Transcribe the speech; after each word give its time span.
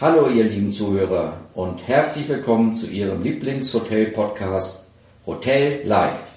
Hallo 0.00 0.30
ihr 0.30 0.44
lieben 0.44 0.72
Zuhörer 0.72 1.42
und 1.52 1.86
herzlich 1.86 2.26
willkommen 2.26 2.74
zu 2.74 2.86
Ihrem 2.86 3.22
Lieblingshotel-Podcast 3.22 4.88
Hotel 5.26 5.86
Live. 5.86 6.36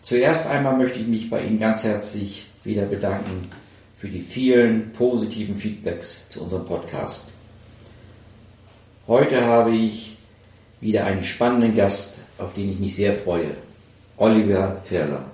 Zuerst 0.00 0.46
einmal 0.46 0.74
möchte 0.78 0.98
ich 0.98 1.06
mich 1.06 1.28
bei 1.28 1.42
Ihnen 1.42 1.60
ganz 1.60 1.84
herzlich 1.84 2.46
wieder 2.64 2.86
bedanken 2.86 3.50
für 3.94 4.08
die 4.08 4.22
vielen 4.22 4.90
positiven 4.92 5.54
Feedbacks 5.54 6.30
zu 6.30 6.44
unserem 6.44 6.64
Podcast. 6.64 7.26
Heute 9.06 9.44
habe 9.44 9.72
ich 9.72 10.16
wieder 10.80 11.04
einen 11.04 11.24
spannenden 11.24 11.76
Gast, 11.76 12.20
auf 12.38 12.54
den 12.54 12.70
ich 12.70 12.78
mich 12.78 12.96
sehr 12.96 13.12
freue. 13.12 13.50
Oliver 14.16 14.80
Ferler. 14.82 15.26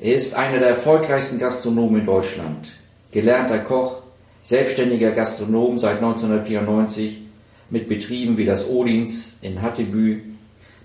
Er 0.00 0.14
ist 0.14 0.34
einer 0.34 0.58
der 0.58 0.70
erfolgreichsten 0.70 1.38
Gastronomen 1.38 2.00
in 2.00 2.06
Deutschland, 2.06 2.72
gelernter 3.12 3.60
Koch, 3.60 4.01
selbstständiger 4.42 5.12
Gastronom 5.12 5.78
seit 5.78 5.96
1994 5.96 7.22
mit 7.70 7.88
Betrieben 7.88 8.36
wie 8.36 8.44
das 8.44 8.68
Odins 8.68 9.38
in 9.40 9.62
Hattebü 9.62 10.20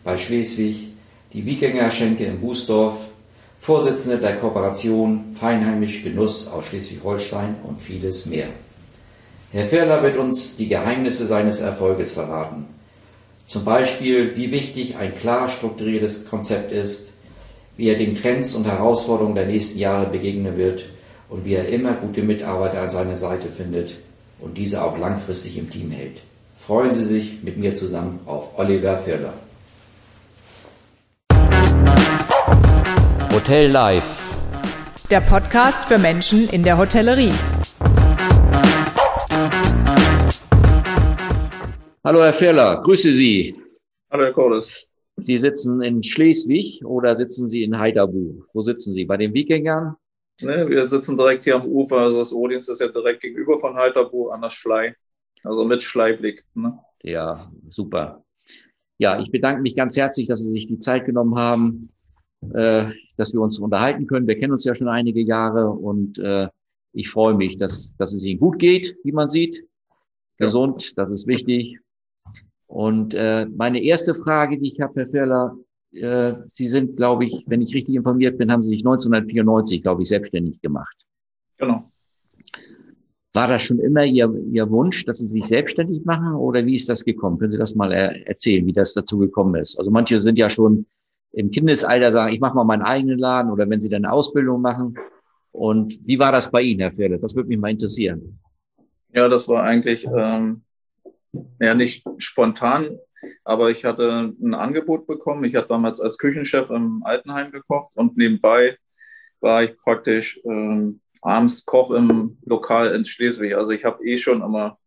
bei 0.04 0.18
Schleswig, 0.18 0.90
die 1.34 1.46
Wikinger 1.46 1.92
Schenke 1.92 2.26
in 2.26 2.40
Bußdorf, 2.40 3.10
Vorsitzender 3.60 4.18
der 4.18 4.38
Kooperation 4.38 5.36
Feinheimisch 5.38 6.04
Genuss 6.04 6.48
aus 6.48 6.68
Schleswig-Holstein 6.68 7.56
und 7.64 7.82
vieles 7.82 8.28
mehr. 8.28 8.50
Herr 9.52 9.66
Ferler 9.66 10.04
wird 10.04 10.16
uns 10.18 10.58
die 10.58 10.68
Geheimnisse 10.68 11.26
seines 11.26 11.60
Erfolges 11.60 12.12
verraten. 12.12 12.66
Zum 13.48 13.66
Beispiel, 13.66 14.38
wie 14.38 14.52
wichtig 14.52 14.98
ein 14.98 15.16
klar 15.16 15.50
strukturiertes 15.50 16.28
Konzept 16.30 16.72
ist, 16.72 17.14
wie 17.78 17.90
er 17.90 17.98
den 17.98 18.16
Trends 18.16 18.54
und 18.54 18.68
Herausforderungen 18.68 19.36
der 19.36 19.48
nächsten 19.48 19.80
Jahre 19.80 20.08
begegnen 20.12 20.58
wird 20.58 20.86
und 21.30 21.46
wie 21.46 21.54
er 21.54 21.68
immer 21.68 21.94
gute 21.94 22.24
Mitarbeiter 22.24 22.82
an 22.82 22.90
seiner 22.90 23.16
Seite 23.16 23.50
findet 23.50 23.98
und 24.40 24.58
diese 24.58 24.84
auch 24.84 24.98
langfristig 24.98 25.58
im 25.58 25.70
Team 25.70 25.92
hält. 25.92 26.22
Freuen 26.56 26.94
Sie 26.94 27.04
sich 27.04 27.44
mit 27.44 27.58
mir 27.58 27.76
zusammen 27.76 28.20
auf 28.26 28.58
Oliver 28.58 28.98
Ferler. 28.98 29.34
Hotel 33.34 33.72
Live. 33.72 34.36
Der 35.12 35.22
Podcast 35.22 35.86
für 35.86 35.98
Menschen 35.98 36.50
in 36.50 36.64
der 36.64 36.78
Hotellerie. 36.78 37.32
Hallo 42.04 42.22
Herr 42.22 42.34
Ferler, 42.34 42.82
grüße 42.84 43.14
Sie. 43.14 43.56
Hallo 44.10 44.24
Herr 44.24 44.34
Kohles. 44.34 44.88
Sie 45.18 45.38
sitzen 45.38 45.82
in 45.82 46.04
Schleswig 46.04 46.86
oder 46.86 47.18
sitzen 47.18 47.48
Sie 47.50 47.64
in 47.64 47.78
Heiderbu? 47.78 48.44
Wo 48.54 48.62
sitzen 48.62 48.94
Sie? 48.94 49.06
Bei 49.06 49.18
den 49.18 49.34
Wikingern? 49.34 49.96
Ne, 50.42 50.70
wir 50.70 50.88
sitzen 50.88 51.18
direkt 51.18 51.46
hier 51.46 51.56
am 51.56 51.66
Ufer. 51.66 51.98
Also 51.98 52.20
das 52.20 52.34
Odins 52.34 52.68
ist 52.70 52.80
ja 52.80 52.88
direkt 52.88 53.22
gegenüber 53.22 53.58
von 53.60 53.76
Heiderbu 53.76 54.30
an 54.30 54.42
der 54.42 54.50
Schlei. 54.50 54.96
Also 55.44 55.66
mit 55.66 55.82
Schleiblick. 55.82 56.46
Ne? 56.54 56.78
Ja, 57.02 57.52
super. 57.70 58.24
Ja, 59.00 59.20
ich 59.20 59.32
bedanke 59.32 59.62
mich 59.62 59.76
ganz 59.76 59.96
herzlich, 59.96 60.28
dass 60.28 60.42
Sie 60.42 60.52
sich 60.52 60.68
die 60.68 60.80
Zeit 60.80 61.06
genommen 61.06 61.36
haben, 61.36 61.90
äh, 62.54 62.92
dass 63.18 63.34
wir 63.34 63.42
uns 63.42 63.60
unterhalten 63.60 64.08
können. 64.08 64.28
Wir 64.28 64.38
kennen 64.38 64.54
uns 64.54 64.64
ja 64.64 64.76
schon 64.76 64.88
einige 64.88 65.22
Jahre 65.22 65.70
und 65.70 66.18
äh, 66.20 66.48
ich 66.94 67.10
freue 67.10 67.36
mich, 67.36 67.58
dass, 67.58 67.96
dass 67.98 68.14
es 68.14 68.24
Ihnen 68.24 68.40
gut 68.40 68.60
geht, 68.60 68.98
wie 69.04 69.12
man 69.12 69.30
sieht. 69.30 69.64
Gesund, 70.38 70.84
ja. 70.84 70.92
das 70.96 71.12
ist 71.12 71.28
wichtig. 71.28 71.80
Und 72.68 73.14
äh, 73.14 73.46
meine 73.46 73.82
erste 73.82 74.14
Frage, 74.14 74.60
die 74.60 74.70
ich 74.70 74.82
habe, 74.82 74.94
Herr 74.96 75.08
Ferler, 75.08 75.58
äh, 75.92 76.34
Sie 76.48 76.68
sind, 76.68 76.98
glaube 76.98 77.26
ich, 77.26 77.44
wenn 77.48 77.62
ich 77.62 77.74
richtig 77.74 77.96
informiert 77.96 78.38
bin, 78.38 78.52
haben 78.52 78.62
Sie 78.62 78.70
sich 78.70 78.80
1994, 78.80 79.82
glaube 79.82 80.02
ich, 80.02 80.10
selbstständig 80.10 80.62
gemacht. 80.62 80.96
Genau. 81.58 81.92
War 83.34 83.48
das 83.48 83.62
schon 83.62 83.80
immer 83.80 84.04
Ihr, 84.04 84.34
Ihr 84.52 84.70
Wunsch, 84.70 85.06
dass 85.06 85.20
Sie 85.20 85.28
sich 85.28 85.46
selbstständig 85.46 86.06
machen 86.06 86.34
oder 86.36 86.66
wie 86.66 86.76
ist 86.76 86.90
das 86.90 87.06
gekommen? 87.06 87.38
Können 87.38 87.52
Sie 87.52 87.58
das 87.58 87.76
mal 87.76 87.92
er 87.92 88.28
erzählen, 88.28 88.66
wie 88.66 88.74
das 88.74 88.94
dazu 88.94 89.18
gekommen 89.20 89.56
ist? 89.56 89.78
Also 89.78 89.92
manche 89.92 90.20
sind 90.20 90.38
ja 90.38 90.50
schon 90.50 90.86
im 91.34 91.52
Kindesalter 91.52 92.12
sagen, 92.12 92.34
ich 92.34 92.40
mache 92.40 92.56
mal 92.56 92.64
meinen 92.64 92.82
eigenen 92.82 93.20
Laden 93.20 93.52
oder 93.52 93.70
wenn 93.70 93.80
Sie 93.80 93.90
dann 93.90 94.06
eine 94.06 94.14
Ausbildung 94.14 94.62
machen. 94.62 94.98
Und 95.52 96.00
wie 96.06 96.18
war 96.20 96.32
das 96.32 96.50
bei 96.50 96.62
Ihnen, 96.62 96.80
Herr 96.80 96.92
Ferler? 96.92 97.18
Das 97.18 97.36
würde 97.36 97.50
mich 97.50 97.60
mal 97.60 97.70
interessieren. 97.70 98.40
Ja, 99.14 99.28
das 99.28 99.48
war 99.48 99.64
eigentlich 99.64 100.06
ähm, 100.06 100.62
ja 101.60 101.74
nicht 101.74 102.04
spontan, 102.18 103.00
aber 103.44 103.72
ich 103.72 103.86
hatte 103.86 104.34
ein 104.42 104.54
Angebot 104.54 105.08
bekommen. 105.08 105.44
Ich 105.44 105.56
hatte 105.56 105.70
damals 105.70 106.00
als 106.00 106.18
Küchenchef 106.18 106.70
im 106.70 107.04
Altenheim 107.04 107.52
gekocht 107.52 107.92
und 107.96 108.18
nebenbei 108.18 108.78
war 109.40 109.64
ich 109.64 109.78
praktisch 109.78 110.40
äh, 110.44 110.92
abends 111.22 111.66
Koch 111.66 111.92
im 111.92 112.38
Lokal 112.46 112.94
in 112.96 113.06
Schleswig. 113.06 113.56
Also 113.56 113.72
ich 113.72 113.86
habe 113.86 114.04
eh 114.06 114.18
schon 114.18 114.42
immer 114.42 114.78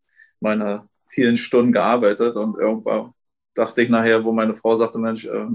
meine 0.40 0.88
vielen 1.08 1.36
Stunden 1.36 1.72
gearbeitet 1.72 2.36
und 2.36 2.58
irgendwann 2.58 3.12
dachte 3.54 3.82
ich 3.82 3.88
nachher, 3.88 4.24
wo 4.24 4.32
meine 4.32 4.54
Frau 4.54 4.76
sagte, 4.76 4.98
Mensch, 4.98 5.24
äh, 5.24 5.46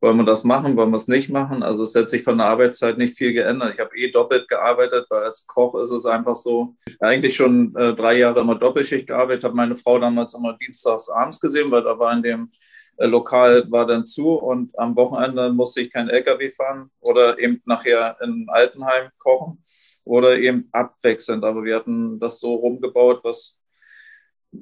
wollen 0.00 0.16
wir 0.16 0.24
das 0.24 0.44
machen, 0.44 0.76
wollen 0.76 0.90
wir 0.90 0.96
es 0.96 1.08
nicht 1.08 1.28
machen? 1.28 1.62
Also 1.62 1.82
es 1.82 1.94
hat 1.94 2.08
sich 2.08 2.22
von 2.22 2.38
der 2.38 2.46
Arbeitszeit 2.46 2.96
nicht 2.96 3.16
viel 3.16 3.32
geändert. 3.32 3.74
Ich 3.74 3.80
habe 3.80 3.96
eh 3.96 4.10
doppelt 4.10 4.48
gearbeitet, 4.48 5.06
weil 5.10 5.24
als 5.24 5.46
Koch 5.46 5.74
ist 5.82 5.90
es 5.90 6.06
einfach 6.06 6.34
so, 6.34 6.74
eigentlich 7.00 7.36
schon 7.36 7.74
äh, 7.76 7.94
drei 7.94 8.18
Jahre 8.18 8.40
immer 8.40 8.54
Doppelschicht 8.54 9.06
gearbeitet, 9.06 9.44
habe 9.44 9.56
meine 9.56 9.76
Frau 9.76 9.98
damals 9.98 10.34
immer 10.34 10.56
dienstags 10.56 11.10
abends 11.10 11.40
gesehen, 11.40 11.70
weil 11.70 11.82
da 11.82 11.98
war 11.98 12.12
in 12.14 12.22
dem 12.22 12.50
äh, 12.96 13.06
Lokal 13.06 13.70
war 13.70 13.86
dann 13.86 14.06
zu 14.06 14.30
und 14.32 14.76
am 14.78 14.96
Wochenende 14.96 15.52
musste 15.52 15.82
ich 15.82 15.92
kein 15.92 16.08
LKW 16.08 16.50
fahren 16.50 16.90
oder 17.00 17.38
eben 17.38 17.60
nachher 17.66 18.16
in 18.22 18.46
Altenheim 18.48 19.10
kochen 19.18 19.62
oder 20.04 20.38
eben 20.38 20.68
abwechselnd. 20.72 21.44
Aber 21.44 21.62
wir 21.62 21.76
hatten 21.76 22.18
das 22.18 22.40
so 22.40 22.54
rumgebaut, 22.54 23.20
was 23.22 23.59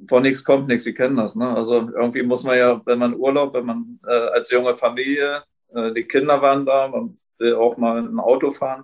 von 0.07 0.23
nichts 0.23 0.43
kommt 0.43 0.67
nichts, 0.67 0.83
Sie 0.83 0.93
kennen 0.93 1.15
das. 1.15 1.35
Ne? 1.35 1.47
Also 1.47 1.89
irgendwie 1.95 2.23
muss 2.23 2.43
man 2.43 2.57
ja, 2.57 2.81
wenn 2.85 2.99
man 2.99 3.15
Urlaub, 3.15 3.53
wenn 3.53 3.65
man 3.65 3.99
äh, 4.07 4.11
als 4.11 4.51
junge 4.51 4.75
Familie, 4.75 5.43
äh, 5.73 5.91
die 5.93 6.03
Kinder 6.03 6.41
waren 6.41 6.65
da, 6.65 6.87
man 6.87 7.17
will 7.39 7.55
auch 7.55 7.77
mal 7.77 7.97
ein 7.97 8.19
Auto 8.19 8.51
fahren. 8.51 8.83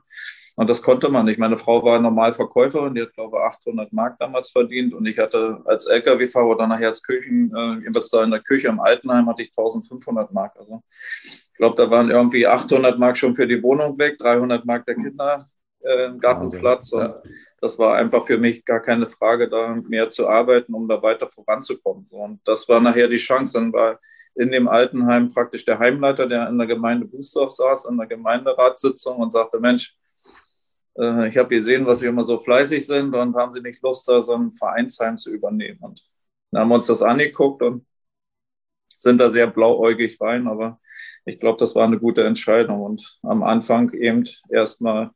Und 0.58 0.70
das 0.70 0.82
konnte 0.82 1.10
man 1.10 1.26
nicht. 1.26 1.38
Meine 1.38 1.58
Frau 1.58 1.84
war 1.84 2.00
normal 2.00 2.34
Verkäuferin, 2.34 2.96
die 2.96 3.02
hat, 3.02 3.14
glaube 3.14 3.38
ich, 3.38 3.44
800 3.44 3.92
Mark 3.92 4.18
damals 4.20 4.50
verdient. 4.50 4.94
Und 4.94 5.06
ich 5.06 5.20
hatte 5.20 5.62
als 5.66 5.86
LKW-Fahrer 5.86 6.48
oder 6.48 6.68
nachher 6.68 6.88
als 6.88 7.04
Küchen, 7.04 7.54
äh, 7.54 7.82
jedenfalls 7.82 8.10
da 8.10 8.24
in 8.24 8.32
der 8.32 8.40
Küche 8.40 8.70
im 8.70 8.80
Altenheim, 8.80 9.28
hatte 9.28 9.44
ich 9.44 9.50
1500 9.50 10.32
Mark. 10.32 10.54
Also 10.56 10.82
ich 11.24 11.54
glaube, 11.56 11.76
da 11.76 11.92
waren 11.92 12.10
irgendwie 12.10 12.48
800 12.48 12.98
Mark 12.98 13.18
schon 13.18 13.36
für 13.36 13.48
die 13.48 13.62
Wohnung 13.62 13.98
weg, 13.98 14.18
300 14.18 14.66
Mark 14.66 14.86
der 14.86 14.96
Kinder 14.96 15.50
äh, 15.86 16.12
Gartenplatz. 16.18 16.94
Und 16.94 17.02
ja. 17.02 17.22
das 17.62 17.78
war 17.78 17.96
einfach 17.96 18.26
für 18.26 18.38
mich 18.38 18.66
gar 18.66 18.80
keine 18.82 19.08
Frage, 19.08 19.50
da 19.50 19.76
mehr 19.88 20.10
zu 20.10 20.28
arbeiten, 20.28 20.74
um 20.74 20.88
da 20.88 21.02
weiter 21.02 21.30
voranzukommen. 21.30 22.08
Und 22.10 22.40
das 22.46 22.68
war 22.68 22.82
nachher 22.82 23.08
die 23.08 23.18
Chance. 23.18 23.60
Dann 23.60 23.74
war 23.74 24.00
in 24.36 24.52
dem 24.52 24.68
Altenheim 24.68 25.32
praktisch 25.32 25.64
der 25.66 25.80
Heimleiter, 25.80 26.28
der 26.28 26.50
in 26.50 26.58
der 26.58 26.68
Gemeinde 26.68 27.06
Bußdorf 27.06 27.52
saß, 27.52 27.86
in 27.86 27.98
der 27.98 28.08
Gemeinderatssitzung 28.08 29.18
und 29.18 29.32
sagte, 29.32 29.60
Mensch, 29.60 29.96
äh, 30.98 31.28
ich 31.28 31.38
habe 31.38 31.50
gesehen, 31.50 31.86
was 31.86 32.00
Sie 32.00 32.08
immer 32.08 32.26
so 32.26 32.40
fleißig 32.40 32.86
sind 32.86 33.16
und 33.16 33.36
haben 33.36 33.52
Sie 33.52 33.62
nicht 33.62 33.82
Lust, 33.82 34.08
da 34.08 34.22
so 34.22 34.36
ein 34.36 34.54
Vereinsheim 34.54 35.18
zu 35.18 35.32
übernehmen? 35.32 35.80
Und 35.82 36.04
dann 36.52 36.62
haben 36.62 36.70
wir 36.70 36.76
uns 36.76 36.88
das 36.88 37.02
angeguckt 37.02 37.62
und 37.62 37.86
sind 38.98 39.20
da 39.20 39.30
sehr 39.30 39.48
blauäugig 39.48 40.20
rein, 40.20 40.48
aber 40.48 40.80
ich 41.26 41.40
glaube, 41.40 41.60
das 41.60 41.76
war 41.76 41.86
eine 41.86 42.00
gute 42.00 42.24
Entscheidung. 42.24 42.82
Und 42.82 43.20
am 43.24 43.44
Anfang 43.44 43.94
eben 43.94 44.24
erstmal 44.50 45.12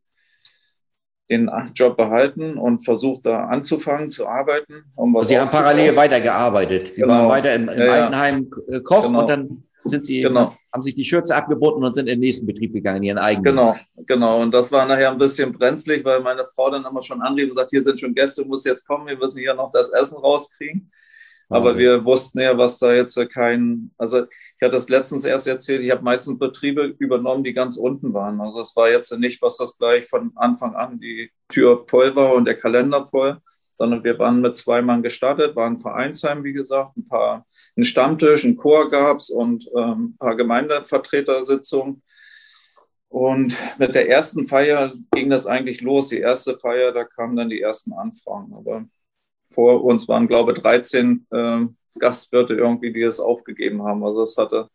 den 1.30 1.50
Job 1.76 1.96
behalten 1.96 2.58
und 2.58 2.84
versucht 2.84 3.26
da 3.26 3.46
anzufangen 3.46 4.10
zu 4.10 4.28
arbeiten. 4.28 4.74
Um 4.96 5.14
was 5.14 5.28
Sie 5.28 5.40
haben 5.40 5.50
parallel 5.50 5.96
weitergearbeitet. 5.96 6.88
Sie 6.88 7.02
genau. 7.02 7.14
waren 7.14 7.30
weiter 7.30 7.54
im, 7.54 7.70
im 7.70 7.80
ja, 7.80 7.92
Altenheim 7.92 8.50
äh, 8.68 8.80
Koch 8.80 9.06
genau. 9.06 9.22
und 9.22 9.28
dann 9.28 9.64
sind 9.86 10.06
Sie 10.06 10.22
genau. 10.22 10.54
haben 10.74 10.84
sich 10.84 10.96
die 10.96 11.06
Schürze 11.06 11.36
abgebunden 11.36 11.84
und 11.84 11.94
sind 11.94 12.08
in 12.08 12.16
den 12.16 12.20
nächsten 12.20 12.46
Betrieb 12.46 12.74
gegangen, 12.74 13.04
Ihren 13.04 13.18
eigenen. 13.18 13.44
Genau, 13.44 13.76
genau. 14.06 14.42
Und 14.42 14.54
das 14.54 14.72
war 14.72 14.86
nachher 14.86 15.12
ein 15.12 15.18
bisschen 15.18 15.54
brenzlig, 15.54 16.04
weil 16.04 16.20
meine 16.22 16.46
Frau 16.56 16.70
dann 16.70 16.86
immer 16.86 17.02
schon 17.02 17.22
anrief 17.22 17.50
und 17.50 17.56
sagt, 17.56 17.72
hier 17.72 17.82
sind 17.82 18.00
schon 18.00 18.14
Gäste, 18.14 18.44
du 18.44 18.48
musst 18.48 18.66
jetzt 18.66 18.86
kommen, 18.88 19.08
wir 19.08 19.18
müssen 19.18 19.40
hier 19.40 19.54
noch 19.54 19.72
das 19.72 19.90
Essen 19.90 20.18
rauskriegen. 20.18 20.92
Aber 21.52 21.78
wir 21.80 22.06
wussten 22.06 22.40
ja, 22.40 22.56
was 22.58 22.78
da 22.78 22.94
jetzt 22.94 23.20
kein, 23.32 23.92
also 23.98 24.26
ich 24.28 24.62
hatte 24.62 24.76
das 24.76 24.88
letztens 24.88 25.26
erst 25.26 25.48
erzählt, 25.48 25.82
ich 25.82 25.90
habe 25.90 26.04
meistens 26.04 26.38
Betriebe 26.38 26.96
übernommen, 27.00 27.44
die 27.44 27.54
ganz 27.54 27.76
unten 27.76 28.14
waren. 28.14 28.40
Also 28.40 28.62
es 28.62 28.76
war 28.76 28.90
jetzt 28.90 29.12
nicht, 29.18 29.42
was 29.42 29.58
das 29.58 29.78
gleich 29.78 30.08
von 30.08 30.32
Anfang 30.36 30.76
an 30.76 31.00
die 31.00 31.32
Tür 31.50 31.84
voll 31.90 32.16
war 32.16 32.34
und 32.36 32.46
der 32.46 32.56
Kalender 32.56 33.08
voll, 33.08 33.40
sondern 33.76 34.04
wir 34.04 34.20
waren 34.20 34.42
mit 34.42 34.56
zwei 34.56 34.84
Mann 34.84 35.02
gestartet, 35.02 35.56
waren 35.56 35.74
ein 35.74 35.80
Vereinsheim, 35.80 36.44
wie 36.44 36.54
gesagt, 36.54 36.96
ein 36.98 37.08
paar, 37.08 37.48
ein 37.76 37.84
Stammtisch, 37.84 38.44
ein 38.44 38.56
Chor 38.56 38.92
gab's 38.92 39.32
und 39.32 39.68
ähm, 39.76 40.14
ein 40.14 40.18
paar 40.20 40.36
Gemeindevertretersitzungen. 40.36 42.04
Und 43.08 43.58
mit 43.80 43.96
der 43.96 44.08
ersten 44.08 44.48
Feier 44.48 44.94
ging 45.12 45.32
das 45.32 45.48
eigentlich 45.48 45.82
los. 45.82 46.10
Die 46.10 46.20
erste 46.20 46.60
Feier, 46.60 46.92
da 46.92 47.06
kamen 47.06 47.36
dann 47.36 47.50
die 47.50 47.60
ersten 47.60 47.92
Anfragen. 47.94 48.54
Aber 48.54 48.86
vor 49.52 49.84
uns 49.84 50.08
waren, 50.08 50.28
glaube 50.28 50.54
ich, 50.54 50.60
13 50.60 51.28
äh, 51.32 51.66
Gastwirte 51.98 52.54
irgendwie, 52.54 52.94
die 52.94 53.02
es 53.02 53.20
aufgegeben 53.20 53.84
haben. 53.84 54.04
Also 54.04 54.24
es 54.24 54.38
hatte 54.38 54.70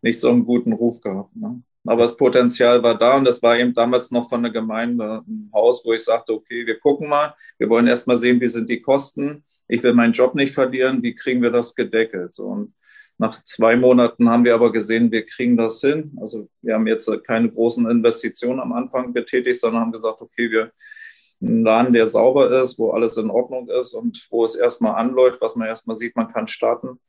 nicht 0.00 0.18
so 0.18 0.30
einen 0.30 0.44
guten 0.44 0.72
Ruf 0.72 1.00
gehabt. 1.00 1.34
Ne? 1.36 1.62
Aber 1.84 2.02
das 2.02 2.16
Potenzial 2.16 2.82
war 2.82 2.96
da 2.96 3.16
und 3.16 3.24
das 3.24 3.42
war 3.42 3.58
eben 3.58 3.74
damals 3.74 4.10
noch 4.10 4.28
von 4.28 4.42
der 4.42 4.52
Gemeinde 4.52 5.22
ein 5.26 5.50
Haus, 5.52 5.84
wo 5.84 5.92
ich 5.92 6.04
sagte, 6.04 6.32
okay, 6.32 6.66
wir 6.66 6.78
gucken 6.78 7.08
mal, 7.08 7.34
wir 7.58 7.68
wollen 7.68 7.88
erst 7.88 8.06
mal 8.06 8.16
sehen, 8.16 8.40
wie 8.40 8.48
sind 8.48 8.68
die 8.68 8.80
Kosten. 8.80 9.44
ich 9.68 9.82
will 9.82 9.94
meinen 9.94 10.12
Job 10.12 10.34
nicht 10.34 10.54
verlieren, 10.54 11.02
wie 11.02 11.14
kriegen 11.14 11.42
wir 11.42 11.50
das 11.50 11.74
gedeckelt? 11.74 12.34
So, 12.34 12.44
und 12.44 12.74
nach 13.18 13.42
zwei 13.44 13.76
Monaten 13.76 14.28
haben 14.28 14.44
wir 14.44 14.54
aber 14.54 14.72
gesehen, 14.72 15.10
wir 15.10 15.24
kriegen 15.24 15.56
das 15.56 15.80
hin. 15.80 16.12
Also 16.20 16.48
wir 16.60 16.74
haben 16.74 16.86
jetzt 16.86 17.10
keine 17.24 17.50
großen 17.50 17.88
Investitionen 17.88 18.60
am 18.60 18.72
Anfang 18.72 19.12
betätigt, 19.12 19.60
sondern 19.60 19.82
haben 19.82 19.92
gesagt, 19.92 20.20
okay, 20.20 20.50
wir 20.50 20.72
einen 21.42 21.64
Laden, 21.64 21.92
der 21.92 22.06
sauber 22.06 22.50
ist, 22.62 22.78
wo 22.78 22.92
alles 22.92 23.16
in 23.16 23.30
Ordnung 23.30 23.68
ist 23.68 23.94
und 23.94 24.26
wo 24.30 24.44
es 24.44 24.54
erstmal 24.54 24.94
anläuft, 24.94 25.40
was 25.40 25.56
man 25.56 25.68
erstmal 25.68 25.96
sieht, 25.96 26.16
man 26.16 26.32
kann 26.32 26.46
starten, 26.46 27.00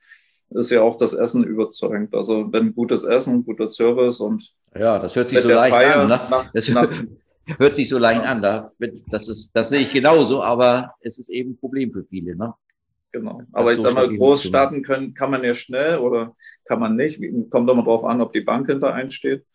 ist 0.49 0.71
ja 0.71 0.81
auch 0.81 0.97
das 0.97 1.13
Essen 1.13 1.43
überzeugend. 1.43 2.13
Also 2.15 2.51
wenn 2.51 2.73
gutes 2.73 3.03
Essen, 3.03 3.45
guter 3.45 3.67
Service 3.67 4.19
und 4.19 4.53
ja, 4.75 4.99
das 4.99 5.15
hört 5.15 5.29
sich 5.29 5.39
so 5.39 5.49
leicht 5.49 5.75
Feier 5.75 6.01
an. 6.01 6.07
Ne? 6.07 6.21
Nach, 6.29 6.51
das 6.51 6.67
hört, 6.67 7.05
hört, 7.57 7.75
sich 7.75 7.89
so 7.89 7.97
leicht 7.99 8.23
an. 8.23 8.41
Das, 8.41 9.29
ist, 9.29 9.51
das 9.53 9.69
sehe 9.69 9.81
ich 9.81 9.93
genauso, 9.93 10.41
aber 10.41 10.95
es 11.01 11.19
ist 11.19 11.29
eben 11.29 11.51
ein 11.51 11.57
Problem 11.57 11.91
für 11.91 12.03
viele. 12.03 12.35
Ne? 12.35 12.53
Genau. 13.11 13.41
Aber 13.51 13.71
ich 13.71 13.77
so 13.77 13.83
sag 13.83 13.93
mal, 13.93 14.15
groß 14.15 14.43
starten 14.43 14.81
können, 14.81 15.13
kann 15.13 15.29
man 15.29 15.43
ja 15.43 15.53
schnell 15.53 15.99
oder 15.99 16.35
kann 16.65 16.79
man 16.79 16.95
nicht. 16.95 17.21
Kommt 17.51 17.69
immer 17.69 17.83
darauf 17.83 18.03
an, 18.03 18.21
ob 18.21 18.33
die 18.33 18.41
Bank 18.41 18.67
hinter 18.67 18.93
einsteht. 18.93 19.45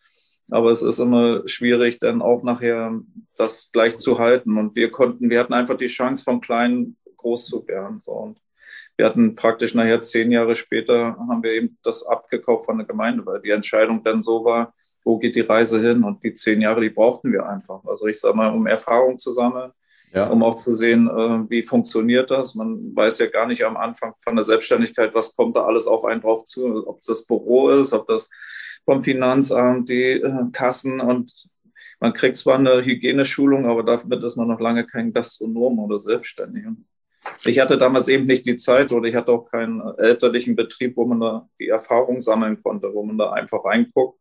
Aber 0.51 0.71
es 0.71 0.81
ist 0.81 0.99
immer 0.99 1.47
schwierig, 1.47 1.99
dann 1.99 2.21
auch 2.21 2.43
nachher 2.43 2.99
das 3.35 3.71
gleich 3.71 3.97
zu 3.97 4.19
halten. 4.19 4.57
Und 4.57 4.75
wir 4.75 4.91
konnten, 4.91 5.29
wir 5.29 5.39
hatten 5.39 5.53
einfach 5.53 5.77
die 5.77 5.87
Chance, 5.87 6.23
vom 6.23 6.41
Kleinen 6.41 6.97
groß 7.17 7.45
zu 7.45 7.67
werden. 7.67 7.99
So. 7.99 8.11
Und 8.11 8.41
wir 8.97 9.05
hatten 9.05 9.35
praktisch 9.35 9.73
nachher 9.75 10.01
zehn 10.01 10.31
Jahre 10.31 10.55
später 10.55 11.15
haben 11.17 11.43
wir 11.43 11.53
eben 11.53 11.77
das 11.83 12.05
abgekauft 12.05 12.65
von 12.65 12.77
der 12.77 12.87
Gemeinde, 12.87 13.25
weil 13.25 13.41
die 13.41 13.51
Entscheidung 13.51 14.03
dann 14.03 14.21
so 14.21 14.43
war, 14.43 14.73
wo 15.03 15.17
geht 15.17 15.35
die 15.35 15.41
Reise 15.41 15.79
hin? 15.81 16.03
Und 16.03 16.23
die 16.23 16.33
zehn 16.33 16.61
Jahre, 16.61 16.81
die 16.81 16.89
brauchten 16.89 17.31
wir 17.31 17.47
einfach. 17.47 17.83
Also 17.85 18.07
ich 18.07 18.19
sage 18.19 18.35
mal, 18.35 18.53
um 18.53 18.67
Erfahrung 18.67 19.17
zu 19.17 19.33
sammeln, 19.33 19.71
ja. 20.13 20.27
um 20.29 20.43
auch 20.43 20.55
zu 20.55 20.75
sehen, 20.75 21.07
äh, 21.07 21.49
wie 21.49 21.63
funktioniert 21.63 22.31
das. 22.31 22.55
Man 22.55 22.95
weiß 22.95 23.19
ja 23.19 23.27
gar 23.27 23.47
nicht 23.47 23.63
am 23.63 23.77
Anfang 23.77 24.13
von 24.23 24.35
der 24.35 24.45
Selbstständigkeit, 24.45 25.13
was 25.15 25.35
kommt 25.35 25.55
da 25.55 25.65
alles 25.65 25.87
auf 25.87 26.05
einen 26.05 26.21
drauf 26.21 26.45
zu, 26.45 26.87
ob 26.87 27.01
das 27.01 27.25
Büro 27.25 27.69
ist, 27.69 27.93
ob 27.93 28.07
das 28.07 28.29
vom 28.85 29.03
Finanzamt, 29.03 29.89
die 29.89 30.03
äh, 30.03 30.45
Kassen 30.51 30.99
und 30.99 31.31
man 32.01 32.13
kriegt 32.13 32.37
zwar 32.37 32.57
eine 32.57 32.83
Hygieneschulung, 32.83 33.65
aber 33.65 33.83
damit 33.83 34.23
ist 34.23 34.37
man 34.37 34.47
noch 34.47 34.61
lange 34.61 34.85
kein 34.85 35.11
Gastronom 35.11 35.79
oder 35.79 35.99
selbstständig. 35.99 36.63
Ich 37.43 37.59
hatte 37.59 37.77
damals 37.77 38.07
eben 38.07 38.25
nicht 38.25 38.45
die 38.45 38.55
Zeit 38.55 38.91
oder 38.93 39.07
ich 39.09 39.15
hatte 39.15 39.33
auch 39.33 39.45
keinen 39.45 39.81
elterlichen 39.97 40.55
Betrieb, 40.55 40.95
wo 40.95 41.05
man 41.05 41.19
da 41.19 41.49
die 41.59 41.67
Erfahrung 41.67 42.21
sammeln 42.21 42.63
konnte, 42.63 42.93
wo 42.93 43.03
man 43.03 43.17
da 43.17 43.31
einfach 43.31 43.65
reinguckt 43.65 44.17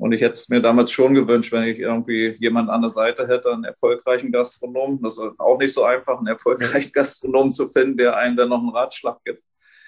und 0.00 0.12
ich 0.12 0.22
hätte 0.22 0.34
es 0.34 0.48
mir 0.48 0.62
damals 0.62 0.90
schon 0.92 1.12
gewünscht, 1.12 1.52
wenn 1.52 1.64
ich 1.64 1.78
irgendwie 1.78 2.34
jemand 2.40 2.70
an 2.70 2.80
der 2.80 2.90
Seite 2.90 3.28
hätte, 3.28 3.52
einen 3.52 3.64
erfolgreichen 3.64 4.32
Gastronom. 4.32 4.98
Das 5.02 5.18
ist 5.18 5.38
auch 5.38 5.58
nicht 5.58 5.74
so 5.74 5.84
einfach, 5.84 6.16
einen 6.16 6.26
erfolgreichen 6.26 6.90
Gastronom 6.92 7.50
zu 7.50 7.68
finden, 7.68 7.98
der 7.98 8.16
einen 8.16 8.34
dann 8.34 8.48
noch 8.48 8.60
einen 8.60 8.70
Ratschlag 8.70 9.18
gibt. 9.24 9.42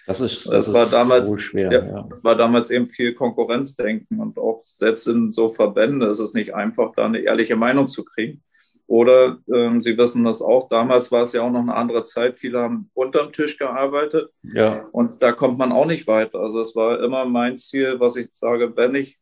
Das 0.07 0.21
ist, 0.21 0.47
das, 0.47 0.67
das 0.67 0.75
war 0.75 0.83
ist 0.83 0.93
damals, 0.93 1.31
so 1.31 1.39
schwer. 1.39 1.73
Ja, 1.73 1.85
ja. 1.87 2.09
war 2.23 2.37
damals 2.37 2.71
eben 2.71 2.91
viel 2.91 3.15
Konkurrenzdenken 3.15 4.21
und 4.21 4.39
auch 4.39 4.61
selbst 4.63 5.09
in 5.09 5.33
so 5.33 5.49
Verbänden 5.49 6.03
ist 6.03 6.19
es 6.19 6.35
nicht 6.35 6.55
einfach, 6.55 6.93
da 6.95 7.07
eine 7.07 7.21
ehrliche 7.21 7.57
Meinung 7.57 7.89
zu 7.89 8.05
kriegen. 8.05 8.43
Oder 8.87 9.39
ähm, 9.51 9.81
Sie 9.81 9.97
wissen 9.97 10.25
das 10.25 10.43
auch, 10.43 10.69
damals 10.69 11.11
war 11.11 11.23
es 11.23 11.33
ja 11.33 11.41
auch 11.41 11.51
noch 11.51 11.63
eine 11.63 11.75
andere 11.75 12.03
Zeit. 12.03 12.37
Viele 12.37 12.61
haben 12.61 12.91
unterm 12.93 13.33
Tisch 13.33 13.57
gearbeitet. 13.57 14.31
Ja. 14.43 14.87
Und 14.93 15.23
da 15.23 15.33
kommt 15.33 15.57
man 15.57 15.73
auch 15.73 15.87
nicht 15.87 16.07
weiter. 16.07 16.41
Also 16.41 16.61
es 16.61 16.77
war 16.77 17.03
immer 17.03 17.25
mein 17.25 17.57
Ziel, 17.57 17.99
was 17.99 18.17
ich 18.17 18.29
sage, 18.33 18.77
wenn 18.77 18.95
ich 18.95 19.17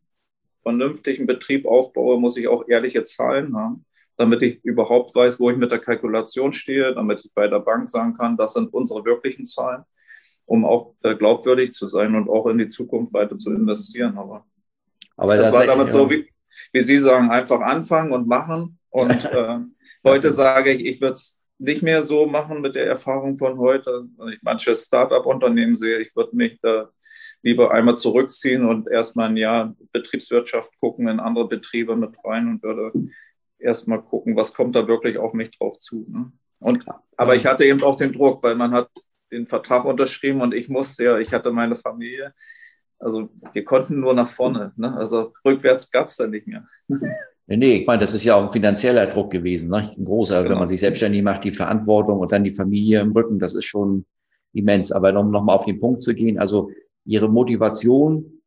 vernünftigen 0.62 1.26
Betrieb 1.26 1.66
aufbaue, 1.66 2.18
muss 2.18 2.36
ich 2.36 2.48
auch 2.48 2.68
ehrliche 2.68 3.04
Zahlen 3.04 3.56
haben, 3.56 3.84
damit 4.16 4.42
ich 4.42 4.64
überhaupt 4.64 5.14
weiß, 5.14 5.40
wo 5.40 5.50
ich 5.50 5.56
mit 5.56 5.70
der 5.70 5.78
Kalkulation 5.78 6.52
stehe, 6.52 6.94
damit 6.94 7.24
ich 7.24 7.32
bei 7.34 7.48
der 7.48 7.60
Bank 7.60 7.88
sagen 7.88 8.14
kann, 8.14 8.36
das 8.36 8.54
sind 8.54 8.72
unsere 8.72 9.04
wirklichen 9.04 9.46
Zahlen, 9.46 9.84
um 10.44 10.64
auch 10.64 10.94
glaubwürdig 11.00 11.72
zu 11.72 11.86
sein 11.86 12.14
und 12.14 12.28
auch 12.28 12.46
in 12.46 12.58
die 12.58 12.68
Zukunft 12.68 13.14
weiter 13.14 13.36
zu 13.36 13.52
investieren. 13.52 14.18
Aber, 14.18 14.44
Aber 15.16 15.36
das, 15.36 15.48
das 15.50 15.58
war 15.58 15.66
damals 15.66 15.92
so, 15.92 16.10
wie, 16.10 16.30
wie 16.72 16.80
Sie 16.80 16.98
sagen, 16.98 17.30
einfach 17.30 17.60
anfangen 17.60 18.12
und 18.12 18.26
machen. 18.26 18.78
Und 18.90 19.24
äh, 19.32 19.58
heute 20.04 20.30
sage 20.30 20.72
ich, 20.72 20.84
ich 20.84 21.00
würde 21.00 21.12
es 21.12 21.40
nicht 21.58 21.82
mehr 21.82 22.02
so 22.02 22.26
machen 22.26 22.60
mit 22.60 22.74
der 22.74 22.86
Erfahrung 22.86 23.36
von 23.36 23.58
heute. 23.58 24.06
Wenn 24.16 24.28
ich 24.32 24.40
manche 24.42 24.74
Start-up-Unternehmen 24.74 25.76
sehe, 25.76 25.98
ich 25.98 26.16
würde 26.16 26.34
mich 26.34 26.58
da 26.62 26.90
lieber 27.42 27.72
einmal 27.72 27.96
zurückziehen 27.96 28.64
und 28.64 28.88
erstmal 28.88 29.28
ein 29.28 29.36
Jahr 29.36 29.74
Betriebswirtschaft 29.92 30.72
gucken, 30.80 31.08
in 31.08 31.20
andere 31.20 31.48
Betriebe 31.48 31.96
mit 31.96 32.12
rein 32.24 32.48
und 32.48 32.62
würde 32.62 32.92
erstmal 33.58 34.02
gucken, 34.02 34.36
was 34.36 34.54
kommt 34.54 34.76
da 34.76 34.86
wirklich 34.86 35.18
auf 35.18 35.32
mich 35.32 35.50
drauf 35.56 35.78
zu. 35.78 36.06
Ne? 36.08 36.32
Und, 36.60 36.84
aber 37.16 37.34
ich 37.36 37.46
hatte 37.46 37.64
eben 37.64 37.82
auch 37.82 37.96
den 37.96 38.12
Druck, 38.12 38.42
weil 38.42 38.54
man 38.54 38.72
hat 38.72 38.90
den 39.32 39.46
Vertrag 39.46 39.84
unterschrieben 39.84 40.40
und 40.40 40.54
ich 40.54 40.68
musste 40.68 41.04
ja, 41.04 41.18
ich 41.18 41.32
hatte 41.32 41.50
meine 41.50 41.76
Familie. 41.76 42.34
Also 42.98 43.30
wir 43.52 43.64
konnten 43.64 44.00
nur 44.00 44.12
nach 44.12 44.28
vorne. 44.28 44.72
Ne? 44.76 44.94
Also 44.94 45.32
rückwärts 45.44 45.90
gab 45.90 46.08
es 46.08 46.16
da 46.16 46.26
nicht 46.26 46.46
mehr. 46.46 46.66
Nee, 47.46 47.78
ich 47.78 47.86
meine, 47.86 48.00
das 48.00 48.14
ist 48.14 48.24
ja 48.24 48.36
auch 48.36 48.44
ein 48.44 48.52
finanzieller 48.52 49.06
Druck 49.06 49.30
gewesen. 49.30 49.70
Ne? 49.70 49.90
Ein 49.96 50.04
großer, 50.04 50.38
genau. 50.42 50.50
wenn 50.50 50.58
man 50.58 50.68
sich 50.68 50.80
selbstständig 50.80 51.22
macht, 51.22 51.44
die 51.44 51.52
Verantwortung 51.52 52.18
und 52.18 52.30
dann 52.30 52.44
die 52.44 52.50
Familie 52.50 53.00
im 53.00 53.12
Rücken, 53.12 53.38
das 53.38 53.54
ist 53.54 53.64
schon 53.64 54.04
immens. 54.52 54.92
Aber 54.92 55.18
um 55.18 55.30
nochmal 55.30 55.56
auf 55.56 55.64
den 55.64 55.80
Punkt 55.80 56.02
zu 56.02 56.14
gehen, 56.14 56.38
also 56.38 56.70
Ihre 57.04 57.28
Motivation 57.28 58.42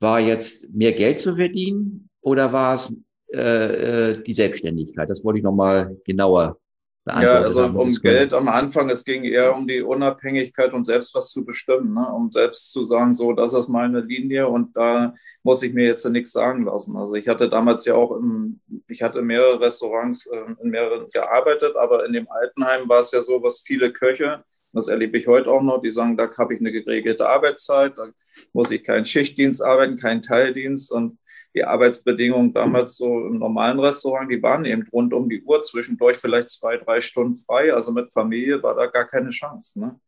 war 0.00 0.20
jetzt 0.20 0.70
mehr 0.70 0.92
Geld 0.92 1.20
zu 1.20 1.36
verdienen 1.36 2.08
oder 2.20 2.52
war 2.52 2.74
es 2.74 2.92
äh, 3.32 4.12
äh 4.12 4.22
die 4.22 4.32
Selbstständigkeit? 4.32 5.08
Das 5.08 5.24
wollte 5.24 5.38
ich 5.38 5.44
nochmal 5.44 5.96
genauer 6.04 6.58
beantworten. 7.06 7.40
Ja, 7.40 7.46
also 7.46 7.62
haben, 7.62 7.76
um 7.76 7.94
Geld 7.94 8.34
am 8.34 8.48
Anfang, 8.48 8.90
es 8.90 9.04
ging 9.04 9.24
eher 9.24 9.56
um 9.56 9.66
die 9.66 9.80
Unabhängigkeit 9.80 10.74
und 10.74 10.84
selbst 10.84 11.14
was 11.14 11.30
zu 11.30 11.44
bestimmen, 11.44 11.94
ne? 11.94 12.06
um 12.12 12.30
selbst 12.30 12.72
zu 12.72 12.84
sagen, 12.84 13.12
so, 13.12 13.32
das 13.32 13.54
ist 13.54 13.68
meine 13.68 14.00
Linie 14.00 14.48
und 14.48 14.76
da 14.76 15.14
muss 15.42 15.62
ich 15.62 15.72
mir 15.72 15.84
jetzt 15.84 16.04
nichts 16.10 16.32
sagen 16.32 16.64
lassen. 16.64 16.96
Also 16.96 17.14
ich 17.14 17.28
hatte 17.28 17.48
damals 17.48 17.84
ja 17.84 17.94
auch, 17.94 18.16
im, 18.16 18.60
ich 18.88 19.02
hatte 19.02 19.22
mehrere 19.22 19.60
Restaurants 19.60 20.26
äh, 20.26 20.54
in 20.62 20.70
mehreren 20.70 21.08
gearbeitet, 21.10 21.76
aber 21.76 22.04
in 22.04 22.12
dem 22.12 22.28
Altenheim 22.28 22.88
war 22.88 23.00
es 23.00 23.12
ja 23.12 23.22
so, 23.22 23.42
was 23.42 23.62
viele 23.64 23.92
Köche, 23.92 24.44
das 24.76 24.88
erlebe 24.88 25.18
ich 25.18 25.26
heute 25.26 25.50
auch 25.50 25.62
noch. 25.62 25.80
Die 25.82 25.90
sagen, 25.90 26.16
da 26.16 26.30
habe 26.36 26.54
ich 26.54 26.60
eine 26.60 26.72
geregelte 26.72 27.28
Arbeitszeit, 27.28 27.98
da 27.98 28.08
muss 28.52 28.70
ich 28.70 28.84
keinen 28.84 29.04
Schichtdienst 29.04 29.62
arbeiten, 29.62 29.96
keinen 29.96 30.22
Teildienst. 30.22 30.92
Und 30.92 31.18
die 31.54 31.64
Arbeitsbedingungen 31.64 32.52
damals 32.52 32.96
so 32.96 33.26
im 33.26 33.38
normalen 33.38 33.80
Restaurant, 33.80 34.30
die 34.30 34.42
waren 34.42 34.64
eben 34.64 34.86
rund 34.92 35.14
um 35.14 35.28
die 35.28 35.42
Uhr, 35.42 35.62
zwischendurch 35.62 36.18
vielleicht 36.18 36.50
zwei, 36.50 36.76
drei 36.76 37.00
Stunden 37.00 37.34
frei. 37.34 37.72
Also 37.72 37.92
mit 37.92 38.12
Familie 38.12 38.62
war 38.62 38.74
da 38.74 38.86
gar 38.86 39.06
keine 39.06 39.30
Chance. 39.30 39.80
Ne? 39.80 39.98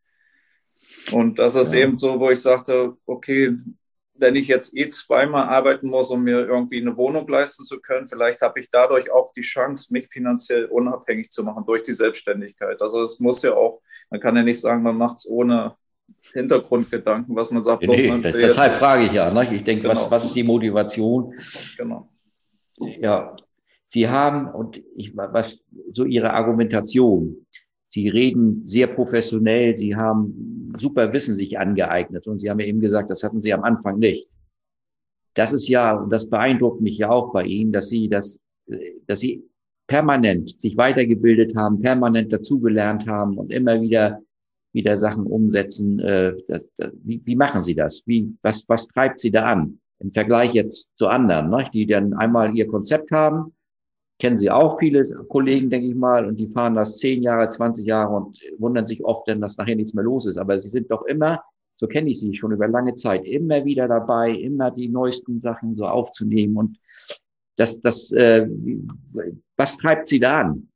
Und 1.13 1.39
das 1.39 1.57
ist 1.57 1.73
ja. 1.73 1.81
eben 1.81 1.99
so, 1.99 2.21
wo 2.21 2.31
ich 2.31 2.41
sagte, 2.41 2.97
okay, 3.07 3.57
wenn 4.19 4.37
ich 4.37 4.49
jetzt 4.49 4.77
eh 4.77 4.89
zweimal 4.89 5.49
arbeiten 5.49 5.89
muss, 5.89 6.11
um 6.11 6.23
mir 6.23 6.47
irgendwie 6.47 6.81
eine 6.81 6.97
Wohnung 6.97 7.27
leisten 7.29 7.65
zu 7.65 7.81
können, 7.81 8.09
vielleicht 8.09 8.41
habe 8.43 8.61
ich 8.61 8.69
dadurch 8.71 9.11
auch 9.11 9.33
die 9.33 9.43
Chance, 9.43 9.93
mich 9.93 10.09
finanziell 10.11 10.67
unabhängig 10.67 11.31
zu 11.31 11.45
machen 11.45 11.65
durch 11.67 11.83
die 11.83 11.93
Selbstständigkeit. 11.93 12.81
Also 12.83 13.03
es 13.03 13.21
muss 13.21 13.43
ja 13.43 13.55
auch 13.55 13.81
man 14.11 14.21
kann 14.21 14.37
ja 14.37 14.43
nicht 14.43 14.61
sagen, 14.61 14.83
man 14.83 14.97
macht 14.97 15.19
es 15.19 15.29
ohne 15.29 15.75
Hintergrundgedanken, 16.33 17.35
was 17.35 17.51
man 17.51 17.63
sagt. 17.63 17.83
Nee, 17.83 18.09
man 18.09 18.23
das, 18.23 18.37
deshalb 18.37 18.75
frage 18.75 19.05
ich 19.05 19.13
ja. 19.13 19.33
Ne? 19.33 19.55
Ich 19.55 19.65
denke, 19.65 19.83
genau. 19.83 19.93
was, 19.93 20.11
was 20.11 20.25
ist 20.27 20.37
die 20.37 20.43
Motivation? 20.43 21.35
Genau. 21.77 22.09
Ja, 22.79 23.37
Sie 23.87 24.09
haben, 24.09 24.49
und 24.49 24.83
ich, 24.97 25.17
was 25.17 25.65
so 25.93 26.05
Ihre 26.05 26.33
Argumentation, 26.33 27.47
Sie 27.89 28.09
reden 28.09 28.67
sehr 28.67 28.87
professionell, 28.87 29.77
Sie 29.77 29.97
haben 29.97 30.75
super 30.79 31.13
Wissen 31.13 31.35
sich 31.35 31.59
angeeignet 31.59 32.27
und 32.27 32.39
Sie 32.39 32.51
haben 32.51 32.61
ja 32.61 32.67
eben 32.67 32.81
gesagt, 32.81 33.11
das 33.11 33.23
hatten 33.23 33.41
Sie 33.41 33.53
am 33.53 33.65
Anfang 33.65 33.99
nicht. 33.99 34.29
Das 35.35 35.53
ist 35.53 35.69
ja, 35.69 35.95
und 35.95 36.11
das 36.11 36.29
beeindruckt 36.29 36.81
mich 36.81 36.99
ja 36.99 37.09
auch 37.11 37.33
bei 37.33 37.45
Ihnen, 37.45 37.73
dass 37.73 37.89
Sie 37.89 38.09
das, 38.09 38.41
dass 39.07 39.21
Sie 39.21 39.48
permanent 39.89 40.61
sich 40.61 40.77
weitergebildet 40.77 41.57
haben, 41.57 41.81
permanent 41.81 42.33
dazugelernt 42.33 43.09
haben 43.09 43.37
und 43.37 43.51
immer 43.51 43.81
wieder 43.81 44.21
wieder 44.73 44.97
Sachen 44.97 45.27
umsetzen. 45.27 45.99
Äh, 45.99 46.35
das, 46.47 46.69
das, 46.77 46.93
wie, 47.03 47.21
wie 47.25 47.37
machen 47.37 47.63
Sie 47.63 47.75
das? 47.75 48.03
Wie, 48.07 48.33
was, 48.43 48.65
was 48.69 48.87
treibt 48.89 49.19
Sie 49.19 49.31
da 49.31 49.45
an? 49.45 49.81
Im 49.99 50.13
Vergleich 50.13 50.53
jetzt 50.53 50.97
zu 50.97 51.09
anderen, 51.09 51.51
ne, 51.51 51.69
die 51.73 51.87
dann 51.87 52.15
einmal 52.15 52.57
ihr 52.57 52.69
Konzept 52.69 53.11
haben, 53.11 53.55
kennen 54.21 54.37
Sie 54.37 54.51
auch 54.51 54.79
viele 54.79 55.05
Kollegen, 55.29 55.71
denke 55.71 55.89
ich 55.89 55.95
mal, 55.95 56.27
und 56.27 56.39
die 56.39 56.49
fahren 56.49 56.75
das 56.75 56.99
zehn 56.99 57.23
Jahre, 57.23 57.49
20 57.49 57.87
Jahre 57.87 58.15
und 58.15 58.39
wundern 58.59 58.87
sich 58.87 59.05
oft, 59.05 59.27
denn 59.27 59.41
dass 59.41 59.57
nachher 59.57 59.77
nichts 59.77 59.95
mehr 59.95 60.05
los 60.05 60.27
ist. 60.27 60.39
Aber 60.39 60.59
sie 60.59 60.69
sind 60.69 60.91
doch 60.91 61.05
immer, 61.07 61.43
so 61.77 61.87
kenne 61.87 62.11
ich 62.11 62.21
sie 62.21 62.35
schon 62.35 62.53
über 62.53 62.69
lange 62.69 62.95
Zeit, 62.95 63.25
immer 63.25 63.65
wieder 63.65 63.89
dabei, 63.89 64.31
immer 64.31 64.71
die 64.71 64.89
neuesten 64.89 65.41
Sachen 65.41 65.75
so 65.77 65.87
aufzunehmen 65.87 66.57
und 66.57 66.79
das, 67.57 67.81
das, 67.81 68.13
äh, 68.13 68.47
was 69.59 69.77
treibt 69.77 70.09
Sie 70.09 70.19
da 70.19 70.41
an? 70.41 70.71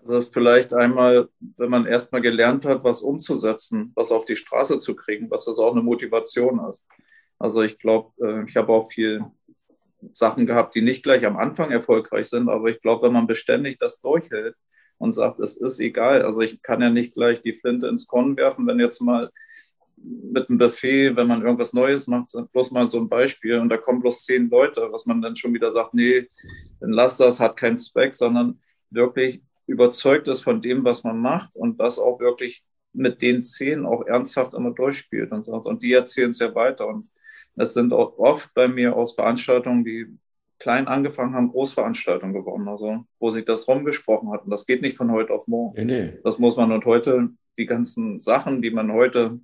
Das 0.00 0.10
ist 0.10 0.32
vielleicht 0.32 0.72
einmal, 0.72 1.28
wenn 1.56 1.70
man 1.70 1.86
erstmal 1.86 2.22
gelernt 2.22 2.64
hat, 2.64 2.82
was 2.82 3.02
umzusetzen, 3.02 3.92
was 3.94 4.10
auf 4.10 4.24
die 4.24 4.36
Straße 4.36 4.80
zu 4.80 4.96
kriegen, 4.96 5.30
was 5.30 5.44
das 5.44 5.58
auch 5.58 5.72
eine 5.72 5.82
Motivation 5.82 6.60
ist. 6.68 6.84
Also 7.38 7.62
ich 7.62 7.78
glaube, 7.78 8.12
äh, 8.26 8.48
ich 8.48 8.56
habe 8.56 8.72
auch 8.72 8.90
viel 8.90 9.24
Sachen 10.14 10.46
gehabt, 10.46 10.74
die 10.74 10.82
nicht 10.82 11.02
gleich 11.02 11.24
am 11.26 11.36
Anfang 11.36 11.70
erfolgreich 11.70 12.28
sind, 12.28 12.48
aber 12.48 12.68
ich 12.68 12.80
glaube, 12.80 13.06
wenn 13.06 13.12
man 13.12 13.26
beständig 13.26 13.78
das 13.78 14.00
durchhält, 14.00 14.56
und 15.00 15.12
sagt, 15.12 15.40
es 15.40 15.56
ist 15.56 15.80
egal. 15.80 16.22
Also 16.22 16.40
ich 16.42 16.62
kann 16.62 16.82
ja 16.82 16.90
nicht 16.90 17.14
gleich 17.14 17.40
die 17.40 17.54
Flinte 17.54 17.88
ins 17.88 18.06
Korn 18.06 18.36
werfen, 18.36 18.66
wenn 18.66 18.78
jetzt 18.78 19.00
mal 19.00 19.30
mit 20.02 20.48
einem 20.48 20.58
Buffet, 20.58 21.16
wenn 21.16 21.26
man 21.26 21.42
irgendwas 21.42 21.72
Neues 21.72 22.06
macht, 22.06 22.32
bloß 22.52 22.70
mal 22.70 22.88
so 22.88 22.98
ein 22.98 23.08
Beispiel 23.08 23.58
und 23.58 23.68
da 23.68 23.76
kommen 23.76 24.00
bloß 24.00 24.24
zehn 24.24 24.48
Leute, 24.48 24.88
was 24.90 25.06
man 25.06 25.20
dann 25.20 25.36
schon 25.36 25.52
wieder 25.52 25.72
sagt, 25.72 25.94
nee, 25.94 26.26
dann 26.80 26.90
lass 26.90 27.16
das, 27.16 27.40
hat 27.40 27.56
keinen 27.56 27.78
Zweck, 27.78 28.14
sondern 28.14 28.60
wirklich 28.90 29.42
überzeugt 29.66 30.28
ist 30.28 30.42
von 30.42 30.62
dem, 30.62 30.84
was 30.84 31.04
man 31.04 31.18
macht 31.18 31.54
und 31.54 31.80
das 31.80 31.98
auch 31.98 32.20
wirklich 32.20 32.64
mit 32.92 33.22
den 33.22 33.44
zehn 33.44 33.86
auch 33.86 34.06
ernsthaft 34.06 34.54
immer 34.54 34.72
durchspielt 34.72 35.32
und 35.32 35.44
sagt, 35.44 35.66
und 35.66 35.82
die 35.82 35.92
erzählen 35.92 36.30
es 36.30 36.38
ja 36.38 36.54
weiter 36.54 36.88
und 36.88 37.08
es 37.56 37.74
sind 37.74 37.92
auch 37.92 38.18
oft 38.18 38.52
bei 38.54 38.68
mir 38.68 38.96
aus 38.96 39.14
Veranstaltungen, 39.14 39.84
die 39.84 40.06
klein 40.58 40.88
angefangen 40.88 41.34
haben, 41.34 41.50
Großveranstaltungen 41.50 42.34
geworden, 42.34 42.68
also 42.68 43.04
wo 43.18 43.30
sich 43.30 43.44
das 43.44 43.66
rumgesprochen 43.66 44.30
hat. 44.30 44.44
Und 44.44 44.50
das 44.50 44.66
geht 44.66 44.82
nicht 44.82 44.96
von 44.96 45.10
heute 45.10 45.32
auf 45.32 45.46
morgen. 45.46 45.74
Nee, 45.74 45.84
nee. 45.84 46.18
Das 46.22 46.38
muss 46.38 46.56
man 46.56 46.70
und 46.70 46.84
heute, 46.84 47.30
die 47.56 47.66
ganzen 47.66 48.20
Sachen, 48.20 48.62
die 48.62 48.70
man 48.70 48.92
heute 48.92 49.40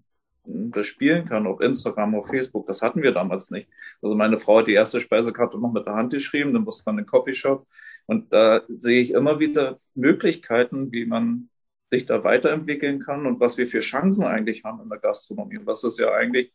bespielen 0.47 1.29
kann, 1.29 1.47
auf 1.47 1.61
Instagram, 1.61 2.15
auf 2.15 2.29
Facebook. 2.29 2.67
Das 2.67 2.83
hatten 2.83 3.03
wir 3.03 3.13
damals 3.13 3.51
nicht. 3.51 3.69
Also 4.01 4.15
meine 4.15 4.39
Frau 4.39 4.59
hat 4.59 4.69
die 4.69 4.75
erste 4.75 5.01
Speisekarte 5.01 5.59
noch 5.59 5.73
mit 5.73 5.87
der 5.87 5.95
Hand 5.95 6.13
geschrieben, 6.13 6.53
dann 6.53 6.63
musste 6.63 6.85
man 6.87 6.99
in 6.99 7.05
den 7.05 7.11
Copyshop. 7.11 7.67
Und 8.07 8.33
da 8.33 8.63
sehe 8.69 9.01
ich 9.03 9.13
immer 9.13 9.41
wieder 9.41 9.81
Möglichkeiten, 9.95 10.93
wie 10.93 11.07
man 11.07 11.51
sich 11.91 12.07
da 12.07 12.25
weiterentwickeln 12.25 13.01
kann 13.01 13.27
und 13.27 13.41
was 13.41 13.59
wir 13.59 13.67
für 13.67 13.81
Chancen 13.81 14.25
eigentlich 14.25 14.65
haben 14.65 14.83
in 14.83 14.89
der 14.89 14.99
Gastronomie. 14.99 15.59
Und 15.59 15.67
was 15.67 15.85
ist 15.85 15.99
ja 15.99 16.13
eigentlich, 16.13 16.53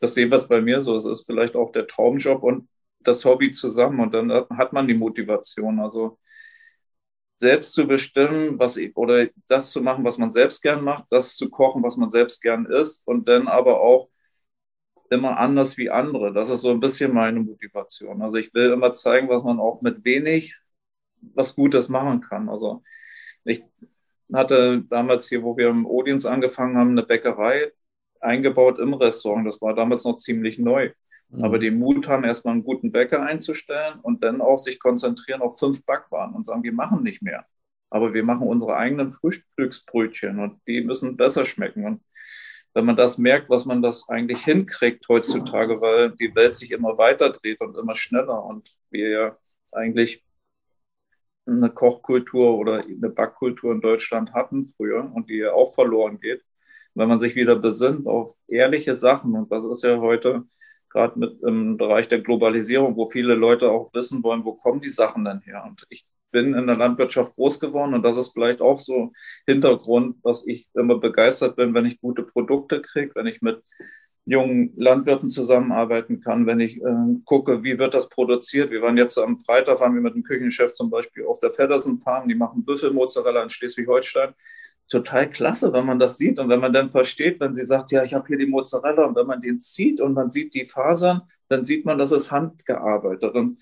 das 0.00 0.14
sehen 0.14 0.30
wir 0.30 0.38
es 0.38 0.48
bei 0.48 0.60
mir 0.60 0.80
so, 0.80 0.96
es 0.96 1.04
ist 1.04 1.26
vielleicht 1.26 1.56
auch 1.56 1.72
der 1.72 1.86
Traumjob 1.86 2.42
und 2.42 2.68
das 3.00 3.24
Hobby 3.24 3.52
zusammen 3.52 4.00
und 4.00 4.14
dann 4.14 4.32
hat 4.32 4.72
man 4.72 4.86
die 4.86 4.94
Motivation. 4.94 5.80
Also 5.80 6.18
selbst 7.38 7.72
zu 7.72 7.86
bestimmen, 7.86 8.58
was 8.58 8.76
ich, 8.76 8.96
oder 8.96 9.28
das 9.48 9.70
zu 9.70 9.82
machen, 9.82 10.04
was 10.04 10.18
man 10.18 10.30
selbst 10.30 10.62
gern 10.62 10.84
macht, 10.84 11.06
das 11.10 11.36
zu 11.36 11.50
kochen, 11.50 11.82
was 11.82 11.96
man 11.96 12.10
selbst 12.10 12.42
gern 12.42 12.66
isst 12.66 13.06
und 13.06 13.28
dann 13.28 13.48
aber 13.48 13.80
auch 13.80 14.10
immer 15.10 15.38
anders 15.38 15.76
wie 15.78 15.90
andere. 15.90 16.32
Das 16.32 16.50
ist 16.50 16.62
so 16.62 16.70
ein 16.70 16.80
bisschen 16.80 17.12
meine 17.14 17.40
Motivation. 17.40 18.22
Also 18.22 18.36
ich 18.38 18.52
will 18.54 18.72
immer 18.72 18.92
zeigen, 18.92 19.28
was 19.28 19.44
man 19.44 19.58
auch 19.60 19.80
mit 19.82 20.04
wenig 20.04 20.56
was 21.34 21.54
Gutes 21.54 21.88
machen 21.88 22.20
kann. 22.20 22.48
Also 22.48 22.82
ich 23.44 23.62
hatte 24.32 24.82
damals 24.88 25.28
hier, 25.28 25.42
wo 25.42 25.56
wir 25.56 25.68
im 25.68 25.86
Odienst 25.86 26.26
angefangen 26.26 26.76
haben, 26.76 26.90
eine 26.90 27.02
Bäckerei 27.04 27.72
eingebaut 28.20 28.78
im 28.78 28.94
Restaurant. 28.94 29.46
Das 29.46 29.60
war 29.62 29.74
damals 29.74 30.04
noch 30.04 30.16
ziemlich 30.16 30.58
neu. 30.58 30.92
Mhm. 31.30 31.44
Aber 31.44 31.58
den 31.58 31.78
Mut 31.78 32.08
haben, 32.08 32.24
erstmal 32.24 32.54
einen 32.54 32.64
guten 32.64 32.92
Bäcker 32.92 33.22
einzustellen 33.22 34.00
und 34.00 34.24
dann 34.24 34.40
auch 34.40 34.58
sich 34.58 34.78
konzentrieren 34.78 35.42
auf 35.42 35.58
fünf 35.58 35.84
Backwaren 35.84 36.34
und 36.34 36.44
sagen, 36.44 36.62
wir 36.62 36.72
machen 36.72 37.02
nicht 37.02 37.22
mehr. 37.22 37.46
Aber 37.90 38.14
wir 38.14 38.22
machen 38.22 38.46
unsere 38.46 38.76
eigenen 38.76 39.12
Frühstücksbrötchen 39.12 40.38
und 40.38 40.60
die 40.66 40.82
müssen 40.82 41.16
besser 41.16 41.44
schmecken. 41.44 41.86
Und 41.86 42.02
wenn 42.74 42.84
man 42.84 42.96
das 42.96 43.18
merkt, 43.18 43.50
was 43.50 43.64
man 43.64 43.82
das 43.82 44.08
eigentlich 44.08 44.44
hinkriegt 44.44 45.08
heutzutage, 45.08 45.80
weil 45.80 46.10
die 46.12 46.34
Welt 46.34 46.54
sich 46.54 46.70
immer 46.70 46.98
weiter 46.98 47.30
dreht 47.30 47.60
und 47.60 47.76
immer 47.76 47.94
schneller 47.94 48.44
und 48.44 48.70
wir 48.90 49.08
ja 49.08 49.38
eigentlich 49.72 50.24
eine 51.46 51.70
Kochkultur 51.70 52.58
oder 52.58 52.84
eine 52.84 53.08
Backkultur 53.08 53.72
in 53.72 53.80
Deutschland 53.80 54.34
hatten 54.34 54.66
früher 54.66 55.10
und 55.14 55.30
die 55.30 55.38
ja 55.38 55.52
auch 55.52 55.74
verloren 55.74 56.20
geht. 56.20 56.42
Wenn 56.94 57.08
man 57.08 57.20
sich 57.20 57.34
wieder 57.36 57.56
besinnt 57.56 58.06
auf 58.06 58.36
ehrliche 58.48 58.94
Sachen, 58.94 59.34
und 59.34 59.50
das 59.50 59.64
ist 59.64 59.82
ja 59.82 59.98
heute 59.98 60.44
gerade 60.90 61.18
mit 61.18 61.40
im 61.42 61.76
Bereich 61.76 62.08
der 62.08 62.20
Globalisierung, 62.20 62.96
wo 62.96 63.08
viele 63.10 63.34
Leute 63.34 63.70
auch 63.70 63.92
wissen 63.94 64.22
wollen, 64.22 64.44
wo 64.44 64.54
kommen 64.54 64.80
die 64.80 64.90
Sachen 64.90 65.24
denn 65.24 65.40
her? 65.40 65.64
Und 65.66 65.86
ich 65.90 66.06
bin 66.30 66.54
in 66.54 66.66
der 66.66 66.76
Landwirtschaft 66.76 67.34
groß 67.36 67.58
geworden 67.60 67.94
und 67.94 68.02
das 68.02 68.18
ist 68.18 68.32
vielleicht 68.32 68.60
auch 68.60 68.78
so 68.78 69.12
Hintergrund, 69.46 70.16
was 70.22 70.46
ich 70.46 70.68
immer 70.74 70.98
begeistert 70.98 71.56
bin, 71.56 71.74
wenn 71.74 71.86
ich 71.86 72.00
gute 72.00 72.22
Produkte 72.22 72.82
kriege, 72.82 73.14
wenn 73.14 73.26
ich 73.26 73.40
mit 73.40 73.62
jungen 74.26 74.74
Landwirten 74.76 75.30
zusammenarbeiten 75.30 76.20
kann, 76.20 76.46
wenn 76.46 76.60
ich 76.60 76.76
äh, 76.76 77.16
gucke, 77.24 77.62
wie 77.62 77.78
wird 77.78 77.94
das 77.94 78.10
produziert. 78.10 78.70
Wir 78.70 78.82
waren 78.82 78.98
jetzt 78.98 79.16
am 79.18 79.38
Freitag, 79.38 79.80
waren 79.80 79.94
wir 79.94 80.02
mit 80.02 80.14
dem 80.14 80.22
Küchenchef 80.22 80.74
zum 80.74 80.90
Beispiel 80.90 81.24
auf 81.24 81.40
der 81.40 81.50
Feddersen 81.50 81.98
Farm, 82.00 82.28
die 82.28 82.34
machen 82.34 82.64
Büffelmozzarella 82.64 83.42
in 83.42 83.48
Schleswig-Holstein 83.48 84.34
total 84.88 85.30
klasse, 85.30 85.72
wenn 85.72 85.86
man 85.86 85.98
das 85.98 86.16
sieht 86.16 86.38
und 86.38 86.48
wenn 86.48 86.60
man 86.60 86.72
dann 86.72 86.90
versteht, 86.90 87.40
wenn 87.40 87.54
sie 87.54 87.64
sagt, 87.64 87.92
ja, 87.92 88.02
ich 88.02 88.14
habe 88.14 88.26
hier 88.26 88.38
die 88.38 88.46
Mozzarella 88.46 89.04
und 89.04 89.16
wenn 89.16 89.26
man 89.26 89.40
den 89.40 89.60
zieht 89.60 90.00
und 90.00 90.14
man 90.14 90.30
sieht 90.30 90.54
die 90.54 90.64
Fasern, 90.64 91.22
dann 91.48 91.64
sieht 91.64 91.84
man, 91.84 91.98
das 91.98 92.12
ist 92.12 92.30
handgearbeitet. 92.30 93.34
Und 93.34 93.58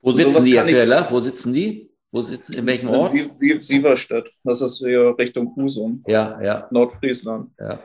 Wo 0.00 0.12
sitzen 0.12 0.44
die, 0.44 0.56
Herr 0.56 0.66
Ferler? 0.66 1.06
Wo 1.10 1.20
sitzen 1.20 1.52
die? 1.52 1.90
Wo 2.12 2.22
sitzen, 2.22 2.54
in 2.54 2.66
welchem 2.66 2.88
Ort? 2.88 3.10
Sie, 3.10 3.30
Sie, 3.34 3.58
Sieverstedt. 3.60 4.30
Das 4.42 4.60
ist 4.60 4.78
hier 4.78 5.14
Richtung 5.16 5.54
Husum. 5.54 6.02
Ja, 6.06 6.42
ja. 6.42 6.68
Nordfriesland. 6.70 7.52
Ja. 7.58 7.78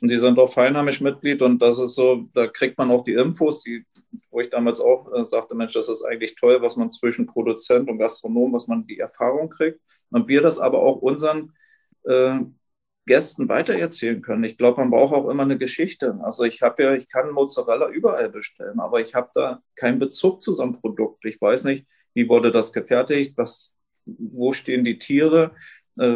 Und 0.00 0.08
die 0.08 0.16
sind 0.16 0.38
auch 0.38 0.52
feinheimisch 0.52 1.00
Mitglied 1.00 1.42
und 1.42 1.60
das 1.60 1.80
ist 1.80 1.94
so, 1.94 2.28
da 2.34 2.46
kriegt 2.46 2.78
man 2.78 2.90
auch 2.90 3.02
die 3.02 3.14
Infos, 3.14 3.62
die, 3.62 3.84
wo 4.30 4.40
ich 4.40 4.50
damals 4.50 4.80
auch 4.80 5.12
äh, 5.12 5.26
sagte, 5.26 5.54
Mensch, 5.54 5.74
das 5.74 5.88
ist 5.88 6.04
eigentlich 6.04 6.36
toll, 6.36 6.60
was 6.60 6.76
man 6.76 6.90
zwischen 6.90 7.26
Produzent 7.26 7.88
und 7.88 7.98
Gastronom, 7.98 8.52
was 8.52 8.68
man 8.68 8.86
die 8.86 8.98
Erfahrung 8.98 9.48
kriegt. 9.48 9.80
Und 10.10 10.28
wir 10.28 10.40
das 10.40 10.58
aber 10.58 10.80
auch 10.80 10.96
unseren 10.96 11.52
äh, 12.08 12.40
Gästen 13.06 13.48
weitererzählen 13.48 14.22
können. 14.22 14.44
Ich 14.44 14.56
glaube, 14.58 14.80
man 14.80 14.90
braucht 14.90 15.14
auch 15.14 15.28
immer 15.28 15.42
eine 15.42 15.58
Geschichte. 15.58 16.18
Also 16.22 16.44
ich 16.44 16.62
habe 16.62 16.82
ja, 16.82 16.94
ich 16.94 17.08
kann 17.08 17.32
Mozzarella 17.32 17.88
überall 17.88 18.28
bestellen, 18.28 18.80
aber 18.80 19.00
ich 19.00 19.14
habe 19.14 19.30
da 19.34 19.62
keinen 19.74 19.98
Bezug 19.98 20.40
zu 20.42 20.54
so 20.54 20.62
einem 20.62 20.74
Produkt. 20.74 21.24
Ich 21.24 21.40
weiß 21.40 21.64
nicht, 21.64 21.86
wie 22.14 22.28
wurde 22.28 22.52
das 22.52 22.72
gefertigt, 22.72 23.32
was, 23.36 23.74
wo 24.04 24.52
stehen 24.52 24.84
die 24.84 24.98
Tiere, 24.98 25.52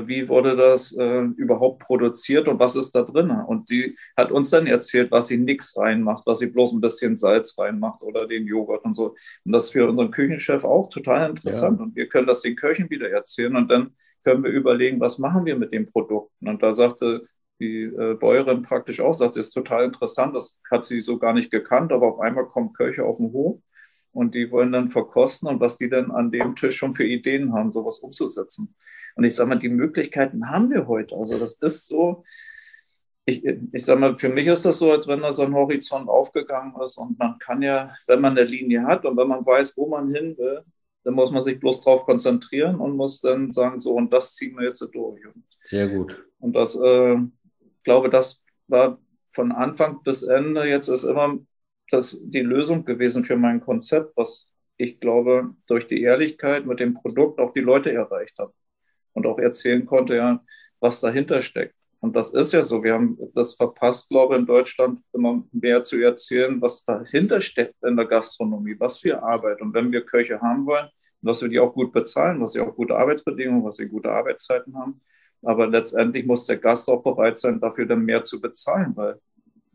wie 0.07 0.29
wurde 0.29 0.57
das 0.57 0.93
äh, 0.93 1.23
überhaupt 1.37 1.81
produziert 1.81 2.49
und 2.49 2.59
was 2.59 2.77
ist 2.77 2.95
da 2.95 3.03
drin. 3.03 3.31
Und 3.31 3.67
sie 3.67 3.97
hat 4.17 4.31
uns 4.31 4.51
dann 4.51 4.67
erzählt, 4.67 5.11
was 5.11 5.29
sie 5.29 5.39
nichts 5.39 5.77
reinmacht, 5.77 6.25
was 6.27 6.39
sie 6.39 6.47
bloß 6.47 6.73
ein 6.73 6.81
bisschen 6.81 7.17
Salz 7.17 7.59
reinmacht 7.59 8.03
oder 8.03 8.27
den 8.27 8.47
Joghurt 8.47 8.85
und 8.85 8.95
so. 8.95 9.15
Und 9.45 9.53
das 9.53 9.65
ist 9.65 9.71
für 9.71 9.89
unseren 9.89 10.11
Küchenchef 10.11 10.65
auch 10.65 10.89
total 10.89 11.31
interessant. 11.31 11.79
Ja. 11.79 11.85
Und 11.85 11.97
wir 11.97 12.09
können 12.09 12.27
das 12.27 12.43
den 12.43 12.57
Köchen 12.57 12.89
wieder 12.91 13.11
erzählen 13.11 13.57
und 13.57 13.71
dann 13.71 13.95
können 14.25 14.45
wir 14.45 14.51
überlegen, 14.51 15.01
was 15.01 15.19
machen 15.19 15.45
wir 15.45 15.57
mit 15.57 15.73
den 15.73 15.87
Produkten. 15.87 16.49
Und 16.49 16.63
da 16.63 16.73
sagte 16.73 17.23
die 17.61 17.85
äh, 17.85 18.15
Bäuerin 18.15 18.63
praktisch 18.63 19.01
auch, 19.01 19.15
sagt, 19.15 19.37
das 19.37 19.47
ist 19.47 19.53
total 19.53 19.85
interessant, 19.85 20.35
das 20.35 20.61
hat 20.71 20.85
sie 20.85 21.01
so 21.01 21.19
gar 21.19 21.33
nicht 21.33 21.51
gekannt, 21.51 21.93
aber 21.93 22.09
auf 22.09 22.21
einmal 22.21 22.47
kommen 22.47 22.73
Köche 22.73 23.05
auf 23.05 23.19
den 23.19 23.33
Hof 23.33 23.61
und 24.13 24.35
die 24.35 24.51
wollen 24.51 24.73
dann 24.73 24.91
verkosten 24.91 25.49
und 25.49 25.61
was 25.61 25.77
die 25.77 25.89
dann 25.89 26.11
an 26.11 26.31
dem 26.31 26.57
Tisch 26.57 26.77
schon 26.77 26.95
für 26.95 27.05
Ideen 27.05 27.53
haben, 27.53 27.73
sowas 27.73 28.01
umzusetzen. 28.01 28.75
Und 29.17 29.25
ich 29.25 29.35
sage 29.35 29.49
mal, 29.49 29.59
die 29.59 29.69
Möglichkeiten 29.69 30.51
haben 30.51 30.71
wir 30.71 30.87
heute. 30.87 31.17
Also 31.17 31.39
das 31.39 31.55
ist 31.55 31.89
so, 31.89 32.25
ich, 33.25 33.45
ich 33.45 33.85
sage 33.85 34.01
mal, 34.01 34.19
für 34.19 34.29
mich 34.29 34.47
ist 34.47 34.65
das 34.65 34.79
so, 34.79 34.91
als 34.91 35.07
wenn 35.07 35.21
da 35.21 35.33
so 35.33 35.43
ein 35.43 35.55
Horizont 35.55 36.09
aufgegangen 36.09 36.75
ist 36.83 36.99
und 36.99 37.19
man 37.19 37.39
kann 37.39 37.63
ja, 37.63 37.93
wenn 38.07 38.21
man 38.21 38.37
eine 38.37 38.49
Linie 38.49 38.85
hat 38.85 39.05
und 39.05 39.17
wenn 39.17 39.29
man 39.29 39.47
weiß, 39.47 39.77
wo 39.77 39.89
man 39.89 40.13
hin 40.13 40.37
will, 40.39 40.63
dann 41.05 41.15
muss 41.15 41.31
man 41.31 41.43
sich 41.43 41.59
bloß 41.59 41.85
darauf 41.85 42.05
konzentrieren 42.05 42.77
und 42.77 42.97
muss 42.97 43.21
dann 43.21 43.53
sagen, 43.53 43.79
so 43.81 43.95
und 43.95 44.13
das 44.13 44.35
ziehen 44.35 44.57
wir 44.57 44.67
jetzt 44.67 44.87
durch. 44.93 45.21
Sehr 45.63 45.89
gut. 45.89 46.25
Und 46.39 46.55
das, 46.55 46.77
äh, 46.77 47.15
ich 47.15 47.83
glaube, 47.85 48.09
das 48.09 48.43
war 48.69 48.99
von 49.33 49.53
Anfang 49.53 50.03
bis 50.03 50.23
Ende 50.23 50.65
jetzt 50.65 50.89
ist 50.89 51.05
immer 51.05 51.39
das 51.91 52.19
die 52.23 52.41
Lösung 52.41 52.85
gewesen 52.85 53.25
für 53.25 53.37
mein 53.37 53.61
Konzept, 53.61 54.17
was 54.17 54.51
ich 54.77 54.99
glaube, 54.99 55.55
durch 55.69 55.87
die 55.87 56.03
Ehrlichkeit 56.03 56.67
mit 56.67 56.81
dem 56.81 56.95
Produkt 56.95 57.39
auch 57.39 57.53
die 57.53 57.61
Leute 57.61 57.93
erreicht 57.93 58.39
hat 58.39 58.53
und 59.13 59.27
auch 59.27 59.39
erzählen 59.39 59.85
konnte, 59.87 60.17
ja, 60.17 60.43
was 60.81 61.01
dahinter 61.01 61.43
steckt. 61.43 61.75
Und 62.01 62.17
das 62.17 62.31
ist 62.31 62.53
ja 62.53 62.65
so. 62.65 62.83
Wir 62.83 62.95
haben 62.95 63.17
das 63.35 63.55
verpasst, 63.55 64.09
glaube 64.09 64.35
ich, 64.35 64.41
in 64.41 64.47
Deutschland 64.47 65.01
immer 65.13 65.45
mehr 65.53 65.85
zu 65.85 65.99
erzählen, 66.03 66.61
was 66.61 66.85
dahinter 66.85 67.41
steckt 67.41 67.77
in 67.85 67.97
der 67.97 68.07
Gastronomie, 68.07 68.75
was 68.79 68.99
für 68.99 69.23
Arbeit. 69.23 69.63
Und 69.63 69.73
wenn 69.73 69.93
wir 69.93 70.05
Köche 70.05 70.41
haben 70.41 70.67
wollen, 70.67 70.89
dass 71.21 71.43
wir 71.43 71.49
die 71.49 71.61
auch 71.61 71.73
gut 71.73 71.93
bezahlen, 71.93 72.41
dass 72.41 72.53
sie 72.53 72.61
auch 72.61 72.75
gute 72.75 72.97
Arbeitsbedingungen, 72.97 73.65
dass 73.65 73.77
sie 73.77 73.87
gute 73.87 74.11
Arbeitszeiten 74.11 74.77
haben. 74.77 75.01
Aber 75.43 75.69
letztendlich 75.69 76.27
muss 76.27 76.47
der 76.47 76.57
Gast 76.57 76.89
auch 76.89 77.03
bereit 77.03 77.39
sein, 77.39 77.61
dafür 77.61 77.87
dann 77.87 78.05
mehr 78.05 78.25
zu 78.25 78.41
bezahlen, 78.41 78.93
weil 78.97 79.21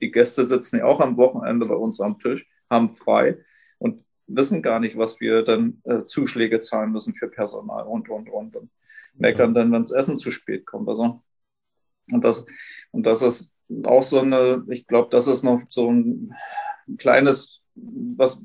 die 0.01 0.11
Gäste 0.11 0.45
sitzen 0.45 0.79
ja 0.79 0.85
auch 0.85 0.99
am 0.99 1.17
Wochenende 1.17 1.65
bei 1.65 1.75
uns 1.75 1.99
am 2.01 2.19
Tisch, 2.19 2.45
haben 2.69 2.93
frei 2.93 3.37
und 3.77 4.03
wissen 4.27 4.61
gar 4.61 4.79
nicht, 4.79 4.97
was 4.97 5.19
wir 5.21 5.43
dann 5.43 5.81
äh, 5.85 6.03
Zuschläge 6.03 6.59
zahlen 6.59 6.91
müssen 6.91 7.15
für 7.15 7.29
Personal 7.29 7.85
und, 7.85 8.09
und, 8.09 8.29
und. 8.29 8.55
und 8.55 8.69
meckern 9.19 9.53
dann, 9.53 9.71
wenn 9.71 9.81
das 9.81 9.91
Essen 9.91 10.15
zu 10.15 10.31
spät 10.31 10.65
kommt. 10.65 10.89
Also 10.89 11.21
und 12.11 12.23
das, 12.23 12.45
und 12.91 13.03
das 13.03 13.21
ist 13.21 13.55
auch 13.83 14.03
so 14.03 14.19
eine, 14.19 14.63
ich 14.69 14.87
glaube, 14.87 15.09
das 15.11 15.27
ist 15.27 15.43
noch 15.43 15.61
so 15.69 15.91
ein 15.91 16.33
kleines, 16.97 17.61
was 17.75 18.41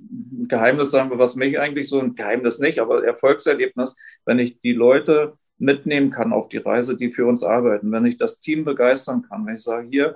Geheimnis 0.49 0.91
sagen 0.91 1.11
wir, 1.11 1.19
was 1.19 1.37
mich 1.37 1.59
eigentlich 1.59 1.89
so 1.89 2.01
ein 2.01 2.15
Geheimnis 2.15 2.59
nicht, 2.59 2.81
aber 2.81 3.05
Erfolgserlebnis, 3.05 3.97
wenn 4.25 4.39
ich 4.39 4.61
die 4.61 4.73
Leute 4.73 5.39
mitnehmen 5.59 6.11
kann 6.11 6.33
auf 6.33 6.49
die 6.49 6.59
Reise, 6.59 6.97
die 6.97 7.13
für 7.13 7.27
uns 7.27 7.45
arbeiten, 7.45 7.93
wenn 7.93 8.05
ich 8.05 8.17
das 8.17 8.41
Team 8.41 8.65
begeistern 8.65 9.23
kann, 9.23 9.47
wenn 9.47 9.55
ich 9.55 9.63
sage, 9.63 9.89
hier, 9.89 10.13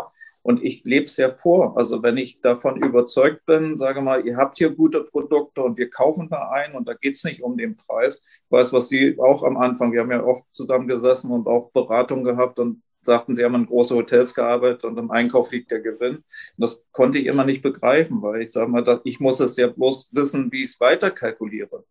Und 0.47 0.63
ich 0.63 0.85
lebe 0.85 1.07
es 1.07 1.17
ja 1.17 1.33
vor. 1.33 1.77
Also 1.77 2.05
wenn 2.05 2.17
ich 2.17 2.41
davon 2.41 2.81
überzeugt 2.81 3.45
bin, 3.47 3.77
sage 3.77 4.01
mal, 4.01 4.25
ihr 4.25 4.37
habt 4.37 4.59
hier 4.59 4.71
gute 4.71 5.03
Produkte 5.03 5.61
und 5.61 5.77
wir 5.77 5.91
kaufen 5.91 6.29
da 6.31 6.51
ein 6.51 6.75
und 6.77 6.87
da 6.87 6.95
geht 6.95 7.17
es 7.17 7.25
nicht 7.25 7.43
um 7.43 7.57
den 7.57 7.77
Preis. 7.77 8.23
Ich 8.25 8.51
weiß, 8.53 8.73
was 8.73 8.89
Sie 8.89 9.19
auch 9.19 9.43
am 9.43 9.57
Anfang, 9.57 9.93
wir 9.93 10.03
haben 10.03 10.13
ja 10.13 10.23
oft 10.23 10.45
zusammengesessen 10.53 11.33
und 11.33 11.49
auch 11.49 11.73
Beratung 11.73 12.23
gehabt 12.23 12.61
und 12.61 12.81
sagten, 13.01 13.35
Sie 13.35 13.43
haben 13.43 13.57
in 13.57 13.67
große 13.67 13.97
Hotels 13.97 14.37
gearbeitet 14.37 14.85
und 14.85 14.97
im 14.99 15.11
Einkauf 15.11 15.51
liegt 15.51 15.73
der 15.73 15.81
Gewinn. 15.81 16.19
Und 16.19 16.25
das 16.59 16.87
konnte 16.93 17.19
ich 17.19 17.27
immer 17.27 17.45
nicht 17.45 17.63
begreifen, 17.63 18.23
weil 18.23 18.43
ich 18.43 18.53
sage 18.53 18.71
mal, 18.71 19.01
ich 19.03 19.19
muss 19.19 19.41
es 19.41 19.57
ja 19.57 19.67
bloß 19.67 20.11
wissen, 20.13 20.53
wie 20.53 20.63
ich 20.63 20.71
es 20.71 20.81
weiter 20.81 21.11
kalkuliere. 21.11 21.85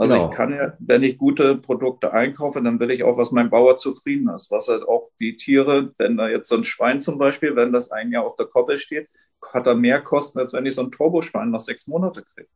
Also 0.00 0.14
genau. 0.14 0.30
ich 0.30 0.34
kann 0.34 0.50
ja, 0.50 0.72
wenn 0.78 1.02
ich 1.02 1.18
gute 1.18 1.56
Produkte 1.56 2.14
einkaufe, 2.14 2.62
dann 2.62 2.80
will 2.80 2.90
ich 2.90 3.04
auch, 3.04 3.18
was 3.18 3.32
mein 3.32 3.50
Bauer 3.50 3.76
zufrieden 3.76 4.30
ist. 4.30 4.50
Was 4.50 4.68
halt 4.68 4.82
auch 4.82 5.10
die 5.20 5.36
Tiere, 5.36 5.92
wenn 5.98 6.16
da 6.16 6.26
jetzt 6.26 6.48
so 6.48 6.56
ein 6.56 6.64
Schwein 6.64 7.02
zum 7.02 7.18
Beispiel, 7.18 7.54
wenn 7.54 7.70
das 7.70 7.90
ein 7.90 8.10
Jahr 8.10 8.24
auf 8.24 8.34
der 8.34 8.46
Koppel 8.46 8.78
steht, 8.78 9.10
hat 9.52 9.66
er 9.66 9.74
mehr 9.74 10.00
Kosten, 10.00 10.38
als 10.38 10.54
wenn 10.54 10.64
ich 10.64 10.74
so 10.74 10.84
ein 10.84 10.90
Turboschwein 10.90 11.50
nach 11.50 11.60
sechs 11.60 11.86
Monate 11.86 12.24
kriege. 12.34 12.48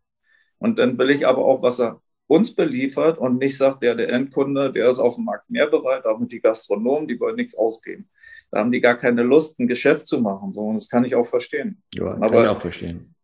Und 0.57 0.79
dann 0.79 0.97
will 0.97 1.11
ich 1.11 1.27
aber 1.27 1.45
auch, 1.45 1.61
was 1.61 1.81
er 1.81 2.01
uns 2.29 2.55
beliefert 2.55 3.19
und 3.19 3.37
nicht 3.37 3.59
sagt, 3.59 3.83
der, 3.83 3.95
der 3.95 4.09
Endkunde, 4.09 4.73
der 4.73 4.89
ist 4.89 4.99
auf 4.99 5.17
dem 5.17 5.25
Markt 5.25 5.51
mehr 5.51 5.67
bereit, 5.67 6.07
aber 6.07 6.25
die 6.25 6.41
Gastronomen, 6.41 7.07
die 7.09 7.21
wollen 7.21 7.37
nichts 7.37 7.55
ausgeben. 7.55 8.09
Da 8.53 8.61
haben 8.61 8.73
die 8.73 8.81
gar 8.81 8.97
keine 8.97 9.23
Lust, 9.23 9.61
ein 9.61 9.69
Geschäft 9.69 10.07
zu 10.07 10.19
machen. 10.19 10.55
So, 10.55 10.63
und 10.63 10.77
das 10.77 10.89
kann 10.89 11.05
ich 11.05 11.15
auch 11.15 11.27
verstehen. 11.27 11.83
Ja, 11.93 12.07
aber 12.07 12.29
kann 12.29 12.45
ich 12.45 12.49
auch 12.49 12.61
verstehen. 12.61 13.15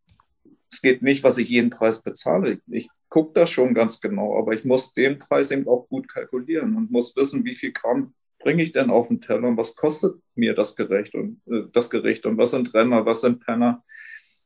Es 0.71 0.83
geht 0.83 1.01
nicht, 1.01 1.25
was 1.25 1.39
ich 1.39 1.49
jeden 1.49 1.71
Preis 1.71 2.03
bezahle. 2.03 2.61
Ich 2.67 2.91
gucke 3.11 3.33
das 3.35 3.51
schon 3.51 3.75
ganz 3.75 4.01
genau, 4.01 4.39
aber 4.39 4.53
ich 4.53 4.65
muss 4.65 4.93
den 4.95 5.19
Preis 5.19 5.51
eben 5.51 5.69
auch 5.69 5.89
gut 5.89 6.09
kalkulieren 6.09 6.77
und 6.77 6.91
muss 6.91 7.15
wissen, 7.17 7.45
wie 7.45 7.55
viel 7.55 7.73
Gramm 7.73 8.15
bringe 8.39 8.63
ich 8.63 8.73
denn 8.73 8.89
auf 8.89 9.09
den 9.09 9.21
Teller 9.21 9.49
und 9.49 9.57
was 9.57 9.77
kostet 9.77 10.15
mir 10.35 10.55
das 10.55 10.77
Gericht 10.77 11.15
und 11.15 11.43
äh, 11.47 11.65
das 11.73 11.91
Gericht 11.91 12.25
und 12.25 12.39
was 12.39 12.53
sind 12.53 12.73
Renner, 12.73 13.05
was 13.05 13.21
sind 13.21 13.45
Penner. 13.45 13.85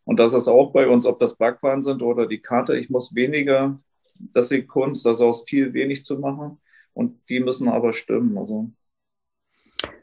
Und 0.04 0.18
das 0.18 0.34
ist 0.34 0.48
auch 0.48 0.72
bei 0.72 0.88
uns, 0.88 1.06
ob 1.06 1.18
das 1.18 1.36
Backwaren 1.36 1.80
sind 1.80 2.02
oder 2.02 2.26
die 2.26 2.40
Karte. 2.40 2.76
Ich 2.76 2.90
muss 2.90 3.14
weniger, 3.14 3.80
das 4.18 4.46
ist 4.46 4.52
die 4.52 4.66
Kunst, 4.66 5.06
das 5.06 5.20
aus 5.20 5.44
viel 5.46 5.72
wenig 5.72 6.04
zu 6.04 6.18
machen. 6.18 6.60
Und 6.92 7.20
die 7.28 7.40
müssen 7.40 7.68
aber 7.68 7.92
stimmen. 7.92 8.36
Also 8.36 8.70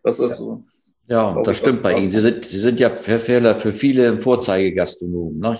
das 0.04 0.20
ist 0.20 0.32
ja. 0.32 0.36
so. 0.38 0.64
Ja, 1.08 1.44
das 1.44 1.58
stimmt 1.58 1.84
bei 1.84 1.98
Ihnen. 1.98 2.12
Sie 2.12 2.20
sind, 2.20 2.46
Sie 2.46 2.58
sind 2.58 2.80
ja 2.80 2.90
für, 2.90 3.20
für 3.20 3.74
viele 3.74 4.22
Vorzeigegastronomen. 4.22 5.40
Ne? 5.40 5.60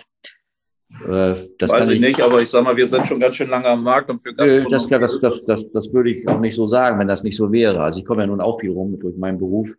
Äh, 1.08 1.36
das 1.58 1.72
Weiß 1.72 1.90
ich 1.90 2.02
nicht, 2.02 2.22
aber 2.22 2.42
ich 2.42 2.50
sage 2.50 2.66
mal, 2.66 2.78
wir 2.78 2.88
sind 2.88 3.08
schon 3.08 3.20
ganz 3.20 3.36
schön 3.36 3.50
lange 3.50 3.68
am 3.68 3.84
Markt 3.84 4.10
und 4.10 4.22
für 4.22 4.34
Gastronomie. 4.34 4.72
Das, 4.72 4.88
das, 4.88 5.20
das, 5.20 5.46
das, 5.46 5.72
das 5.72 5.94
würde 5.94 6.12
ich 6.12 6.28
auch 6.28 6.40
nicht 6.40 6.56
so 6.56 6.68
sagen, 6.68 7.00
wenn 7.00 7.08
das 7.08 7.24
nicht 7.24 7.36
so 7.36 7.52
wäre. 7.52 7.82
Also 7.82 8.00
ich 8.00 8.06
komme 8.06 8.22
ja 8.22 8.28
nun 8.28 8.42
auch 8.42 8.60
viel 8.60 8.72
rum 8.72 9.00
durch 9.00 9.18
meinen 9.18 9.40
Beruf 9.40 9.74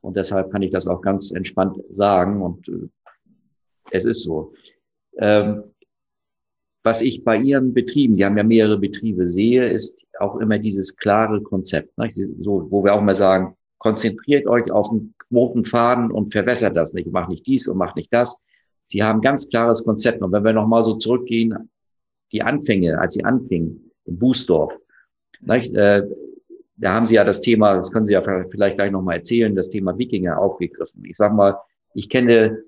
und 0.00 0.16
deshalb 0.16 0.50
kann 0.50 0.62
ich 0.62 0.70
das 0.70 0.86
auch 0.86 1.00
ganz 1.00 1.30
entspannt 1.30 1.78
sagen 1.90 2.42
und 2.42 2.68
äh, 2.68 2.88
es 3.90 4.04
ist 4.04 4.22
so. 4.22 4.52
Ähm, 5.18 5.64
was 6.82 7.02
ich 7.02 7.24
bei 7.24 7.36
Ihren 7.36 7.74
Betrieben, 7.74 8.14
Sie 8.14 8.24
haben 8.24 8.36
ja 8.36 8.44
mehrere 8.44 8.78
Betriebe, 8.78 9.26
sehe, 9.26 9.68
ist 9.68 9.96
auch 10.18 10.36
immer 10.36 10.58
dieses 10.58 10.96
klare 10.96 11.42
Konzept, 11.42 11.96
ne? 11.98 12.10
so, 12.40 12.66
wo 12.70 12.84
wir 12.84 12.94
auch 12.94 13.02
mal 13.02 13.14
sagen, 13.14 13.56
konzentriert 13.78 14.46
euch 14.46 14.70
auf 14.70 14.90
einen 14.90 15.14
roten 15.32 15.64
Faden 15.64 16.10
und 16.10 16.32
verwässert 16.32 16.76
das 16.76 16.92
nicht, 16.92 17.10
macht 17.10 17.30
nicht 17.30 17.46
dies 17.46 17.66
und 17.68 17.78
macht 17.78 17.96
nicht 17.96 18.12
das 18.12 18.40
Sie 18.90 19.04
haben 19.04 19.20
ganz 19.20 19.48
klares 19.48 19.84
Konzept. 19.84 20.20
Und 20.20 20.32
wenn 20.32 20.42
wir 20.42 20.52
nochmal 20.52 20.82
so 20.82 20.94
zurückgehen, 20.94 21.70
die 22.32 22.42
Anfänge, 22.42 22.98
als 22.98 23.14
Sie 23.14 23.24
anfingen 23.24 23.92
in 24.04 24.18
Bußdorf, 24.18 24.72
äh, 25.46 26.02
da 26.76 26.92
haben 26.92 27.06
Sie 27.06 27.14
ja 27.14 27.22
das 27.22 27.40
Thema, 27.40 27.76
das 27.76 27.92
können 27.92 28.06
Sie 28.06 28.14
ja 28.14 28.22
vielleicht 28.22 28.76
gleich 28.76 28.90
nochmal 28.90 29.18
erzählen, 29.18 29.54
das 29.54 29.68
Thema 29.68 29.96
Wikinger 29.96 30.38
aufgegriffen. 30.38 31.04
Ich 31.04 31.16
sag 31.16 31.32
mal, 31.32 31.58
ich 31.94 32.08
kenne 32.08 32.64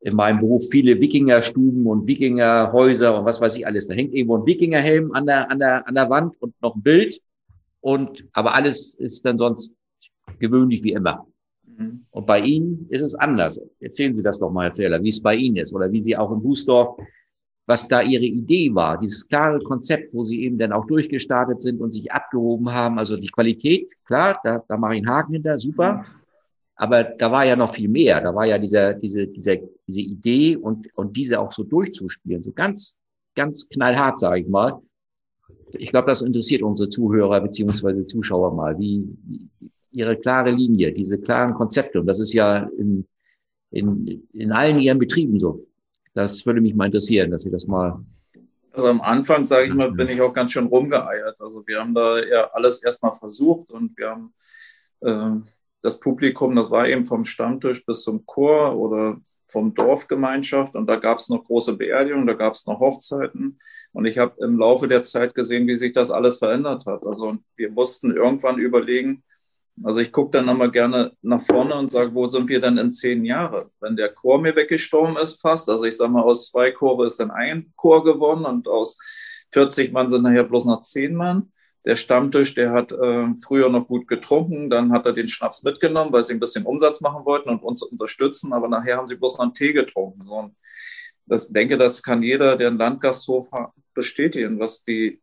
in 0.00 0.16
meinem 0.16 0.40
Beruf 0.40 0.68
viele 0.70 1.00
Wikingerstuben 1.00 1.86
und 1.86 2.06
Wikingerhäuser 2.06 3.18
und 3.18 3.26
was 3.26 3.40
weiß 3.40 3.56
ich 3.56 3.66
alles. 3.66 3.88
Da 3.88 3.94
hängt 3.94 4.14
irgendwo 4.14 4.38
ein 4.38 4.46
Wikingerhelm 4.46 5.12
an 5.12 5.26
der, 5.26 5.50
an 5.50 5.58
der, 5.58 5.86
an 5.86 5.94
der 5.94 6.08
Wand 6.08 6.40
und 6.40 6.54
noch 6.62 6.76
ein 6.76 6.82
Bild. 6.82 7.20
Und, 7.80 8.24
aber 8.32 8.54
alles 8.54 8.94
ist 8.94 9.24
dann 9.26 9.36
sonst 9.36 9.74
gewöhnlich 10.38 10.82
wie 10.82 10.92
immer. 10.92 11.26
Mhm. 11.76 12.06
Und 12.10 12.26
bei 12.26 12.40
Ihnen 12.40 12.86
ist 12.90 13.02
es 13.02 13.14
anders. 13.14 13.60
Erzählen 13.80 14.14
Sie 14.14 14.22
das 14.22 14.38
doch 14.38 14.50
mal, 14.50 14.68
Herr 14.68 14.76
Fehler, 14.76 15.02
wie 15.02 15.08
es 15.08 15.22
bei 15.22 15.34
Ihnen 15.34 15.56
ist 15.56 15.74
oder 15.74 15.90
wie 15.90 16.02
Sie 16.02 16.16
auch 16.16 16.32
in 16.32 16.42
Bußdorf, 16.42 16.96
was 17.66 17.88
da 17.88 18.02
Ihre 18.02 18.24
Idee 18.24 18.74
war, 18.74 18.98
dieses 18.98 19.26
klare 19.26 19.60
Konzept, 19.60 20.14
wo 20.14 20.24
Sie 20.24 20.42
eben 20.42 20.58
dann 20.58 20.72
auch 20.72 20.86
durchgestartet 20.86 21.60
sind 21.60 21.80
und 21.80 21.92
sich 21.92 22.10
abgehoben 22.10 22.72
haben. 22.72 22.98
Also 22.98 23.16
die 23.16 23.28
Qualität, 23.28 23.92
klar, 24.04 24.38
da, 24.42 24.64
da 24.68 24.76
mache 24.76 24.94
ich 24.94 24.98
einen 24.98 25.08
Haken 25.08 25.32
hinter, 25.34 25.58
super. 25.58 26.04
Aber 26.74 27.04
da 27.04 27.30
war 27.30 27.44
ja 27.44 27.54
noch 27.54 27.72
viel 27.72 27.88
mehr. 27.88 28.20
Da 28.20 28.34
war 28.34 28.46
ja 28.46 28.58
diese, 28.58 28.98
diese, 29.00 29.28
diese, 29.28 29.60
diese 29.86 30.00
Idee 30.00 30.56
und, 30.56 30.88
und 30.96 31.16
diese 31.16 31.38
auch 31.38 31.52
so 31.52 31.62
durchzuspielen. 31.62 32.42
So 32.42 32.52
ganz, 32.52 32.98
ganz 33.36 33.68
knallhart, 33.68 34.18
sage 34.18 34.40
ich 34.40 34.48
mal. 34.48 34.80
Ich 35.74 35.90
glaube, 35.90 36.08
das 36.08 36.22
interessiert 36.22 36.62
unsere 36.62 36.88
Zuhörer 36.88 37.40
beziehungsweise 37.40 38.06
Zuschauer 38.06 38.54
mal. 38.54 38.78
Wie, 38.78 39.06
ihre 39.92 40.16
klare 40.16 40.50
Linie, 40.50 40.92
diese 40.92 41.18
klaren 41.18 41.54
Konzepte. 41.54 42.00
Und 42.00 42.06
das 42.06 42.20
ist 42.20 42.32
ja 42.32 42.68
in, 42.78 43.06
in, 43.70 44.26
in 44.32 44.52
allen 44.52 44.78
ihren 44.80 44.98
Betrieben 44.98 45.38
so. 45.38 45.66
Das 46.14 46.44
würde 46.44 46.60
mich 46.60 46.74
mal 46.74 46.86
interessieren, 46.86 47.30
dass 47.30 47.42
Sie 47.42 47.50
das 47.50 47.66
mal. 47.66 48.04
Also 48.72 48.88
am 48.88 49.00
Anfang, 49.00 49.44
sage 49.44 49.68
ich 49.68 49.74
mal, 49.74 49.92
bin 49.92 50.08
ich 50.08 50.20
auch 50.20 50.32
ganz 50.32 50.52
schön 50.52 50.66
rumgeeiert. 50.66 51.40
Also 51.40 51.66
wir 51.66 51.80
haben 51.80 51.94
da 51.94 52.22
ja 52.22 52.50
alles 52.52 52.82
erstmal 52.82 53.12
versucht 53.12 53.70
und 53.70 53.96
wir 53.96 54.10
haben 54.10 54.34
äh, 55.00 55.48
das 55.82 55.98
Publikum, 55.98 56.54
das 56.56 56.70
war 56.70 56.88
eben 56.88 57.06
vom 57.06 57.24
Stammtisch 57.24 57.84
bis 57.84 58.02
zum 58.02 58.24
Chor 58.24 58.76
oder 58.76 59.20
vom 59.48 59.74
Dorfgemeinschaft 59.74 60.74
und 60.74 60.86
da 60.86 60.96
gab 60.96 61.18
es 61.18 61.28
noch 61.28 61.44
große 61.44 61.74
Beerdigungen, 61.76 62.26
da 62.26 62.32
gab 62.32 62.54
es 62.54 62.66
noch 62.66 62.80
Hochzeiten 62.80 63.58
und 63.92 64.06
ich 64.06 64.16
habe 64.16 64.42
im 64.42 64.58
Laufe 64.58 64.88
der 64.88 65.02
Zeit 65.02 65.34
gesehen, 65.34 65.66
wie 65.66 65.76
sich 65.76 65.92
das 65.92 66.10
alles 66.10 66.38
verändert 66.38 66.86
hat. 66.86 67.04
Also 67.04 67.36
wir 67.56 67.70
mussten 67.70 68.16
irgendwann 68.16 68.58
überlegen, 68.58 69.22
also 69.82 70.00
ich 70.00 70.12
gucke 70.12 70.36
dann 70.36 70.48
immer 70.48 70.68
gerne 70.68 71.12
nach 71.22 71.42
vorne 71.42 71.74
und 71.74 71.90
sage, 71.90 72.14
wo 72.14 72.28
sind 72.28 72.48
wir 72.48 72.60
denn 72.60 72.76
in 72.76 72.92
zehn 72.92 73.24
Jahren? 73.24 73.70
Wenn 73.80 73.96
der 73.96 74.12
Chor 74.12 74.40
mir 74.40 74.54
weggestorben 74.54 75.16
ist 75.16 75.40
fast, 75.40 75.68
also 75.68 75.84
ich 75.84 75.96
sage 75.96 76.10
mal, 76.10 76.22
aus 76.22 76.50
zwei 76.50 76.70
Chore 76.72 77.06
ist 77.06 77.18
dann 77.18 77.30
ein 77.30 77.72
Chor 77.76 78.04
gewonnen 78.04 78.44
und 78.44 78.68
aus 78.68 78.98
40 79.52 79.92
Mann 79.92 80.10
sind 80.10 80.22
nachher 80.22 80.44
bloß 80.44 80.66
noch 80.66 80.82
zehn 80.82 81.14
Mann. 81.14 81.52
Der 81.84 81.96
Stammtisch, 81.96 82.54
der 82.54 82.72
hat 82.72 82.92
äh, 82.92 83.28
früher 83.44 83.68
noch 83.68 83.88
gut 83.88 84.06
getrunken, 84.06 84.70
dann 84.70 84.92
hat 84.92 85.06
er 85.06 85.14
den 85.14 85.28
Schnaps 85.28 85.62
mitgenommen, 85.64 86.12
weil 86.12 86.22
sie 86.22 86.34
ein 86.34 86.40
bisschen 86.40 86.64
Umsatz 86.64 87.00
machen 87.00 87.24
wollten 87.24 87.48
und 87.48 87.62
uns 87.62 87.82
unterstützen, 87.82 88.52
aber 88.52 88.68
nachher 88.68 88.98
haben 88.98 89.08
sie 89.08 89.16
bloß 89.16 89.38
noch 89.38 89.44
einen 89.44 89.54
Tee 89.54 89.72
getrunken. 89.72 90.22
So, 90.22 90.50
das 91.26 91.48
denke, 91.48 91.78
das 91.78 92.02
kann 92.02 92.22
jeder, 92.22 92.56
der 92.56 92.68
einen 92.68 92.78
Landgasthof 92.78 93.50
hat, 93.52 93.72
bestätigen, 93.94 94.60
was 94.60 94.84
die 94.84 95.20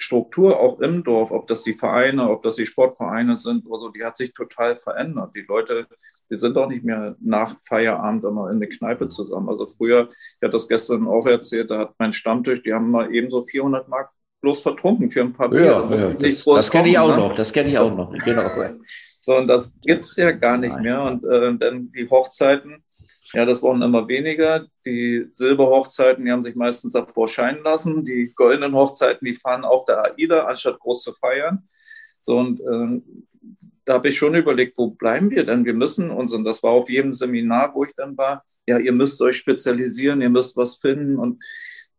Struktur 0.00 0.58
auch 0.58 0.80
im 0.80 1.04
Dorf, 1.04 1.30
ob 1.30 1.46
das 1.46 1.62
die 1.62 1.74
Vereine, 1.74 2.30
ob 2.30 2.42
das 2.42 2.56
die 2.56 2.66
Sportvereine 2.66 3.36
sind 3.36 3.66
oder 3.66 3.78
so, 3.78 3.88
die 3.90 4.04
hat 4.04 4.16
sich 4.16 4.32
total 4.32 4.76
verändert. 4.76 5.32
Die 5.36 5.44
Leute, 5.46 5.86
die 6.30 6.36
sind 6.36 6.56
auch 6.56 6.68
nicht 6.68 6.84
mehr 6.84 7.16
nach 7.20 7.56
Feierabend 7.68 8.24
immer 8.24 8.50
in 8.50 8.60
der 8.60 8.68
Kneipe 8.68 9.08
zusammen. 9.08 9.48
Also 9.48 9.66
früher, 9.66 10.08
ich 10.10 10.42
hatte 10.42 10.52
das 10.52 10.68
gestern 10.68 11.06
auch 11.06 11.26
erzählt, 11.26 11.70
da 11.70 11.80
hat 11.80 11.94
mein 11.98 12.12
Stammtisch, 12.12 12.62
die 12.62 12.72
haben 12.72 12.90
mal 12.90 13.14
eben 13.14 13.30
so 13.30 13.42
400 13.42 13.88
Mark 13.88 14.10
bloß 14.40 14.60
vertrunken 14.60 15.10
für 15.10 15.20
ein 15.20 15.34
paar 15.34 15.50
Bier. 15.50 15.64
Ja, 15.64 15.94
ja. 15.94 16.14
Das, 16.14 16.44
das 16.44 16.70
kenne 16.70 16.88
ich 16.88 16.98
auch 16.98 17.10
ne? 17.10 17.16
noch, 17.16 17.34
das 17.34 17.52
kenne 17.52 17.68
ich 17.68 17.78
auch 17.78 17.94
noch. 17.94 18.12
Genau. 18.24 18.48
So, 19.22 19.36
und 19.36 19.48
das 19.48 19.74
gibt 19.82 20.04
es 20.04 20.16
ja 20.16 20.30
gar 20.30 20.56
nicht 20.56 20.72
Nein. 20.72 20.82
mehr. 20.82 21.02
Und 21.02 21.24
äh, 21.24 21.54
dann 21.58 21.92
die 21.92 22.08
Hochzeiten, 22.08 22.82
ja, 23.32 23.44
das 23.44 23.62
wurden 23.62 23.82
immer 23.82 24.08
weniger. 24.08 24.66
Die 24.84 25.30
Silberhochzeiten, 25.34 26.24
die 26.24 26.32
haben 26.32 26.42
sich 26.42 26.56
meistens 26.56 26.92
davor 26.92 27.28
scheinen 27.28 27.62
lassen. 27.62 28.04
Die 28.04 28.32
goldenen 28.34 28.74
Hochzeiten, 28.74 29.24
die 29.24 29.34
fahren 29.34 29.64
auf 29.64 29.84
der 29.84 30.02
AIDA, 30.04 30.46
anstatt 30.46 30.80
groß 30.80 31.02
zu 31.02 31.12
feiern. 31.12 31.68
So, 32.22 32.38
und 32.38 32.60
äh, 32.60 33.02
da 33.84 33.94
habe 33.94 34.08
ich 34.08 34.16
schon 34.16 34.34
überlegt, 34.34 34.76
wo 34.78 34.90
bleiben 34.90 35.30
wir 35.30 35.44
denn? 35.44 35.64
Wir 35.64 35.74
müssen 35.74 36.10
uns, 36.10 36.32
und 36.32 36.44
das 36.44 36.62
war 36.62 36.72
auf 36.72 36.90
jedem 36.90 37.14
Seminar, 37.14 37.74
wo 37.74 37.84
ich 37.84 37.94
dann 37.96 38.16
war, 38.16 38.44
ja, 38.66 38.78
ihr 38.78 38.92
müsst 38.92 39.20
euch 39.22 39.36
spezialisieren, 39.36 40.22
ihr 40.22 40.30
müsst 40.30 40.56
was 40.56 40.76
finden. 40.76 41.16
Und 41.16 41.42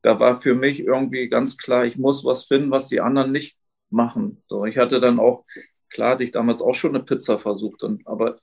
da 0.01 0.19
war 0.19 0.41
für 0.41 0.55
mich 0.55 0.81
irgendwie 0.81 1.29
ganz 1.29 1.57
klar, 1.57 1.85
ich 1.85 1.97
muss 1.97 2.25
was 2.25 2.45
finden, 2.45 2.71
was 2.71 2.87
die 2.87 3.01
anderen 3.01 3.31
nicht 3.31 3.57
machen. 3.89 4.43
So, 4.47 4.65
ich 4.65 4.77
hatte 4.77 4.99
dann 4.99 5.19
auch, 5.19 5.45
klar, 5.89 6.11
hatte 6.11 6.23
ich 6.23 6.31
damals 6.31 6.61
auch 6.61 6.73
schon 6.73 6.95
eine 6.95 7.03
Pizza 7.03 7.39
versucht, 7.39 7.83
und, 7.83 8.05
aber 8.07 8.37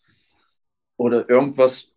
oder 0.96 1.28
irgendwas 1.30 1.94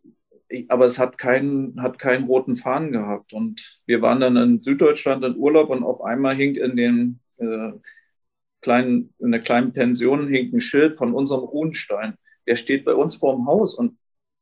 aber 0.67 0.85
es 0.85 0.99
hat 0.99 1.17
keinen, 1.17 1.81
hat 1.81 1.99
keinen 1.99 2.25
roten 2.25 2.55
Faden 2.55 2.91
gehabt. 2.91 3.33
Und 3.33 3.81
wir 3.85 4.01
waren 4.01 4.19
dann 4.19 4.35
in 4.35 4.61
Süddeutschland 4.61 5.23
in 5.23 5.37
Urlaub 5.37 5.69
und 5.69 5.83
auf 5.83 6.01
einmal 6.01 6.35
hing 6.35 6.55
in 6.55 6.75
den 6.75 7.19
äh, 7.37 7.71
kleinen, 8.61 9.13
in 9.19 9.31
der 9.31 9.41
kleinen 9.41 9.73
Pension 9.73 10.27
hing 10.27 10.53
ein 10.53 10.61
Schild 10.61 10.97
von 10.97 11.13
unserem 11.13 11.43
Runstein. 11.43 12.15
Der 12.47 12.55
steht 12.55 12.85
bei 12.85 12.93
uns 12.93 13.15
vor 13.15 13.35
dem 13.35 13.47
Haus 13.47 13.73
und 13.73 13.97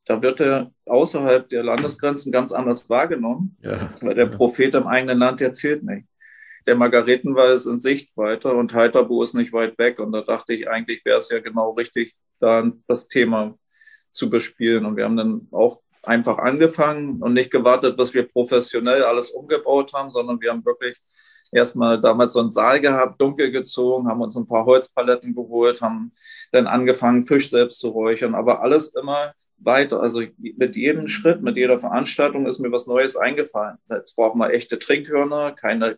da 0.05 0.21
wird 0.21 0.39
er 0.39 0.71
außerhalb 0.85 1.47
der 1.49 1.63
Landesgrenzen 1.63 2.31
ganz 2.31 2.51
anders 2.51 2.89
wahrgenommen, 2.89 3.57
ja. 3.61 3.93
weil 4.01 4.15
der 4.15 4.25
Prophet 4.25 4.73
im 4.73 4.87
eigenen 4.87 5.19
Land 5.19 5.41
erzählt 5.41 5.83
nicht. 5.83 6.07
Der 6.65 6.75
Margaretenwald 6.75 7.55
ist 7.55 7.67
in 7.67 7.79
Sichtweite 7.79 8.53
und 8.53 8.73
Heiterbo 8.73 9.21
ist 9.23 9.35
nicht 9.35 9.53
weit 9.53 9.77
weg. 9.77 9.99
Und 9.99 10.11
da 10.11 10.21
dachte 10.21 10.53
ich, 10.53 10.67
eigentlich 10.67 11.05
wäre 11.05 11.19
es 11.19 11.29
ja 11.29 11.39
genau 11.39 11.71
richtig, 11.71 12.15
da 12.39 12.71
das 12.87 13.07
Thema 13.07 13.57
zu 14.11 14.29
bespielen. 14.29 14.85
Und 14.85 14.97
wir 14.97 15.05
haben 15.05 15.17
dann 15.17 15.47
auch 15.51 15.81
einfach 16.03 16.37
angefangen 16.37 17.21
und 17.21 17.33
nicht 17.33 17.51
gewartet, 17.51 17.97
bis 17.97 18.13
wir 18.13 18.27
professionell 18.27 19.03
alles 19.03 19.31
umgebaut 19.31 19.93
haben, 19.93 20.11
sondern 20.11 20.39
wir 20.41 20.51
haben 20.51 20.65
wirklich 20.65 20.97
erstmal 21.51 21.99
damals 21.99 22.33
so 22.33 22.39
einen 22.39 22.51
Saal 22.51 22.79
gehabt, 22.79 23.19
dunkel 23.19 23.51
gezogen, 23.51 24.07
haben 24.07 24.21
uns 24.21 24.35
ein 24.35 24.47
paar 24.47 24.65
Holzpaletten 24.65 25.35
geholt, 25.35 25.81
haben 25.81 26.11
dann 26.51 26.67
angefangen, 26.67 27.25
Fisch 27.25 27.49
selbst 27.49 27.79
zu 27.79 27.89
räuchern, 27.89 28.35
aber 28.35 28.61
alles 28.61 28.95
immer 28.95 29.33
weiter. 29.57 30.01
Also 30.01 30.21
mit 30.37 30.75
jedem 30.75 31.07
Schritt, 31.07 31.41
mit 31.41 31.57
jeder 31.57 31.79
Veranstaltung 31.79 32.45
ist 32.47 32.59
mir 32.59 32.71
was 32.71 32.87
Neues 32.87 33.17
eingefallen. 33.17 33.77
Jetzt 33.89 34.15
brauchen 34.15 34.39
wir 34.39 34.51
echte 34.51 34.79
Trinkhörner, 34.79 35.51
keine 35.51 35.97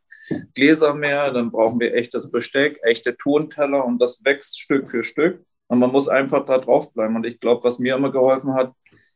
Gläser 0.56 0.94
mehr, 0.94 1.32
dann 1.32 1.52
brauchen 1.52 1.80
wir 1.80 1.94
echtes 1.94 2.32
Besteck, 2.32 2.80
echte 2.84 3.16
Tonteller 3.18 3.86
und 3.86 4.02
das 4.02 4.24
wächst 4.24 4.60
Stück 4.60 4.90
für 4.90 5.04
Stück. 5.04 5.44
Und 5.68 5.80
man 5.80 5.92
muss 5.92 6.10
einfach 6.10 6.46
da 6.46 6.58
drauf 6.58 6.92
bleiben. 6.94 7.16
Und 7.16 7.26
ich 7.26 7.40
glaube, 7.40 7.64
was 7.64 7.80
mir 7.80 7.96
immer 7.96 8.12
geholfen 8.12 8.56
hat, 8.56 8.74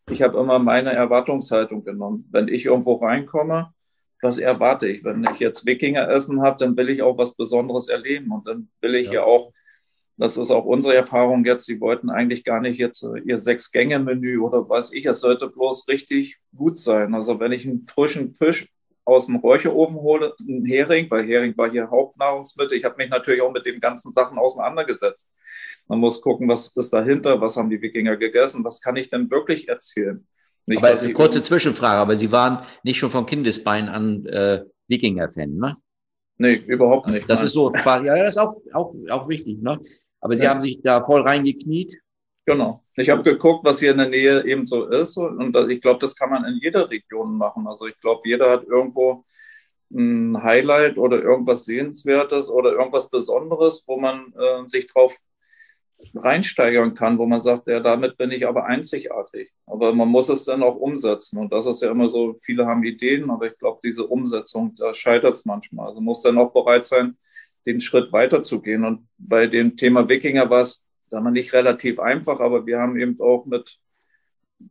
ich 0.10 0.22
habe 0.22 0.40
immer 0.40 0.60
meine 0.60 0.94
Erwartungshaltung 0.94 1.84
genommen. 1.84 2.28
Wenn 2.32 2.48
ich 2.48 2.66
irgendwo 2.66 2.96
reinkomme, 2.96 3.74
was 4.22 4.38
erwarte 4.38 4.88
ich? 4.88 5.04
Wenn 5.04 5.24
ich 5.24 5.40
jetzt 5.40 5.66
Wikinger 5.66 6.10
essen 6.10 6.42
habe, 6.42 6.58
dann 6.60 6.78
will 6.78 6.90
ich 6.90 7.02
auch 7.02 7.18
was 7.18 7.36
Besonderes 7.36 7.90
erleben. 7.90 8.32
Und 8.32 8.48
dann 8.48 8.70
will 8.82 8.96
ich 8.96 9.08
ja, 9.08 9.14
ja 9.14 9.24
auch, 9.24 9.52
das 10.18 10.38
ist 10.38 10.52
auch 10.52 10.66
unsere 10.66 10.96
Erfahrung 10.96 11.44
jetzt, 11.46 11.66
sie 11.66 11.82
wollten 11.82 12.10
eigentlich 12.10 12.44
gar 12.44 12.62
nicht 12.62 12.78
jetzt 12.78 13.04
äh, 13.04 13.20
ihr 13.26 13.38
Sechs-Gänge-Menü 13.38 14.40
oder 14.40 14.68
weiß 14.68 14.94
ich, 14.94 15.06
es 15.06 15.20
sollte 15.20 15.50
bloß 15.50 15.88
richtig 15.88 16.40
gut 16.56 16.78
sein. 16.78 17.14
Also 17.14 17.40
wenn 17.40 17.52
ich 17.52 17.66
einen 17.66 17.86
frischen 17.88 18.34
Fisch 18.36 18.70
aus 19.06 19.28
dem 19.28 19.38
Räucherofen 19.38 19.98
hole, 19.98 20.34
einen 20.40 20.66
Hering, 20.66 21.10
weil 21.10 21.26
Hering 21.26 21.56
war 21.56 21.70
hier 21.70 21.90
Hauptnahrungsmittel. 21.90 22.78
Ich 22.78 22.84
habe 22.84 22.98
mich 22.98 23.10
natürlich 23.10 23.42
auch 23.42 23.52
mit 23.52 23.66
den 23.66 23.80
ganzen 23.80 24.12
Sachen 24.12 24.38
auseinandergesetzt. 24.38 25.30
Man 25.88 26.00
muss 26.00 26.20
gucken, 26.22 26.50
was 26.50 26.70
ist 26.76 26.92
dahinter, 26.92 27.40
was 27.40 27.56
haben 27.56 27.70
die 27.70 27.82
Wikinger 27.82 28.18
gegessen, 28.18 28.64
was 28.64 28.82
kann 28.82 28.96
ich 28.96 29.10
denn 29.12 29.30
wirklich 29.30 29.70
erzählen. 29.70 30.26
Nicht, 30.66 30.84
aber 30.84 31.00
eine 31.00 31.14
kurze 31.14 31.44
Zwischenfrage, 31.44 32.00
aber 32.00 32.18
Sie 32.18 32.32
waren 32.32 32.66
nicht 32.84 32.98
schon 32.98 33.12
von 33.12 33.28
Kindesbein 33.28 33.88
an 33.88 34.26
äh, 34.26 34.64
Wikinger-Fan, 34.88 35.56
ne? 35.56 35.78
Nee, 36.38 36.56
überhaupt 36.56 37.08
nicht. 37.08 37.30
Das 37.30 37.40
nein. 37.40 37.46
ist 37.46 37.54
so 37.54 37.72
quasi, 37.72 38.08
ja, 38.08 38.18
das 38.18 38.30
ist 38.30 38.38
auch, 38.38 38.58
auch, 38.74 38.94
auch 39.10 39.30
wichtig, 39.30 39.62
ne? 39.62 39.80
Aber 40.20 40.36
Sie 40.36 40.44
ja. 40.44 40.50
haben 40.50 40.62
sich 40.62 40.82
da 40.82 41.04
voll 41.04 41.22
reingekniet. 41.22 41.96
Genau. 42.46 42.84
Ich 42.96 43.10
habe 43.10 43.24
geguckt, 43.24 43.66
was 43.66 43.80
hier 43.80 43.92
in 43.92 43.98
der 43.98 44.10
Nähe 44.10 44.46
eben 44.46 44.68
so 44.68 44.86
ist. 44.86 45.18
Und 45.18 45.56
ich 45.70 45.82
glaube, 45.82 46.00
das 46.00 46.16
kann 46.16 46.30
man 46.30 46.46
in 46.46 46.60
jeder 46.62 46.90
Region 46.90 47.38
machen. 47.38 47.68
Also 47.68 47.88
ich 47.88 48.00
glaube, 48.00 48.22
jeder 48.26 48.52
hat 48.52 48.66
irgendwo 48.66 49.26
ein 49.92 50.42
Highlight 50.42 50.98
oder 50.98 51.22
irgendwas 51.22 51.66
Sehenswertes 51.66 52.50
oder 52.50 52.74
irgendwas 52.74 53.10
Besonderes, 53.10 53.84
wo 53.88 54.00
man 54.00 54.34
äh, 54.38 54.68
sich 54.68 54.88
drauf 54.88 55.18
reinsteigern 56.14 56.94
kann, 56.94 57.18
wo 57.18 57.26
man 57.26 57.42
sagt, 57.42 57.68
ja, 57.68 57.80
damit 57.80 58.18
bin 58.18 58.32
ich 58.32 58.48
aber 58.48 58.66
einzigartig. 58.66 59.52
Aber 59.66 59.94
man 59.94 60.10
muss 60.10 60.30
es 60.30 60.46
dann 60.46 60.64
auch 60.64 60.76
umsetzen. 60.76 61.40
Und 61.40 61.52
das 61.54 61.66
ist 61.66 61.82
ja 61.82 61.90
immer 61.92 62.10
so, 62.10 62.38
viele 62.44 62.66
haben 62.66 62.84
Ideen, 62.84 63.30
aber 63.32 63.48
ich 63.48 63.58
glaube, 63.58 63.80
diese 63.84 64.06
Umsetzung, 64.06 64.76
da 64.76 64.94
scheitert 64.94 65.34
es 65.34 65.46
manchmal. 65.46 65.88
Also 65.88 66.02
muss 66.02 66.22
dann 66.22 66.38
auch 66.38 66.54
bereit 66.54 66.86
sein, 66.86 67.18
den 67.66 67.82
Schritt 67.82 68.12
weiterzugehen. 68.12 68.84
Und 68.84 69.08
bei 69.18 69.48
dem 69.48 69.78
Thema 69.78 70.08
Wikinger 70.08 70.50
war 70.50 70.62
es, 70.62 70.85
sagen 71.08 71.26
wir 71.26 71.32
nicht 71.32 71.54
relativ 71.54 72.00
einfach, 72.00 72.40
aber 72.40 72.66
wir 72.66 72.80
haben 72.80 73.00
eben 73.00 73.20
auch 73.20 73.46
mit 73.46 73.78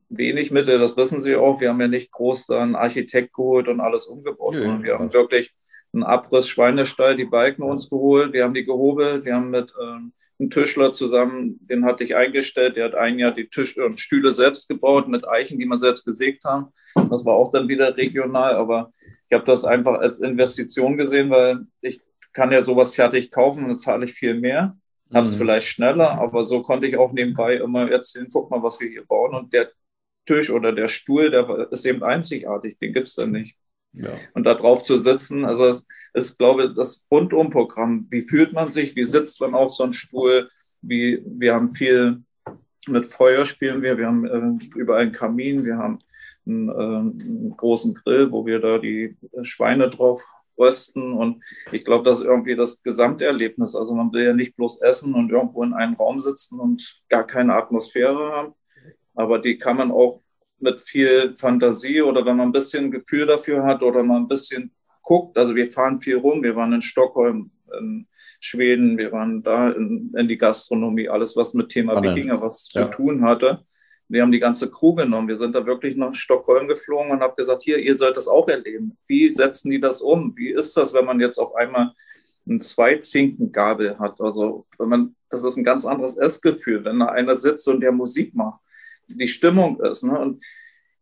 wenig 0.08 0.50
Mittel, 0.50 0.78
das 0.78 0.96
wissen 0.96 1.20
Sie 1.20 1.36
auch, 1.36 1.60
wir 1.60 1.70
haben 1.70 1.80
ja 1.80 1.88
nicht 1.88 2.10
groß 2.10 2.46
da 2.46 2.62
einen 2.62 2.74
Architekt 2.74 3.34
geholt 3.34 3.68
und 3.68 3.80
alles 3.80 4.06
umgebaut, 4.06 4.54
ja, 4.54 4.62
sondern 4.62 4.82
wir 4.82 4.98
haben 4.98 5.12
wirklich 5.12 5.54
einen 5.92 6.02
Abriss 6.02 6.48
Schweinestall, 6.48 7.16
die 7.16 7.24
Balken 7.24 7.62
uns 7.62 7.88
geholt, 7.88 8.32
wir 8.32 8.44
haben 8.44 8.54
die 8.54 8.64
gehobelt, 8.64 9.24
wir 9.24 9.34
haben 9.34 9.50
mit 9.50 9.72
ähm, 9.80 10.12
einen 10.38 10.50
Tischler 10.50 10.90
zusammen, 10.90 11.58
den 11.66 11.84
hatte 11.84 12.02
ich 12.02 12.16
eingestellt, 12.16 12.76
der 12.76 12.86
hat 12.86 12.94
ein 12.94 13.18
Jahr 13.18 13.32
die 13.32 13.48
Tisch 13.48 13.78
und 13.78 14.00
Stühle 14.00 14.32
selbst 14.32 14.68
gebaut 14.68 15.08
mit 15.08 15.28
Eichen, 15.28 15.58
die 15.58 15.66
wir 15.66 15.78
selbst 15.78 16.04
gesägt 16.04 16.44
haben. 16.44 16.72
Das 16.94 17.24
war 17.24 17.34
auch 17.34 17.50
dann 17.52 17.68
wieder 17.68 17.96
regional, 17.96 18.56
aber 18.56 18.92
ich 19.28 19.32
habe 19.32 19.44
das 19.44 19.64
einfach 19.64 20.00
als 20.00 20.20
Investition 20.20 20.96
gesehen, 20.96 21.30
weil 21.30 21.66
ich 21.80 22.00
kann 22.32 22.50
ja 22.50 22.62
sowas 22.62 22.94
fertig 22.94 23.30
kaufen 23.30 23.62
und 23.62 23.68
dann 23.68 23.78
zahle 23.78 24.06
ich 24.06 24.12
viel 24.12 24.34
mehr, 24.34 24.76
habe 25.14 25.26
es 25.26 25.34
mhm. 25.34 25.38
vielleicht 25.38 25.66
schneller, 25.68 26.12
aber 26.12 26.44
so 26.44 26.62
konnte 26.62 26.86
ich 26.86 26.96
auch 26.96 27.12
nebenbei 27.12 27.56
immer 27.56 27.90
erzählen, 27.90 28.28
guck 28.32 28.50
mal, 28.50 28.62
was 28.62 28.80
wir 28.80 28.88
hier 28.88 29.04
bauen 29.04 29.34
und 29.34 29.52
der 29.52 29.70
Tisch 30.26 30.50
oder 30.50 30.72
der 30.72 30.88
Stuhl, 30.88 31.30
der 31.30 31.68
ist 31.70 31.84
eben 31.84 32.02
einzigartig, 32.02 32.78
den 32.78 32.92
gibt 32.92 33.08
es 33.08 33.14
dann 33.14 33.32
nicht. 33.32 33.56
Ja. 33.92 34.10
Und 34.32 34.44
da 34.44 34.54
drauf 34.54 34.82
zu 34.82 34.98
sitzen, 34.98 35.44
also 35.44 35.66
es 35.66 35.86
ist, 36.14 36.38
glaube 36.38 36.64
ich, 36.64 36.74
das 36.74 37.06
Rundumprogramm. 37.10 38.06
Wie 38.10 38.22
fühlt 38.22 38.52
man 38.52 38.68
sich? 38.68 38.96
Wie 38.96 39.04
sitzt 39.04 39.40
man 39.40 39.54
auf 39.54 39.72
so 39.72 39.84
einem 39.84 39.92
Stuhl? 39.92 40.48
Wie, 40.82 41.22
wir 41.24 41.54
haben 41.54 41.74
viel 41.74 42.22
mit 42.88 43.06
Feuer 43.06 43.46
spielen 43.46 43.82
wir. 43.82 43.96
Wir 43.96 44.06
haben 44.06 44.24
äh, 44.26 44.78
überall 44.78 45.02
einen 45.02 45.12
Kamin. 45.12 45.64
Wir 45.64 45.78
haben 45.78 46.00
einen, 46.46 46.68
äh, 46.68 46.72
einen, 46.72 47.54
großen 47.56 47.94
Grill, 47.94 48.30
wo 48.32 48.44
wir 48.46 48.60
da 48.60 48.78
die 48.78 49.16
Schweine 49.42 49.90
drauf 49.90 50.24
rösten. 50.58 51.12
Und 51.12 51.44
ich 51.72 51.84
glaube, 51.84 52.04
das 52.04 52.20
ist 52.20 52.26
irgendwie 52.26 52.56
das 52.56 52.82
Gesamterlebnis. 52.82 53.74
Also 53.74 53.94
man 53.94 54.12
will 54.12 54.24
ja 54.24 54.32
nicht 54.32 54.56
bloß 54.56 54.80
essen 54.82 55.14
und 55.14 55.30
irgendwo 55.30 55.62
in 55.62 55.74
einem 55.74 55.94
Raum 55.94 56.20
sitzen 56.20 56.60
und 56.60 57.02
gar 57.08 57.26
keine 57.26 57.54
Atmosphäre 57.54 58.32
haben. 58.32 58.54
Aber 59.14 59.38
die 59.38 59.58
kann 59.58 59.76
man 59.76 59.90
auch 59.90 60.20
mit 60.58 60.80
viel 60.80 61.36
Fantasie 61.36 62.02
oder 62.02 62.24
wenn 62.24 62.36
man 62.36 62.48
ein 62.48 62.52
bisschen 62.52 62.90
Gefühl 62.90 63.26
dafür 63.26 63.64
hat 63.64 63.82
oder 63.82 64.02
mal 64.02 64.16
ein 64.16 64.28
bisschen 64.28 64.72
guckt. 65.02 65.36
Also 65.38 65.54
wir 65.54 65.70
fahren 65.70 66.00
viel 66.00 66.16
rum. 66.16 66.42
Wir 66.42 66.56
waren 66.56 66.72
in 66.72 66.82
Stockholm, 66.82 67.50
in 67.78 68.08
Schweden, 68.40 68.98
wir 68.98 69.12
waren 69.12 69.42
da 69.42 69.70
in, 69.70 70.12
in 70.16 70.28
die 70.28 70.38
Gastronomie, 70.38 71.08
alles 71.08 71.36
was 71.36 71.54
mit 71.54 71.70
Thema. 71.70 72.02
Wikinger 72.02 72.40
was 72.40 72.70
ja. 72.72 72.84
zu 72.84 72.96
tun 72.96 73.24
hatte. 73.24 73.64
Wir 74.14 74.22
haben 74.22 74.32
die 74.32 74.40
ganze 74.40 74.70
Crew 74.70 74.94
genommen. 74.94 75.28
Wir 75.28 75.38
sind 75.38 75.54
da 75.54 75.66
wirklich 75.66 75.96
nach 75.96 76.14
Stockholm 76.14 76.68
geflogen 76.68 77.10
und 77.10 77.20
haben 77.20 77.34
gesagt, 77.34 77.62
hier, 77.62 77.78
ihr 77.78 77.96
sollt 77.96 78.16
das 78.16 78.28
auch 78.28 78.48
erleben. 78.48 78.96
Wie 79.06 79.34
setzen 79.34 79.70
die 79.70 79.80
das 79.80 80.00
um? 80.00 80.34
Wie 80.36 80.50
ist 80.50 80.76
das, 80.76 80.94
wenn 80.94 81.04
man 81.04 81.20
jetzt 81.20 81.38
auf 81.38 81.54
einmal 81.54 81.92
einen 82.46 82.60
Zweizinkengabel 82.60 83.98
hat? 83.98 84.20
Also, 84.20 84.66
wenn 84.78 84.88
man, 84.88 85.16
das 85.28 85.44
ist 85.44 85.56
ein 85.56 85.64
ganz 85.64 85.84
anderes 85.84 86.16
Essgefühl, 86.16 86.84
wenn 86.84 87.00
da 87.00 87.06
einer 87.06 87.36
sitzt 87.36 87.68
und 87.68 87.80
der 87.80 87.92
Musik 87.92 88.34
macht 88.34 88.60
die 89.08 89.28
Stimmung 89.28 89.80
ist 89.80 90.02
ne? 90.02 90.18
und 90.18 90.42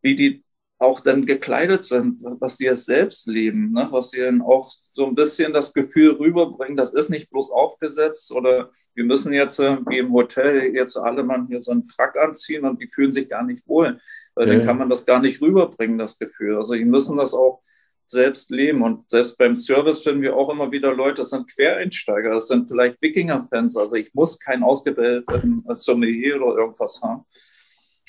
wie 0.00 0.16
die 0.16 0.44
auch 0.82 1.00
dann 1.00 1.26
gekleidet 1.26 1.84
sind, 1.84 2.20
was 2.40 2.56
sie 2.56 2.66
es 2.66 2.84
selbst 2.84 3.28
leben, 3.28 3.72
ne? 3.72 3.88
was 3.90 4.10
sie 4.10 4.20
dann 4.20 4.42
auch 4.42 4.70
so 4.92 5.06
ein 5.06 5.14
bisschen 5.14 5.52
das 5.52 5.72
Gefühl 5.72 6.16
rüberbringen, 6.16 6.76
das 6.76 6.92
ist 6.92 7.08
nicht 7.08 7.30
bloß 7.30 7.52
aufgesetzt 7.52 8.32
oder 8.32 8.70
wir 8.94 9.04
müssen 9.04 9.32
jetzt 9.32 9.60
wie 9.60 9.98
im 9.98 10.12
Hotel 10.12 10.74
jetzt 10.74 10.96
alle 10.96 11.22
mal 11.22 11.46
hier 11.46 11.62
so 11.62 11.70
einen 11.70 11.86
Frack 11.86 12.16
anziehen 12.16 12.64
und 12.64 12.82
die 12.82 12.88
fühlen 12.88 13.12
sich 13.12 13.28
gar 13.28 13.44
nicht 13.44 13.66
wohl, 13.66 14.00
weil 14.34 14.48
ja. 14.48 14.54
dann 14.54 14.66
kann 14.66 14.78
man 14.78 14.90
das 14.90 15.06
gar 15.06 15.22
nicht 15.22 15.40
rüberbringen, 15.40 15.98
das 15.98 16.18
Gefühl. 16.18 16.56
Also 16.56 16.74
die 16.74 16.84
müssen 16.84 17.16
das 17.16 17.32
auch 17.32 17.62
selbst 18.08 18.50
leben 18.50 18.82
und 18.82 19.08
selbst 19.08 19.38
beim 19.38 19.54
Service 19.54 20.00
finden 20.00 20.22
wir 20.22 20.36
auch 20.36 20.50
immer 20.50 20.70
wieder 20.72 20.94
Leute, 20.94 21.22
das 21.22 21.30
sind 21.30 21.48
Quereinsteiger, 21.50 22.30
das 22.30 22.48
sind 22.48 22.68
vielleicht 22.68 23.00
Wikinger-Fans, 23.00 23.76
also 23.76 23.94
ich 23.94 24.12
muss 24.14 24.38
kein 24.38 24.62
ausgebildeten 24.62 25.64
Sommelier 25.76 26.42
oder 26.42 26.56
irgendwas 26.56 27.00
haben 27.02 27.24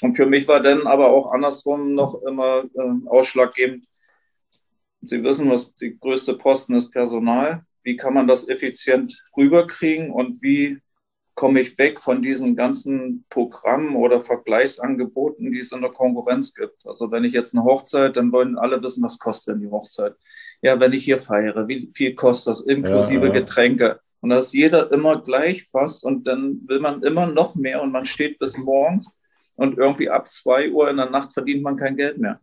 und 0.01 0.15
für 0.15 0.25
mich 0.25 0.47
war 0.47 0.61
dann 0.61 0.87
aber 0.87 1.09
auch 1.09 1.31
andersrum 1.31 1.93
noch 1.93 2.21
immer 2.23 2.63
äh, 2.75 3.07
ausschlaggebend. 3.07 3.85
Sie 5.01 5.23
wissen, 5.23 5.49
was 5.49 5.73
die 5.75 5.97
größte 5.97 6.35
Posten 6.35 6.75
ist 6.75 6.91
Personal. 6.91 7.65
Wie 7.83 7.97
kann 7.97 8.13
man 8.13 8.27
das 8.27 8.47
effizient 8.47 9.21
rüberkriegen 9.37 10.11
und 10.11 10.41
wie 10.41 10.79
komme 11.35 11.61
ich 11.61 11.77
weg 11.77 11.99
von 11.99 12.21
diesen 12.21 12.55
ganzen 12.55 13.25
Programmen 13.29 13.95
oder 13.95 14.21
Vergleichsangeboten, 14.21 15.51
die 15.51 15.59
es 15.59 15.71
in 15.71 15.81
der 15.81 15.89
Konkurrenz 15.91 16.53
gibt. 16.53 16.85
Also 16.85 17.11
wenn 17.11 17.23
ich 17.23 17.33
jetzt 17.33 17.55
eine 17.55 17.63
Hochzeit, 17.63 18.15
dann 18.17 18.31
wollen 18.31 18.57
alle 18.57 18.81
wissen, 18.83 19.03
was 19.03 19.17
kostet 19.17 19.55
denn 19.55 19.61
die 19.61 19.71
Hochzeit. 19.71 20.15
Ja, 20.61 20.79
wenn 20.79 20.93
ich 20.93 21.03
hier 21.03 21.17
feiere, 21.17 21.67
wie 21.67 21.91
viel 21.93 22.13
kostet 22.13 22.51
das, 22.51 22.61
inklusive 22.61 23.27
ja, 23.27 23.33
ja. 23.33 23.39
Getränke. 23.39 23.99
Und 24.21 24.29
da 24.29 24.37
ist 24.37 24.53
jeder 24.53 24.91
immer 24.91 25.21
gleich 25.21 25.65
fast 25.65 26.05
und 26.05 26.27
dann 26.27 26.61
will 26.67 26.79
man 26.79 27.01
immer 27.03 27.25
noch 27.25 27.55
mehr 27.55 27.81
und 27.81 27.91
man 27.91 28.05
steht 28.05 28.39
bis 28.39 28.57
morgens 28.57 29.11
und 29.55 29.77
irgendwie 29.77 30.09
ab 30.09 30.27
zwei 30.27 30.71
Uhr 30.71 30.89
in 30.89 30.97
der 30.97 31.09
Nacht 31.09 31.33
verdient 31.33 31.63
man 31.63 31.77
kein 31.77 31.97
Geld 31.97 32.17
mehr. 32.17 32.39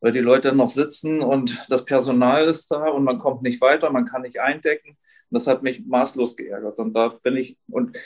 Weil 0.00 0.12
die 0.12 0.20
Leute 0.20 0.54
noch 0.54 0.68
sitzen 0.68 1.20
und 1.22 1.66
das 1.70 1.84
Personal 1.84 2.44
ist 2.46 2.70
da 2.70 2.88
und 2.88 3.04
man 3.04 3.18
kommt 3.18 3.42
nicht 3.42 3.60
weiter, 3.60 3.90
man 3.90 4.04
kann 4.04 4.22
nicht 4.22 4.40
eindecken. 4.40 4.98
Das 5.30 5.46
hat 5.48 5.62
mich 5.62 5.84
maßlos 5.86 6.36
geärgert. 6.36 6.78
Und 6.78 6.94
da 6.94 7.08
bin 7.08 7.36
ich, 7.36 7.58
und, 7.68 7.96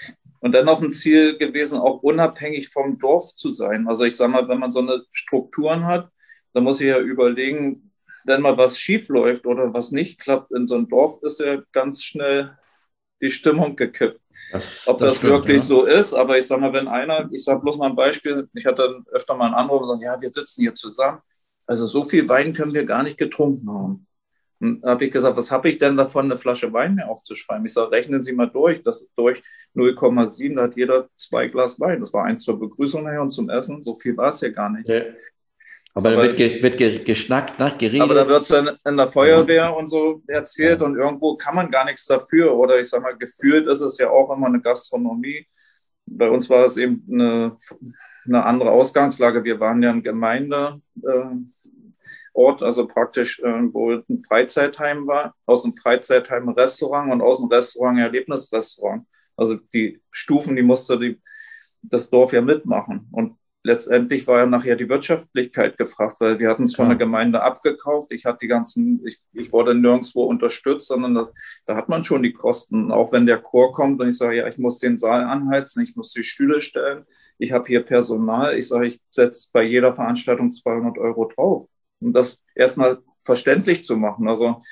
und 0.40 0.52
dann 0.52 0.64
noch 0.66 0.80
ein 0.80 0.90
Ziel 0.92 1.36
gewesen, 1.36 1.78
auch 1.78 2.02
unabhängig 2.02 2.70
vom 2.70 2.98
Dorf 2.98 3.34
zu 3.36 3.50
sein. 3.50 3.88
Also 3.88 4.04
ich 4.04 4.16
sage 4.16 4.32
mal, 4.32 4.48
wenn 4.48 4.58
man 4.58 4.72
so 4.72 4.78
eine 4.80 5.04
Strukturen 5.12 5.84
hat, 5.86 6.10
dann 6.54 6.64
muss 6.64 6.80
ich 6.80 6.88
ja 6.88 6.98
überlegen, 6.98 7.92
wenn 8.24 8.42
mal 8.42 8.56
was 8.56 8.78
schief 8.80 9.08
läuft 9.08 9.46
oder 9.46 9.74
was 9.74 9.92
nicht 9.92 10.20
klappt 10.20 10.52
in 10.52 10.66
so 10.66 10.76
einem 10.76 10.88
Dorf, 10.88 11.22
ist 11.22 11.40
ja 11.40 11.60
ganz 11.72 12.02
schnell 12.04 12.56
die 13.20 13.30
Stimmung 13.30 13.76
gekippt. 13.76 14.20
Das, 14.52 14.88
Ob 14.88 14.98
das, 14.98 15.08
das 15.08 15.16
stimmt, 15.18 15.32
wirklich 15.32 15.62
ja. 15.62 15.66
so 15.68 15.84
ist, 15.84 16.14
aber 16.14 16.38
ich 16.38 16.46
sage 16.46 16.60
mal, 16.60 16.72
wenn 16.72 16.88
einer, 16.88 17.28
ich 17.30 17.44
sage 17.44 17.60
bloß 17.60 17.76
mal 17.76 17.90
ein 17.90 17.96
Beispiel, 17.96 18.48
ich 18.54 18.64
hatte 18.64 19.02
öfter 19.12 19.34
mal 19.34 19.46
einen 19.46 19.54
Anruf 19.54 19.82
und 19.82 20.00
gesagt, 20.00 20.02
ja, 20.02 20.20
wir 20.20 20.30
sitzen 20.30 20.62
hier 20.62 20.74
zusammen. 20.74 21.20
Also 21.66 21.86
so 21.86 22.04
viel 22.04 22.28
Wein 22.28 22.54
können 22.54 22.72
wir 22.72 22.84
gar 22.84 23.02
nicht 23.02 23.18
getrunken 23.18 23.70
haben. 23.70 24.06
Und 24.60 24.80
da 24.82 24.90
habe 24.90 25.04
ich 25.04 25.12
gesagt, 25.12 25.36
was 25.36 25.50
habe 25.50 25.68
ich 25.68 25.78
denn 25.78 25.96
davon, 25.96 26.24
eine 26.24 26.38
Flasche 26.38 26.72
Wein 26.72 26.94
mehr 26.94 27.08
aufzuschreiben? 27.08 27.64
Ich 27.66 27.72
sage, 27.74 27.92
rechnen 27.92 28.22
Sie 28.22 28.32
mal 28.32 28.48
durch, 28.48 28.82
das 28.82 29.10
durch 29.14 29.42
0,7, 29.76 30.56
da 30.56 30.62
hat 30.62 30.76
jeder 30.76 31.08
zwei 31.14 31.48
Glas 31.48 31.78
Wein. 31.78 32.00
Das 32.00 32.12
war 32.12 32.24
eins 32.24 32.42
zur 32.42 32.58
Begrüßung 32.58 33.04
nachher 33.04 33.22
und 33.22 33.30
zum 33.30 33.50
Essen. 33.50 33.82
So 33.82 33.94
viel 33.94 34.16
war 34.16 34.30
es 34.30 34.40
ja 34.40 34.48
gar 34.48 34.70
nicht. 34.70 34.88
Ja. 34.88 35.02
Aber, 35.94 36.10
aber 36.10 36.28
da 36.28 36.38
wird, 36.38 36.62
wird 36.62 36.76
ge, 36.76 37.02
geschnackt, 37.02 37.58
nach 37.58 37.76
geredet. 37.76 38.02
Aber 38.02 38.14
da 38.14 38.28
wird 38.28 38.42
es 38.42 38.48
dann 38.48 38.76
in 38.84 38.96
der 38.96 39.08
Feuerwehr 39.08 39.74
und 39.76 39.88
so 39.88 40.22
erzählt 40.26 40.80
ja. 40.80 40.86
und 40.86 40.96
irgendwo 40.96 41.36
kann 41.36 41.56
man 41.56 41.70
gar 41.70 41.84
nichts 41.84 42.06
dafür. 42.06 42.54
Oder 42.54 42.80
ich 42.80 42.88
sage 42.88 43.02
mal, 43.02 43.16
gefühlt 43.16 43.66
ist 43.66 43.80
es 43.80 43.98
ja 43.98 44.10
auch 44.10 44.30
immer 44.34 44.46
eine 44.46 44.60
Gastronomie. 44.60 45.46
Bei 46.06 46.30
uns 46.30 46.48
war 46.48 46.64
es 46.66 46.76
eben 46.76 47.04
eine, 47.10 47.56
eine 48.26 48.44
andere 48.44 48.70
Ausgangslage. 48.70 49.44
Wir 49.44 49.58
waren 49.60 49.82
ja 49.82 49.90
ein 49.90 50.02
Gemeindeort, 50.02 50.80
äh, 51.02 52.64
also 52.64 52.86
praktisch, 52.86 53.40
äh, 53.40 53.62
wo 53.72 53.92
ein 53.92 54.22
Freizeitheim 54.26 55.06
war, 55.06 55.34
aus 55.46 55.62
dem 55.62 55.74
Freizeitheim 55.74 56.48
ein 56.48 56.54
Restaurant 56.54 57.12
und 57.12 57.22
aus 57.22 57.40
dem 57.40 57.48
Restaurant 57.48 57.98
ein 57.98 58.04
Erlebnisrestaurant. 58.04 59.04
Also 59.36 59.56
die 59.72 60.00
Stufen, 60.10 60.56
die 60.56 60.62
musste 60.62 60.98
die, 60.98 61.20
das 61.82 62.10
Dorf 62.10 62.32
ja 62.32 62.40
mitmachen. 62.40 63.08
Und 63.12 63.36
letztendlich 63.62 64.26
war 64.26 64.38
ja 64.38 64.46
nachher 64.46 64.76
die 64.76 64.88
Wirtschaftlichkeit 64.88 65.76
gefragt, 65.76 66.20
weil 66.20 66.38
wir 66.38 66.48
hatten 66.48 66.64
es 66.64 66.76
von 66.76 66.88
der 66.88 66.96
Gemeinde 66.96 67.42
abgekauft. 67.42 68.12
Ich 68.12 68.24
hatte 68.24 68.38
die 68.42 68.48
ganzen, 68.48 69.04
ich, 69.06 69.20
ich 69.32 69.52
wurde 69.52 69.74
nirgendwo 69.74 70.24
unterstützt, 70.24 70.88
sondern 70.88 71.14
das, 71.14 71.28
da 71.66 71.76
hat 71.76 71.88
man 71.88 72.04
schon 72.04 72.22
die 72.22 72.32
Kosten. 72.32 72.92
Auch 72.92 73.12
wenn 73.12 73.26
der 73.26 73.38
Chor 73.38 73.72
kommt 73.72 74.00
und 74.00 74.08
ich 74.08 74.16
sage, 74.16 74.36
ja, 74.36 74.46
ich 74.48 74.58
muss 74.58 74.78
den 74.78 74.96
Saal 74.96 75.24
anheizen, 75.24 75.82
ich 75.82 75.96
muss 75.96 76.12
die 76.12 76.24
Stühle 76.24 76.60
stellen, 76.60 77.04
ich 77.38 77.52
habe 77.52 77.66
hier 77.66 77.82
Personal. 77.82 78.56
Ich 78.56 78.68
sage, 78.68 78.86
ich 78.86 79.00
setze 79.10 79.48
bei 79.52 79.62
jeder 79.62 79.94
Veranstaltung 79.94 80.50
200 80.50 80.98
Euro 80.98 81.26
drauf. 81.26 81.68
Um 82.00 82.12
das 82.12 82.44
erstmal 82.54 82.98
verständlich 83.22 83.84
zu 83.84 83.96
machen. 83.96 84.28
Also, 84.28 84.62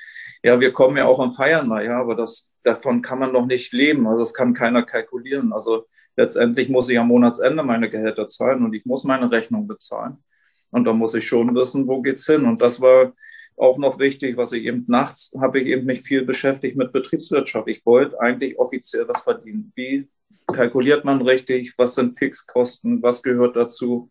ja, 0.47 0.61
wir 0.61 0.71
kommen 0.71 0.95
ja 0.95 1.05
auch 1.05 1.19
am 1.19 1.33
Feiern 1.33 1.67
mal, 1.67 1.83
ja, 1.83 1.99
aber 1.99 2.15
das, 2.15 2.55
davon 2.63 3.01
kann 3.01 3.19
man 3.19 3.33
noch 3.33 3.45
nicht 3.45 3.73
leben. 3.73 4.07
Also, 4.07 4.19
das 4.19 4.33
kann 4.33 4.53
keiner 4.53 4.81
kalkulieren. 4.81 5.51
Also, 5.51 5.87
letztendlich 6.15 6.69
muss 6.69 6.87
ich 6.87 6.97
am 6.97 7.09
Monatsende 7.09 7.63
meine 7.63 7.89
Gehälter 7.89 8.27
zahlen 8.27 8.63
und 8.63 8.73
ich 8.73 8.85
muss 8.85 9.03
meine 9.03 9.29
Rechnung 9.29 9.67
bezahlen. 9.67 10.23
Und 10.69 10.85
da 10.85 10.93
muss 10.93 11.15
ich 11.15 11.27
schon 11.27 11.53
wissen, 11.53 11.85
wo 11.87 12.01
geht's 12.01 12.25
hin. 12.25 12.45
Und 12.45 12.61
das 12.61 12.79
war 12.79 13.13
auch 13.57 13.77
noch 13.77 13.99
wichtig, 13.99 14.37
was 14.37 14.53
ich 14.53 14.63
eben 14.63 14.85
nachts 14.87 15.33
habe 15.37 15.59
ich 15.59 15.67
eben 15.67 15.85
mich 15.85 16.01
viel 16.01 16.23
beschäftigt 16.23 16.77
mit 16.77 16.93
Betriebswirtschaft. 16.93 17.67
Ich 17.67 17.85
wollte 17.85 18.17
eigentlich 18.21 18.57
offiziell 18.57 19.05
was 19.09 19.23
verdienen. 19.23 19.73
Wie 19.75 20.07
kalkuliert 20.47 21.03
man 21.03 21.21
richtig? 21.21 21.73
Was 21.77 21.95
sind 21.95 22.17
Fixkosten? 22.17 23.03
Was 23.03 23.21
gehört 23.21 23.57
dazu? 23.57 24.09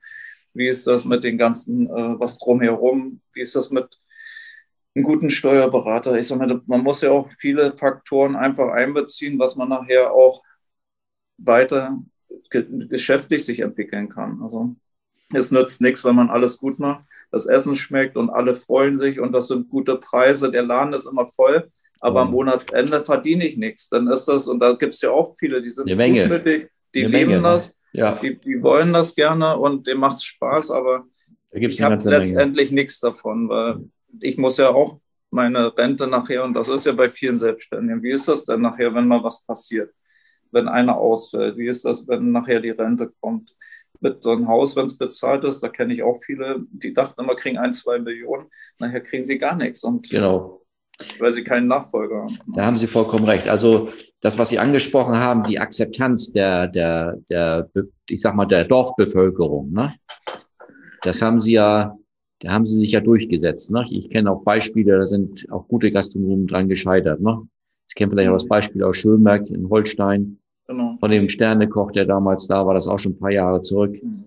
Wie 0.53 0.69
ist 0.69 0.87
das 0.87 1.07
mit 1.07 1.25
den 1.25 1.39
ganzen, 1.39 1.87
äh, 1.87 2.21
was 2.21 2.37
drumherum? 2.39 3.23
Wie 3.33 3.41
ist 3.41 3.57
das 3.57 3.71
mit 3.71 3.89
einem 4.97 5.05
guten 5.05 5.31
Steuerberater? 5.31 6.19
Ich 6.19 6.27
sage 6.27 6.47
mal, 6.47 6.61
man 6.67 6.83
muss 6.83 7.03
ja 7.03 7.11
auch 7.11 7.29
viele 7.39 7.77
Faktoren 7.77 8.35
einfach 8.35 8.73
einbeziehen, 8.73 9.39
was 9.39 9.57
man 9.57 9.69
nachher 9.69 10.13
auch 10.13 10.43
weiter 11.39 11.99
geschäftlich 12.51 13.45
sich 13.45 13.61
entwickeln 13.61 14.09
kann. 14.09 14.41
Also 14.43 14.75
es 15.35 15.51
nützt 15.51 15.81
nichts, 15.81 16.05
wenn 16.05 16.15
man 16.15 16.31
alles 16.31 16.59
gut 16.59 16.79
macht, 16.79 17.05
das 17.31 17.47
Essen 17.47 17.77
schmeckt 17.77 18.17
und 18.17 18.31
alle 18.31 18.55
freuen 18.55 18.99
sich 18.99 19.21
und 19.21 19.33
das 19.33 19.49
sind 19.49 19.69
gute 19.69 19.97
Preise, 19.97 20.51
der 20.51 20.63
Laden 20.63 20.95
ist 20.95 21.07
immer 21.07 21.27
voll, 21.27 21.71
aber 22.01 22.23
am 22.23 22.31
Monatsende 22.31 23.05
verdiene 23.05 23.47
ich 23.47 23.57
nichts. 23.57 23.89
Dann 23.89 24.07
ist 24.07 24.27
das, 24.27 24.47
und 24.47 24.61
da 24.61 24.75
gibt 24.75 24.95
es 24.95 25.01
ja 25.01 25.11
auch 25.11 25.35
viele, 25.39 25.61
die 25.61 25.71
sind 25.71 25.89
gutmütig, 25.89 26.71
die 26.95 27.05
Eine 27.05 27.19
lieben 27.19 27.31
Menge, 27.33 27.43
das, 27.43 27.77
ne? 27.93 28.01
ja. 28.01 28.15
die, 28.15 28.39
die 28.39 28.63
wollen 28.63 28.93
das 28.93 29.15
gerne 29.15 29.59
und 29.59 29.87
dem 29.87 29.99
macht 29.99 30.17
es 30.17 30.25
Spaß, 30.25 30.71
aber 30.71 31.05
ich 31.53 31.83
habe 31.83 31.97
letztendlich 32.09 32.71
Menge. 32.71 32.83
nichts 32.83 33.01
davon, 33.01 33.49
weil 33.49 33.81
ich 34.21 34.37
muss 34.37 34.59
ja 34.59 34.71
auch 34.71 35.01
meine 35.31 35.77
Rente 35.77 36.07
nachher, 36.07 36.45
und 36.45 36.55
das 36.55 36.69
ist 36.69 36.87
ja 36.87 36.93
bei 36.93 37.11
vielen 37.11 37.39
Selbstständigen, 37.39 38.03
wie 38.03 38.11
ist 38.11 38.29
das 38.29 38.45
denn 38.45 38.61
nachher, 38.61 38.95
wenn 38.95 39.09
mal 39.09 39.23
was 39.23 39.45
passiert? 39.45 39.93
wenn 40.53 40.69
einer 40.69 40.97
ausfällt? 40.97 41.57
Wie 41.57 41.69
ist 41.69 41.85
das, 41.85 42.07
wenn 42.09 42.33
nachher 42.33 42.61
die 42.61 42.71
Rente 42.71 43.13
kommt? 43.21 43.55
Mit 44.01 44.23
so 44.23 44.33
einem 44.33 44.49
Haus, 44.49 44.77
wenn 44.77 44.85
es 44.85 44.99
bezahlt 44.99 45.45
ist, 45.45 45.63
da 45.63 45.69
kenne 45.69 45.95
ich 45.95 46.03
auch 46.03 46.21
viele, 46.23 46.67
die 46.71 46.93
dachten 46.93 47.23
immer, 47.23 47.35
kriegen 47.35 47.57
ein, 47.57 47.73
zwei 47.73 47.99
Millionen, 47.99 48.47
nachher 48.79 49.01
kriegen 49.01 49.25
sie 49.25 49.39
gar 49.39 49.57
nichts. 49.57 49.85
Und 49.85 50.11
genau. 50.11 50.63
Weil 51.19 51.33
sie 51.33 51.45
keinen 51.45 51.67
Nachfolger 51.67 52.23
haben. 52.23 52.39
Da 52.55 52.65
haben 52.65 52.79
Sie 52.79 52.87
vollkommen 52.87 53.27
recht. 53.27 53.49
Also 53.49 53.91
das, 54.23 54.39
was 54.39 54.49
Sie 54.49 54.59
angesprochen 54.59 55.15
haben, 55.15 55.43
die 55.43 55.59
Akzeptanz 55.59 56.33
der, 56.33 56.69
der, 56.69 57.19
der, 57.29 57.69
ich 58.09 58.23
sag 58.23 58.35
mal, 58.35 58.47
der 58.47 58.65
Dorfbevölkerung, 58.65 59.73
ne? 59.73 59.95
das 61.03 61.21
haben 61.21 61.43
Sie 61.43 61.53
ja, 61.53 61.97
da 62.41 62.53
haben 62.53 62.67
Sie 62.67 62.75
sich 62.75 62.93
ja 62.93 63.01
durchgesetzt. 63.01 63.71
Ne? 63.71 63.85
Ich 63.91 64.11
kenne 64.11 64.31
auch 64.31 64.43
Beispiele, 64.43 64.99
da 64.99 65.07
sind 65.07 65.51
auch 65.51 65.69
gute 65.69 65.91
Gastronomen 65.91 66.47
dran 66.47 66.69
gescheitert. 66.69 67.21
Ne? 67.21 67.43
Sie 67.87 67.95
kennen 67.95 68.11
vielleicht 68.11 68.29
auch 68.29 68.35
das 68.35 68.47
Beispiel 68.47 68.83
aus 68.83 68.97
Schönberg 68.97 69.49
in 69.51 69.69
Holstein. 69.69 70.39
Genau. 70.69 70.97
Von 70.99 71.11
dem 71.11 71.29
Sternekoch, 71.29 71.93
der 71.93 72.05
damals 72.05 72.47
da 72.47 72.67
war, 72.67 72.75
das 72.75 72.89
auch 72.89 72.99
schon 72.99 73.13
ein 73.13 73.19
paar 73.19 73.31
Jahre 73.31 73.63
zurück, 73.63 74.03
mhm. 74.03 74.25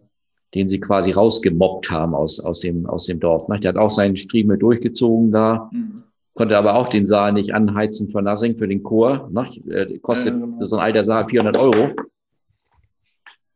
den 0.56 0.68
sie 0.68 0.80
quasi 0.80 1.12
rausgemobbt 1.12 1.92
haben 1.92 2.16
aus, 2.16 2.40
aus, 2.40 2.62
dem, 2.62 2.86
aus 2.86 3.06
dem 3.06 3.20
Dorf. 3.20 3.48
Ne? 3.48 3.60
Der 3.60 3.70
hat 3.70 3.78
auch 3.78 3.92
seinen 3.92 4.16
Striemel 4.16 4.58
durchgezogen 4.58 5.32
da, 5.32 5.70
mhm. 5.72 6.04
konnte 6.34 6.58
aber 6.58 6.76
auch 6.76 6.88
den 6.88 7.06
Saal 7.06 7.34
nicht 7.34 7.54
anheizen 7.54 8.10
für 8.10 8.22
Nothing, 8.22 8.58
für 8.58 8.68
den 8.68 8.82
Chor. 8.82 9.30
Ne? 9.32 9.48
Äh, 9.70 10.00
kostet 10.00 10.34
ja, 10.34 10.40
genau. 10.40 10.66
so 10.66 10.78
ein 10.78 10.82
alter 10.82 11.04
Saal 11.04 11.26
400 11.26 11.58
Euro. 11.58 11.92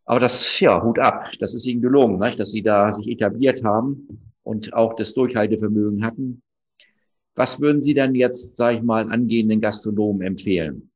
Aber 0.06 0.20
das, 0.20 0.60
ja, 0.60 0.84
Hut 0.84 1.00
ab. 1.00 1.32
Das 1.40 1.56
ist 1.56 1.66
ihnen 1.66 1.82
gelungen, 1.82 2.20
ne? 2.20 2.36
dass 2.36 2.52
sie 2.52 2.62
da 2.62 2.92
sich 2.92 3.08
etabliert 3.08 3.64
haben 3.64 4.33
und 4.44 4.74
auch 4.74 4.96
das 4.96 5.14
Durchhaltevermögen 5.14 6.06
hatten. 6.06 6.42
Was 7.36 7.60
würden 7.60 7.82
Sie 7.82 7.94
denn 7.94 8.14
jetzt, 8.16 8.58
sage 8.58 8.78
ich 8.78 8.84
mal, 8.84 9.12
angehenden 9.12 9.60
Gastronomen 9.62 10.22
empfehlen? 10.22 10.92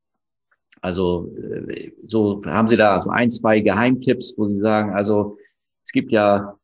Also 0.81 1.33
äh, 1.35 1.91
so 2.05 2.41
haben 2.45 2.67
Sie 2.67 2.77
da 2.77 3.01
so 3.01 3.09
ein, 3.09 3.31
zwei 3.31 3.59
Geheimtipps, 3.59 4.35
wo 4.37 4.47
Sie 4.47 4.57
sagen, 4.57 4.93
also 4.93 5.37
es 5.83 5.91
gibt 5.91 6.11
ja 6.11 6.57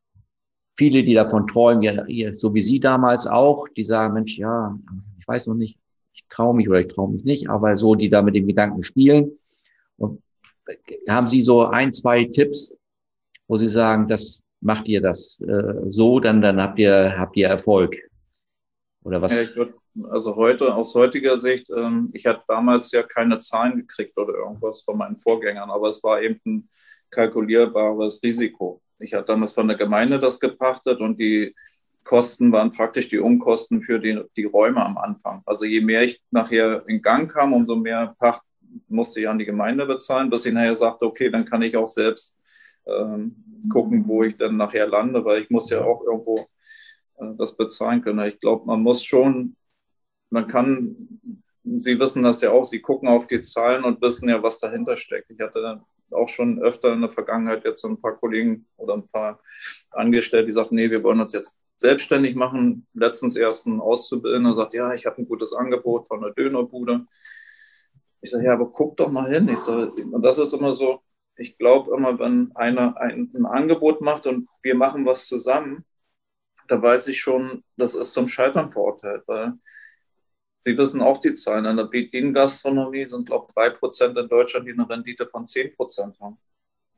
viele, 0.76 1.02
die 1.02 1.14
davon 1.14 1.46
träumen, 1.46 2.34
so 2.34 2.54
wie 2.54 2.62
Sie 2.62 2.80
damals 2.80 3.26
auch, 3.26 3.68
die 3.68 3.84
sagen, 3.84 4.14
Mensch, 4.14 4.38
ja, 4.38 4.78
ich 5.18 5.26
weiß 5.26 5.46
noch 5.46 5.54
nicht, 5.54 5.78
ich 6.12 6.26
traue 6.28 6.54
mich 6.54 6.68
oder 6.68 6.80
ich 6.80 6.88
traue 6.88 7.10
mich 7.10 7.24
nicht, 7.24 7.48
aber 7.48 7.76
so, 7.76 7.94
die 7.94 8.08
da 8.08 8.22
mit 8.22 8.34
dem 8.36 8.46
Gedanken 8.46 8.82
spielen. 8.82 9.32
Und 9.96 10.22
haben 11.08 11.28
Sie 11.28 11.42
so 11.42 11.66
ein, 11.66 11.92
zwei 11.92 12.24
Tipps, 12.24 12.76
wo 13.48 13.56
Sie 13.56 13.66
sagen, 13.66 14.08
das 14.08 14.42
macht 14.64 14.88
ihr 14.88 15.00
das 15.00 15.40
äh, 15.40 15.90
so, 15.90 16.20
dann, 16.20 16.40
dann 16.40 16.60
habt 16.60 16.78
ihr, 16.78 17.16
habt 17.16 17.36
ihr 17.36 17.48
Erfolg? 17.48 17.96
Oder 19.04 19.20
was? 19.20 19.32
Ja, 19.34 19.56
würd, 19.56 19.74
also 20.10 20.34
heute, 20.34 20.74
aus 20.74 20.94
heutiger 20.94 21.38
Sicht, 21.38 21.70
ähm, 21.70 22.10
ich 22.14 22.24
hatte 22.26 22.42
damals 22.48 22.90
ja 22.90 23.02
keine 23.02 23.38
Zahlen 23.38 23.76
gekriegt 23.76 24.16
oder 24.16 24.34
irgendwas 24.34 24.82
von 24.82 24.96
meinen 24.96 25.18
Vorgängern, 25.18 25.70
aber 25.70 25.90
es 25.90 26.02
war 26.02 26.20
eben 26.22 26.40
ein 26.46 26.68
kalkulierbares 27.10 28.22
Risiko. 28.22 28.80
Ich 28.98 29.12
hatte 29.12 29.26
damals 29.26 29.52
von 29.52 29.68
der 29.68 29.76
Gemeinde 29.76 30.18
das 30.18 30.40
gepachtet 30.40 31.00
und 31.00 31.20
die 31.20 31.54
Kosten 32.04 32.50
waren 32.50 32.70
praktisch 32.70 33.08
die 33.08 33.18
Umkosten 33.18 33.82
für 33.82 33.98
die, 33.98 34.20
die 34.36 34.44
Räume 34.44 34.84
am 34.84 34.96
Anfang. 34.96 35.42
Also 35.46 35.64
je 35.66 35.80
mehr 35.80 36.02
ich 36.02 36.20
nachher 36.30 36.84
in 36.86 37.02
Gang 37.02 37.30
kam, 37.30 37.52
umso 37.52 37.76
mehr 37.76 38.14
Pacht 38.18 38.42
musste 38.88 39.20
ich 39.20 39.28
an 39.28 39.38
die 39.38 39.44
Gemeinde 39.44 39.86
bezahlen, 39.86 40.30
bis 40.30 40.46
ich 40.46 40.52
nachher 40.52 40.74
sagte, 40.74 41.06
okay, 41.06 41.30
dann 41.30 41.44
kann 41.44 41.62
ich 41.62 41.76
auch 41.76 41.86
selbst 41.86 42.38
ähm, 42.86 43.36
gucken, 43.70 44.06
wo 44.06 44.22
ich 44.24 44.36
dann 44.36 44.56
nachher 44.56 44.86
lande, 44.86 45.24
weil 45.24 45.42
ich 45.42 45.50
muss 45.50 45.70
ja 45.70 45.82
auch 45.82 46.02
irgendwo 46.04 46.46
äh, 47.18 47.34
das 47.36 47.56
bezahlen 47.56 48.02
können. 48.02 48.26
Ich 48.28 48.40
glaube, 48.40 48.66
man 48.66 48.82
muss 48.82 49.04
schon, 49.04 49.56
man 50.30 50.46
kann, 50.46 50.96
Sie 51.62 51.98
wissen 51.98 52.22
das 52.22 52.42
ja 52.42 52.50
auch, 52.50 52.64
Sie 52.64 52.80
gucken 52.80 53.08
auf 53.08 53.26
die 53.26 53.40
Zahlen 53.40 53.84
und 53.84 54.02
wissen 54.02 54.28
ja, 54.28 54.42
was 54.42 54.60
dahinter 54.60 54.96
steckt. 54.96 55.30
Ich 55.30 55.40
hatte 55.40 55.80
auch 56.10 56.28
schon 56.28 56.60
öfter 56.60 56.92
in 56.92 57.00
der 57.00 57.10
Vergangenheit 57.10 57.64
jetzt 57.64 57.84
ein 57.84 58.00
paar 58.00 58.16
Kollegen 58.16 58.66
oder 58.76 58.94
ein 58.94 59.08
paar 59.08 59.40
Angestellte, 59.90 60.46
die 60.46 60.52
sagten, 60.52 60.74
nee, 60.76 60.90
wir 60.90 61.02
wollen 61.02 61.20
uns 61.20 61.32
jetzt 61.32 61.58
selbstständig 61.76 62.36
machen. 62.36 62.86
Letztens 62.94 63.36
erst 63.36 63.66
ein 63.66 63.80
Auszubildender 63.80 64.52
sagt, 64.52 64.74
ja, 64.74 64.94
ich 64.94 65.06
habe 65.06 65.18
ein 65.18 65.28
gutes 65.28 65.52
Angebot 65.52 66.06
von 66.06 66.22
einer 66.22 66.32
Dönerbude. 66.32 67.06
Ich 68.20 68.30
sage, 68.30 68.44
ja, 68.44 68.52
aber 68.52 68.70
guck 68.70 68.96
doch 68.96 69.10
mal 69.10 69.30
hin. 69.30 69.48
Ich 69.48 69.58
sage, 69.58 69.90
und 70.04 70.22
das 70.22 70.38
ist 70.38 70.52
immer 70.52 70.74
so, 70.74 71.00
ich 71.36 71.58
glaube 71.58 71.94
immer, 71.94 72.18
wenn 72.18 72.52
einer 72.54 72.96
ein, 72.98 73.30
ein 73.34 73.46
Angebot 73.46 74.00
macht 74.00 74.26
und 74.26 74.48
wir 74.62 74.74
machen 74.74 75.06
was 75.06 75.26
zusammen, 75.26 75.84
da 76.68 76.80
weiß 76.80 77.08
ich 77.08 77.20
schon, 77.20 77.62
das 77.76 77.94
ist 77.94 78.12
zum 78.12 78.28
Scheitern 78.28 78.70
verurteilt, 78.72 79.22
weil 79.26 79.54
Sie 80.64 80.78
wissen 80.78 81.02
auch 81.02 81.18
die 81.18 81.34
Zahlen. 81.34 81.66
In 81.66 81.76
der 81.76 81.84
Bediengastronomie 81.84 83.06
sind, 83.06 83.26
glaube 83.26 83.46
ich, 83.48 83.54
drei 83.54 83.68
Prozent 83.68 84.16
in 84.16 84.28
Deutschland, 84.28 84.66
die 84.66 84.72
eine 84.72 84.88
Rendite 84.88 85.26
von 85.26 85.46
zehn 85.46 85.74
Prozent 85.76 86.18
haben. 86.20 86.38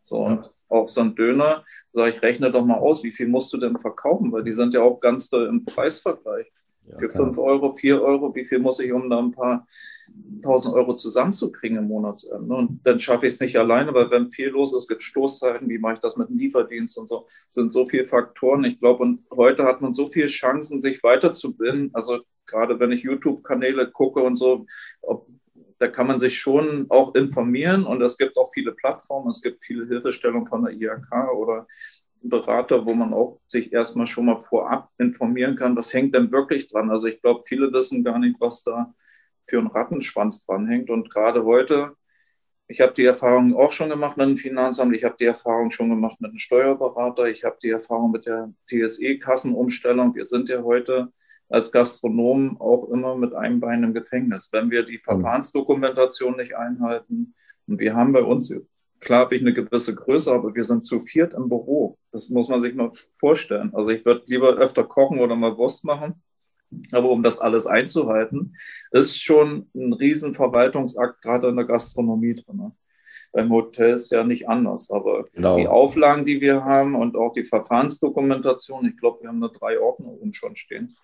So, 0.03 0.23
ja. 0.23 0.35
und 0.35 0.51
auch 0.69 0.89
so 0.89 1.01
ein 1.01 1.17
Döner, 1.17 1.65
sage 1.91 2.13
ich, 2.13 2.23
rechne 2.23 2.53
doch 2.53 2.65
mal 2.65 2.79
aus, 2.79 3.03
wie 3.03 3.11
viel 3.11 3.27
musst 3.27 3.53
du 3.53 3.59
denn 3.59 3.77
verkaufen, 3.77 4.31
weil 4.31 4.45
die 4.45 4.53
sind 4.53 4.73
ja 4.73 4.83
auch 4.83 5.01
ganz 5.01 5.29
doll 5.29 5.49
im 5.49 5.65
Preisvergleich. 5.65 6.47
Ja, 6.89 6.99
Für 6.99 7.11
fünf 7.11 7.39
Euro, 7.39 7.75
vier 7.75 8.01
Euro, 8.01 8.35
wie 8.35 8.45
viel 8.45 8.59
muss 8.61 8.79
ich, 8.79 8.93
um 8.93 9.11
da 9.11 9.19
ein 9.19 9.33
paar 9.33 9.67
tausend 10.43 10.75
Euro 10.75 10.95
zusammenzukriegen 10.95 11.79
im 11.79 11.89
Monatsende? 11.89 12.55
Und 12.55 12.81
dann 12.85 13.01
schaffe 13.01 13.27
ich 13.27 13.35
es 13.35 13.41
nicht 13.41 13.59
alleine, 13.59 13.93
weil 13.93 14.11
wenn 14.11 14.31
viel 14.31 14.49
los 14.49 14.75
ist, 14.75 14.89
gibt 14.89 15.01
es 15.03 15.07
Stoßzeiten, 15.07 15.69
wie 15.69 15.79
mache 15.79 15.95
ich 15.95 16.01
das 16.01 16.17
mit 16.17 16.29
dem 16.29 16.39
Lieferdienst 16.39 16.97
und 16.99 17.09
so, 17.09 17.27
das 17.27 17.55
sind 17.55 17.73
so 17.73 17.87
viele 17.87 18.05
Faktoren. 18.05 18.65
Ich 18.65 18.79
glaube, 18.79 19.03
und 19.03 19.25
heute 19.35 19.65
hat 19.65 19.81
man 19.81 19.95
so 19.95 20.07
viele 20.07 20.29
Chancen, 20.29 20.81
sich 20.81 21.03
weiterzubilden. 21.03 21.91
Also 21.93 22.21
gerade 22.47 22.79
wenn 22.79 22.93
ich 22.93 23.03
YouTube-Kanäle 23.03 23.91
gucke 23.91 24.23
und 24.23 24.37
so, 24.37 24.67
ob, 25.03 25.27
da 25.79 25.89
kann 25.89 26.07
man 26.07 26.21
sich 26.21 26.39
schon 26.39 26.87
auch 26.89 27.15
informieren 27.15 27.85
und 27.85 28.01
es 28.01 28.17
gibt 28.17 28.37
auch 28.37 28.51
viele 28.53 28.73
Plattformen, 28.73 29.31
es 29.31 29.43
gibt 29.43 29.65
viele 29.65 29.87
Hilfestellungen 29.87 30.47
von 30.47 30.65
der 30.65 30.73
IHK 30.73 31.33
oder 31.35 31.67
Berater, 32.23 32.87
wo 32.87 32.95
man 32.95 33.13
auch 33.13 33.41
sich 33.47 33.73
erstmal 33.73 34.07
schon 34.07 34.27
mal 34.27 34.41
vorab 34.41 34.91
informieren 34.99 35.57
kann, 35.57 35.77
was 35.77 35.93
hängt 35.93 36.15
denn 36.15 36.33
wirklich 36.33 36.69
dran. 36.69 36.91
Also 36.91 37.07
ich 37.07 37.21
glaube, 37.21 37.43
viele 37.47 37.73
wissen 37.73 38.05
gar 38.05 38.19
nicht, 38.19 38.41
was 38.41 38.63
da 38.63 38.95
für 39.47 39.59
ein 39.59 39.69
Rattenschwanz 39.69 40.45
dranhängt. 40.45 40.91
Und 40.91 41.11
gerade 41.11 41.45
heute, 41.45 41.93
ich 42.69 42.81
habe 42.81 42.95
die 42.95 43.05
Erfahrung 43.05 43.55
auch 43.57 43.73
schon 43.73 43.91
gemacht 43.91 44.17
mit 44.17 44.27
dem 44.27 44.37
Finanzamt, 44.37 44.95
ich 44.95 45.05
habe 45.05 45.17
die 45.19 45.27
Erfahrung 45.27 45.71
schon 45.71 45.91
gemacht 45.91 46.21
mit 46.21 46.31
einem 46.31 46.39
Steuerberater, 46.39 47.27
ich 47.27 47.45
habe 47.45 47.57
die 47.63 47.71
Erfahrung 47.71 48.11
mit 48.11 48.27
der 48.27 48.53
TSE-Kassenumstellung. 48.67 50.15
Wir 50.15 50.27
sind 50.27 50.49
ja 50.49 50.63
heute 50.63 51.13
als 51.49 51.71
Gastronomen 51.71 52.57
auch 52.59 52.89
immer 52.89 53.17
mit 53.17 53.35
einem 53.35 53.61
Bein 53.61 53.85
im 53.85 53.95
Gefängnis. 53.95 54.49
Wenn 54.53 54.71
wir 54.71 54.83
die 54.83 54.99
Verfahrensdokumentation 54.99 56.37
nicht 56.37 56.57
einhalten, 56.57 57.35
und 57.69 57.81
wir 57.81 57.95
haben 57.95 58.13
bei 58.13 58.23
uns, 58.23 58.55
klar 59.07 59.21
habe 59.21 59.37
ich 59.37 59.41
eine 59.41 59.55
gewisse 59.55 59.95
Größe, 59.95 60.33
aber 60.33 60.55
wir 60.55 60.65
sind 60.65 60.85
zu 60.85 61.01
viert 61.01 61.33
im 61.33 61.49
Büro. 61.49 61.97
Das 62.11 62.29
muss 62.29 62.49
man 62.49 62.61
sich 62.61 62.75
mal 62.75 62.91
vorstellen. 63.15 63.71
Also 63.73 63.89
ich 63.91 64.05
würde 64.05 64.25
lieber 64.27 64.57
öfter 64.57 64.83
kochen 64.83 65.21
oder 65.21 65.37
mal 65.37 65.57
Wurst 65.57 65.85
machen. 65.85 66.23
Aber 66.93 67.11
um 67.11 67.23
das 67.23 67.39
alles 67.39 67.69
einzuhalten, 67.69 68.57
ist 68.91 69.23
schon 69.23 69.71
ein 69.75 69.93
Riesenverwaltungsakt, 69.93 71.23
gerade 71.23 71.49
in 71.49 71.57
der 71.57 71.65
Gastronomie 71.65 72.35
drin. 72.35 72.73
Beim 73.33 73.51
Hotel 73.51 73.95
ist 73.95 74.11
ja 74.11 74.25
nicht 74.25 74.49
anders. 74.49 74.91
Aber 74.91 75.27
genau. 75.33 75.57
die 75.57 75.69
Auflagen, 75.69 76.27
die 76.27 76.41
wir 76.41 76.65
haben 76.65 76.97
und 76.97 77.17
auch 77.17 77.33
die 77.33 77.45
Verfahrensdokumentation, 77.45 78.87
ich 78.87 78.97
glaube, 78.97 79.23
wir 79.23 79.29
haben 79.29 79.41
da 79.41 79.49
drei 79.49 79.79
Ordnungen 79.79 80.35
schon 80.35 80.57
stehen. 80.57 80.97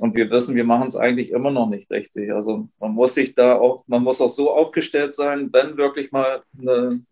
Und 0.00 0.16
wir 0.16 0.30
wissen, 0.30 0.56
wir 0.56 0.64
machen 0.64 0.88
es 0.88 0.96
eigentlich 0.96 1.30
immer 1.30 1.50
noch 1.50 1.68
nicht 1.68 1.90
richtig. 1.90 2.32
Also 2.32 2.70
man 2.80 2.92
muss 2.92 3.12
sich 3.12 3.34
da 3.34 3.56
auch, 3.56 3.84
man 3.86 4.02
muss 4.02 4.22
auch 4.22 4.30
so 4.30 4.50
aufgestellt 4.50 5.12
sein, 5.12 5.50
wenn 5.52 5.76
wirklich 5.76 6.10
mal 6.10 6.42
eine 6.58 7.04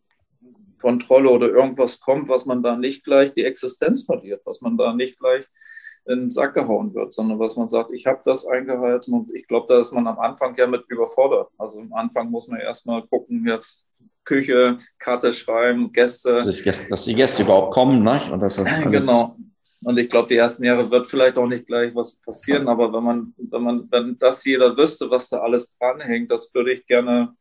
Kontrolle 0.81 1.31
oder 1.31 1.49
irgendwas 1.49 2.01
kommt, 2.01 2.29
was 2.29 2.47
man 2.47 2.63
da 2.63 2.77
nicht 2.77 3.05
gleich 3.05 3.33
die 3.35 3.45
Existenz 3.45 4.05
verliert, 4.05 4.43
was 4.45 4.61
man 4.61 4.77
da 4.77 4.93
nicht 4.93 5.19
gleich 5.19 5.45
in 6.07 6.21
den 6.21 6.31
Sack 6.31 6.55
gehauen 6.55 6.95
wird, 6.95 7.13
sondern 7.13 7.39
was 7.39 7.57
man 7.57 7.69
sagt, 7.69 7.93
ich 7.93 8.07
habe 8.07 8.21
das 8.25 8.47
eingehalten 8.47 9.13
und 9.13 9.35
ich 9.35 9.47
glaube, 9.49 9.67
da 9.69 9.81
ist 9.81 9.93
man 9.93 10.07
am 10.07 10.19
Anfang 10.19 10.55
ja 10.57 10.67
mit 10.67 10.85
überfordert. 10.89 11.51
Also 11.59 11.81
am 11.81 11.93
Anfang 11.93 12.31
muss 12.31 12.47
man 12.47 12.61
erstmal 12.61 13.03
gucken, 13.07 13.45
jetzt 13.47 13.87
Küche, 14.25 14.79
Karte 14.99 15.33
schreiben, 15.33 15.91
Gäste. 15.93 16.35
Dass, 16.35 16.63
dass 16.89 17.05
die 17.05 17.15
Gäste 17.15 17.43
überhaupt 17.43 17.73
kommen, 17.73 18.03
ne? 18.03 18.21
Und 18.31 18.41
das 18.41 18.57
genau. 18.85 19.37
Und 19.83 19.99
ich 19.99 20.09
glaube, 20.09 20.29
die 20.29 20.37
ersten 20.37 20.65
Jahre 20.65 20.91
wird 20.91 21.07
vielleicht 21.07 21.37
auch 21.37 21.47
nicht 21.47 21.67
gleich 21.67 21.95
was 21.95 22.17
passieren, 22.17 22.67
aber 22.69 22.93
wenn 22.93 23.05
man, 23.05 23.35
wenn 23.37 23.63
man, 23.63 23.89
wenn 23.91 24.19
das 24.19 24.45
jeder 24.45 24.77
wüsste, 24.77 25.11
was 25.11 25.29
da 25.29 25.39
alles 25.39 25.77
dranhängt, 25.79 26.31
das 26.31 26.53
würde 26.55 26.73
ich 26.73 26.87
gerne 26.87 27.35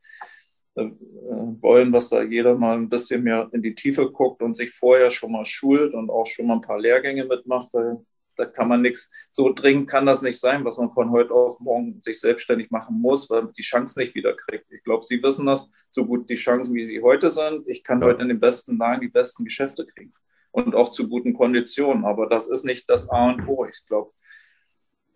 wollen, 0.76 1.92
dass 1.92 2.10
da 2.10 2.22
jeder 2.22 2.56
mal 2.56 2.78
ein 2.78 2.90
bisschen 2.90 3.24
mehr 3.24 3.50
in 3.54 3.62
die 3.62 3.76
Tiefe 3.76 4.12
guckt 4.12 4.42
und 4.42 4.56
sich 4.56 4.72
vorher 4.72 5.10
schon 5.10 5.32
mal 5.32 5.46
schult 5.46 5.94
und 5.94 6.10
auch 6.10 6.26
schon 6.26 6.48
mal 6.48 6.56
ein 6.56 6.62
paar 6.62 6.80
Lehrgänge 6.80 7.26
mitmacht, 7.26 7.70
weil 7.72 8.06
da 8.38 8.46
kann 8.46 8.68
man 8.68 8.82
nichts, 8.82 9.12
so 9.32 9.54
dringend 9.54 9.90
kann 9.90 10.06
das 10.06 10.22
nicht 10.22 10.40
sein, 10.40 10.66
was 10.66 10.78
man 10.78 10.92
von 10.92 11.12
heute 11.12 11.34
auf 11.34 11.60
morgen 11.62 12.02
sich 12.02 12.20
selbstständig 12.20 12.70
machen 12.70 13.00
muss, 13.00 13.30
weil 13.30 13.44
man 13.44 13.54
die 13.54 13.62
Chance 13.62 13.98
nicht 14.00 14.14
wieder 14.14 14.36
kriegt. 14.36 14.66
Ich 14.72 14.84
glaube, 14.84 15.06
Sie 15.06 15.24
wissen 15.24 15.46
das, 15.46 15.70
so 15.90 16.06
gut 16.06 16.30
die 16.30 16.36
Chancen, 16.36 16.76
wie 16.76 16.86
sie 16.86 17.02
heute 17.02 17.30
sind. 17.30 17.68
Ich 17.68 17.84
kann 17.84 18.02
ja. 18.02 18.08
heute 18.08 18.22
in 18.22 18.28
den 18.28 18.40
besten 18.40 18.78
Lagen 18.78 19.02
die 19.02 19.08
besten 19.08 19.46
Geschäfte 19.46 19.86
kriegen 19.86 20.14
und 20.52 20.76
auch 20.76 20.90
zu 20.90 21.08
guten 21.08 21.34
Konditionen. 21.34 22.06
Aber 22.06 22.28
das 22.28 22.48
ist 22.48 22.66
nicht 22.66 22.90
das 22.90 23.10
A 23.10 23.30
und 23.30 23.48
O. 23.48 23.66
Ich 23.66 23.86
glaube, 23.88 24.12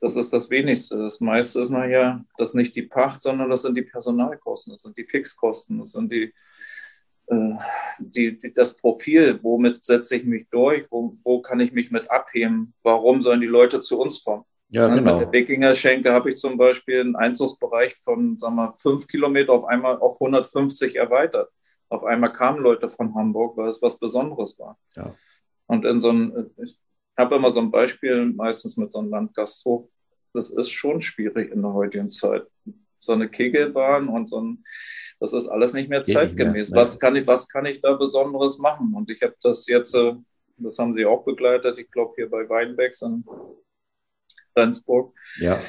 das 0.01 0.15
ist 0.15 0.31
das 0.31 0.49
Wenigste. 0.49 0.97
Das 0.97 1.19
meiste 1.19 1.61
ist 1.61 1.69
nachher, 1.69 2.23
das 2.37 2.53
nicht 2.53 2.75
die 2.75 2.83
Pacht, 2.83 3.21
sondern 3.21 3.49
das 3.49 3.63
sind 3.63 3.75
die 3.75 3.83
Personalkosten, 3.83 4.73
das 4.73 4.81
sind 4.81 4.97
die 4.97 5.05
Fixkosten, 5.05 5.79
das 5.79 5.91
sind 5.91 6.11
die 6.11 6.33
äh, 7.29 7.53
die, 7.99 8.39
die, 8.39 8.53
das 8.53 8.75
Profil, 8.75 9.39
womit 9.43 9.83
setze 9.83 10.15
ich 10.15 10.25
mich 10.25 10.47
durch, 10.49 10.85
wo, 10.89 11.15
wo 11.23 11.41
kann 11.41 11.59
ich 11.59 11.71
mich 11.71 11.91
mit 11.91 12.09
abheben, 12.09 12.73
warum 12.81 13.21
sollen 13.21 13.41
die 13.41 13.47
Leute 13.47 13.79
zu 13.81 13.99
uns 13.99 14.23
kommen. 14.23 14.45
Ja, 14.69 14.87
genau. 14.87 15.17
Mit 15.17 15.27
der 15.27 15.31
Wikinger 15.31 15.75
Schenke 15.75 16.11
habe 16.11 16.29
ich 16.29 16.37
zum 16.37 16.57
Beispiel 16.57 17.01
einen 17.01 17.15
Einzugsbereich 17.15 17.95
von, 17.95 18.37
sagen 18.37 18.55
wir, 18.55 18.73
fünf 18.73 19.07
Kilometer 19.07 19.53
auf 19.53 19.65
einmal 19.65 19.97
auf 19.97 20.19
150 20.21 20.95
erweitert. 20.95 21.49
Auf 21.89 22.03
einmal 22.03 22.31
kamen 22.31 22.61
Leute 22.61 22.87
von 22.89 23.13
Hamburg, 23.15 23.57
weil 23.57 23.69
es 23.69 23.81
was 23.81 23.97
Besonderes 23.97 24.57
war. 24.59 24.77
Ja. 24.95 25.13
Und 25.65 25.85
in 25.85 25.99
so 25.99 26.11
ein, 26.11 26.51
ich 26.57 26.77
habe 27.19 27.35
immer 27.35 27.51
so 27.51 27.59
ein 27.59 27.69
Beispiel, 27.69 28.25
meistens 28.25 28.77
mit 28.77 28.91
so 28.91 28.99
einem 28.99 29.09
Landgasthof. 29.09 29.87
Das 30.33 30.49
ist 30.49 30.69
schon 30.71 31.01
schwierig 31.01 31.51
in 31.51 31.61
der 31.61 31.73
heutigen 31.73 32.09
Zeit. 32.09 32.47
So 33.01 33.13
eine 33.13 33.29
Kegelbahn 33.29 34.07
und 34.09 34.29
so 34.29 34.41
ein, 34.41 34.63
das 35.19 35.33
ist 35.33 35.47
alles 35.47 35.73
nicht 35.73 35.89
mehr 35.89 36.03
zeitgemäß. 36.03 36.69
Nicht 36.69 36.71
mehr, 36.71 36.81
was, 36.81 36.99
kann 36.99 37.15
ich, 37.15 37.27
was 37.27 37.47
kann 37.47 37.65
ich 37.65 37.79
da 37.81 37.93
Besonderes 37.93 38.57
machen? 38.57 38.93
Und 38.93 39.09
ich 39.09 39.21
habe 39.21 39.35
das 39.41 39.67
jetzt, 39.67 39.93
äh, 39.95 40.15
das 40.57 40.79
haben 40.79 40.93
Sie 40.93 41.05
auch 41.05 41.23
begleitet, 41.23 41.77
ich 41.77 41.91
glaube 41.91 42.13
hier 42.15 42.29
bei 42.29 42.47
Weinbecks 42.47 43.01
in 43.01 43.23
Rendsburg. 44.55 45.13
Ja. 45.37 45.61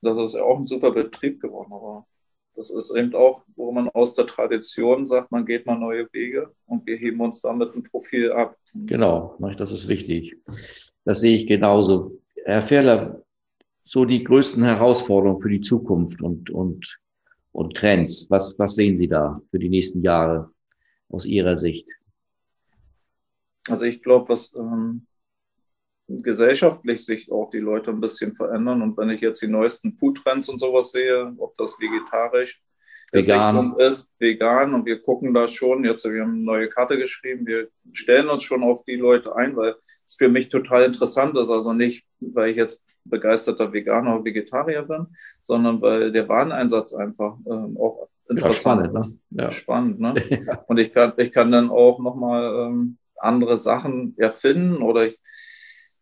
Das 0.00 0.18
ist 0.18 0.34
ja 0.34 0.42
auch 0.42 0.58
ein 0.58 0.66
super 0.66 0.90
Betrieb 0.90 1.40
geworden. 1.40 1.72
Aber 1.72 2.06
das 2.54 2.70
ist 2.70 2.94
eben 2.94 3.14
auch, 3.14 3.42
wo 3.56 3.72
man 3.72 3.88
aus 3.88 4.14
der 4.14 4.26
Tradition 4.26 5.06
sagt, 5.06 5.30
man 5.30 5.46
geht 5.46 5.66
mal 5.66 5.78
neue 5.78 6.08
Wege 6.12 6.52
und 6.66 6.86
wir 6.86 6.96
heben 6.96 7.20
uns 7.20 7.40
damit 7.40 7.74
ein 7.74 7.82
Profil 7.82 8.32
ab. 8.32 8.56
Genau, 8.74 9.36
das 9.56 9.72
ist 9.72 9.88
wichtig. 9.88 10.36
Das 11.04 11.20
sehe 11.20 11.36
ich 11.36 11.46
genauso. 11.46 12.18
Herr 12.44 12.62
Ferler, 12.62 13.22
so 13.82 14.04
die 14.04 14.22
größten 14.22 14.64
Herausforderungen 14.64 15.40
für 15.40 15.50
die 15.50 15.60
Zukunft 15.60 16.22
und, 16.22 16.50
und 16.50 17.00
und 17.52 17.76
Trends? 17.76 18.26
Was, 18.30 18.58
was 18.58 18.74
sehen 18.74 18.96
Sie 18.96 19.08
da 19.08 19.40
für 19.50 19.58
die 19.58 19.68
nächsten 19.68 20.02
Jahre 20.02 20.50
aus 21.08 21.26
Ihrer 21.26 21.56
Sicht? 21.56 21.88
Also 23.68 23.84
ich 23.84 24.02
glaube, 24.02 24.28
was 24.30 24.54
ähm, 24.54 25.06
gesellschaftlich 26.20 27.04
sich 27.04 27.30
auch 27.30 27.50
die 27.50 27.58
Leute 27.58 27.90
ein 27.90 28.00
bisschen 28.00 28.34
verändern. 28.34 28.82
Und 28.82 28.96
wenn 28.96 29.10
ich 29.10 29.20
jetzt 29.20 29.42
die 29.42 29.48
neuesten 29.48 29.96
Foodtrends 29.98 30.48
und 30.48 30.58
sowas 30.58 30.92
sehe, 30.92 31.32
ob 31.38 31.54
das 31.56 31.78
vegetarisch 31.78 32.60
vegan 33.12 33.74
ist, 33.78 34.12
vegan, 34.18 34.74
und 34.74 34.86
wir 34.86 35.00
gucken 35.00 35.34
da 35.34 35.46
schon, 35.46 35.84
jetzt 35.84 36.04
wir 36.04 36.22
haben 36.22 36.32
eine 36.32 36.44
neue 36.44 36.68
Karte 36.68 36.96
geschrieben, 36.96 37.46
wir 37.46 37.68
stellen 37.92 38.28
uns 38.28 38.42
schon 38.42 38.62
auf 38.62 38.84
die 38.84 38.96
Leute 38.96 39.36
ein, 39.36 39.54
weil 39.54 39.74
es 40.04 40.14
für 40.16 40.28
mich 40.28 40.48
total 40.48 40.84
interessant 40.84 41.36
ist. 41.36 41.50
Also 41.50 41.72
nicht, 41.72 42.06
weil 42.20 42.50
ich 42.50 42.56
jetzt 42.56 42.82
begeisterter 43.04 43.72
Veganer 43.72 44.14
oder 44.14 44.24
Vegetarier 44.24 44.82
bin, 44.82 45.06
sondern 45.42 45.80
weil 45.82 46.12
der 46.12 46.28
Wareneinsatz 46.28 46.94
einfach 46.94 47.36
ähm, 47.46 47.76
auch 47.78 48.08
interessant 48.28 48.80
ja, 48.80 48.86
spannend, 48.86 48.98
ist. 48.98 49.10
Ne? 49.30 49.42
Ja. 49.42 49.50
Spannend, 49.50 50.00
ne? 50.00 50.14
Ja. 50.46 50.64
Und 50.66 50.78
ich 50.78 50.92
kann, 50.92 51.12
ich 51.16 51.32
kann 51.32 51.50
dann 51.50 51.70
auch 51.70 51.98
nochmal 51.98 52.66
ähm, 52.66 52.98
andere 53.16 53.58
Sachen 53.58 54.14
erfinden 54.18 54.82
oder 54.82 55.06
ich, 55.06 55.18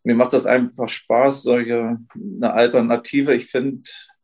mir 0.02 0.14
macht 0.14 0.32
das 0.32 0.46
einfach 0.46 0.88
Spaß, 0.88 1.42
solche 1.42 1.98
eine 2.14 2.52
Alternative. 2.52 3.34
Ich 3.34 3.46
finde 3.46 3.82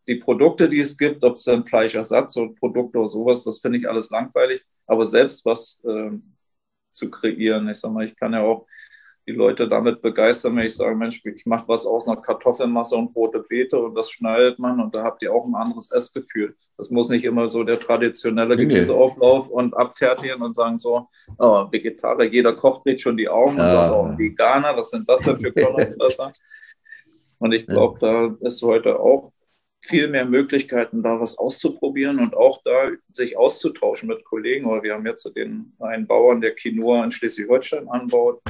die 0.08 0.16
Produkte, 0.16 0.68
die 0.68 0.80
es 0.80 0.96
gibt, 0.96 1.24
ob 1.24 1.36
es 1.36 1.44
dann 1.44 1.66
Fleischersatz 1.66 2.36
oder 2.36 2.54
Produkte 2.54 2.98
oder 2.98 3.08
sowas, 3.08 3.44
das 3.44 3.60
finde 3.60 3.78
ich 3.78 3.88
alles 3.88 4.10
langweilig. 4.10 4.64
Aber 4.86 5.06
selbst 5.06 5.44
was 5.44 5.82
äh, 5.84 6.10
zu 6.90 7.10
kreieren, 7.10 7.68
ich 7.68 7.78
sag 7.78 7.92
mal, 7.92 8.06
ich 8.06 8.16
kann 8.16 8.32
ja 8.32 8.42
auch 8.42 8.66
die 9.26 9.32
Leute 9.32 9.68
damit 9.68 10.02
begeistern, 10.02 10.56
wenn 10.56 10.66
ich 10.66 10.76
sage, 10.76 10.94
Mensch, 10.94 11.20
ich 11.24 11.46
mache 11.46 11.66
was 11.66 11.84
aus 11.84 12.06
einer 12.06 12.20
Kartoffelmasse 12.20 12.96
und 12.96 13.14
rote 13.16 13.40
Beete 13.40 13.78
und 13.78 13.94
das 13.94 14.10
schneidet 14.10 14.58
man 14.58 14.80
und 14.80 14.94
da 14.94 15.02
habt 15.02 15.20
ihr 15.22 15.32
auch 15.32 15.44
ein 15.44 15.54
anderes 15.54 15.90
Essgefühl. 15.90 16.54
Das 16.76 16.90
muss 16.90 17.08
nicht 17.08 17.24
immer 17.24 17.48
so 17.48 17.64
der 17.64 17.80
traditionelle 17.80 18.56
Gemüseauflauf 18.56 19.48
und 19.48 19.76
abfertigen 19.76 20.42
und 20.42 20.54
sagen 20.54 20.78
so, 20.78 21.08
oh, 21.38 21.66
Vegetarier, 21.70 22.30
jeder 22.30 22.52
kocht 22.52 22.86
nicht 22.86 23.00
schon 23.00 23.16
die 23.16 23.28
Augen 23.28 23.56
ja. 23.56 23.64
und 23.64 23.70
sagt, 23.70 23.94
oh, 23.94 24.18
Veganer, 24.18 24.76
was 24.76 24.90
sind 24.90 25.08
das 25.08 25.22
denn 25.22 25.38
für 25.38 25.52
Körnerfresser? 25.52 26.30
und 27.38 27.52
ich 27.52 27.66
glaube, 27.66 27.98
da 28.00 28.36
ist 28.46 28.62
heute 28.62 29.00
auch 29.00 29.32
viel 29.80 30.08
mehr 30.08 30.24
Möglichkeiten, 30.24 31.02
da 31.02 31.20
was 31.20 31.38
auszuprobieren 31.38 32.18
und 32.18 32.34
auch 32.34 32.60
da 32.64 32.90
sich 33.12 33.36
auszutauschen 33.36 34.08
mit 34.08 34.24
Kollegen. 34.24 34.66
Oder 34.66 34.82
wir 34.82 34.94
haben 34.94 35.06
jetzt 35.06 35.30
den 35.36 35.72
einen 35.78 36.06
Bauern, 36.06 36.40
der 36.40 36.54
Quinoa 36.54 37.04
in 37.04 37.10
Schleswig-Holstein 37.10 37.88
anbaut. 37.88 38.40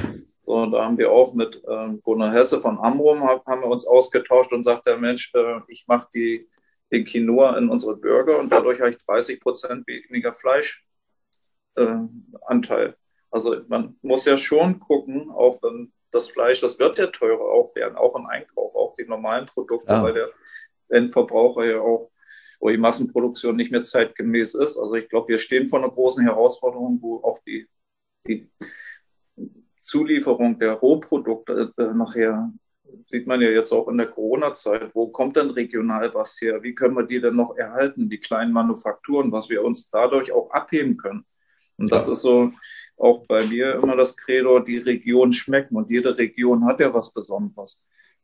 So, 0.47 0.65
da 0.65 0.85
haben 0.85 0.97
wir 0.97 1.11
auch 1.11 1.33
mit 1.33 1.61
äh, 1.67 1.97
Gunnar 2.03 2.31
Hesse 2.31 2.61
von 2.61 2.79
Amrum 2.79 3.21
haben 3.21 3.63
wir 3.63 3.67
uns 3.67 3.85
ausgetauscht 3.85 4.53
und 4.53 4.63
sagt 4.63 4.85
der 4.85 4.97
Mensch, 4.97 5.29
äh, 5.33 5.59
ich 5.67 5.83
mache 5.87 6.07
die, 6.15 6.47
den 6.89 7.03
Quinoa 7.03 7.57
in 7.57 7.67
unsere 7.67 7.97
Burger 7.97 8.39
und 8.39 8.49
dadurch 8.49 8.79
habe 8.79 8.91
ich 8.91 8.97
30 8.97 9.41
Prozent 9.41 9.85
weniger 9.85 10.33
Fleischanteil. 10.33 10.85
Äh, 11.75 12.93
also 13.29 13.57
man 13.67 13.97
muss 14.01 14.23
ja 14.23 14.37
schon 14.37 14.79
gucken, 14.79 15.29
auch 15.31 15.61
wenn 15.63 15.91
das 16.11 16.29
Fleisch, 16.29 16.61
das 16.61 16.79
wird 16.79 16.97
ja 16.97 17.07
teurer 17.07 17.51
auch 17.51 17.75
werden, 17.75 17.97
auch 17.97 18.15
im 18.15 18.27
Einkauf, 18.27 18.73
auch 18.73 18.93
die 18.93 19.03
normalen 19.03 19.47
Produkte, 19.47 19.91
ja. 19.91 20.01
weil 20.01 20.13
der 20.13 20.29
Endverbraucher 20.87 21.65
ja 21.65 21.81
auch 21.81 22.09
wo 22.61 22.69
die 22.69 22.77
Massenproduktion 22.77 23.57
nicht 23.57 23.71
mehr 23.71 23.83
zeitgemäß 23.83 24.55
ist. 24.55 24.77
Also 24.77 24.95
ich 24.95 25.09
glaube, 25.09 25.27
wir 25.27 25.39
stehen 25.39 25.69
vor 25.69 25.77
einer 25.77 25.91
großen 25.91 26.23
Herausforderung, 26.23 26.99
wo 27.01 27.17
auch 27.17 27.37
die, 27.45 27.67
die 28.25 28.49
Zulieferung 29.87 30.59
der 30.59 30.73
Rohprodukte 30.73 31.73
äh, 31.77 31.93
nachher 31.93 32.51
sieht 33.07 33.25
man 33.25 33.41
ja 33.41 33.49
jetzt 33.49 33.71
auch 33.71 33.87
in 33.87 33.97
der 33.97 34.07
Corona-Zeit, 34.07 34.91
wo 34.93 35.07
kommt 35.07 35.37
denn 35.37 35.49
regional 35.49 36.13
was 36.13 36.39
her? 36.41 36.61
Wie 36.61 36.75
können 36.75 36.95
wir 36.95 37.03
die 37.03 37.21
denn 37.21 37.35
noch 37.35 37.55
erhalten, 37.55 38.09
die 38.09 38.19
kleinen 38.19 38.51
Manufakturen, 38.51 39.31
was 39.31 39.49
wir 39.49 39.63
uns 39.63 39.89
dadurch 39.89 40.31
auch 40.31 40.51
abheben 40.51 40.97
können? 40.97 41.25
Und 41.77 41.91
das 41.91 42.07
ja. 42.07 42.13
ist 42.13 42.21
so 42.21 42.51
auch 42.97 43.25
bei 43.27 43.45
mir 43.45 43.75
immer 43.75 43.95
das 43.95 44.17
Credo, 44.17 44.59
die 44.59 44.77
Region 44.77 45.31
schmecken 45.31 45.75
und 45.77 45.89
jede 45.89 46.17
Region 46.17 46.65
hat 46.65 46.79
ja 46.79 46.93
was 46.93 47.13
Besonderes. 47.13 47.83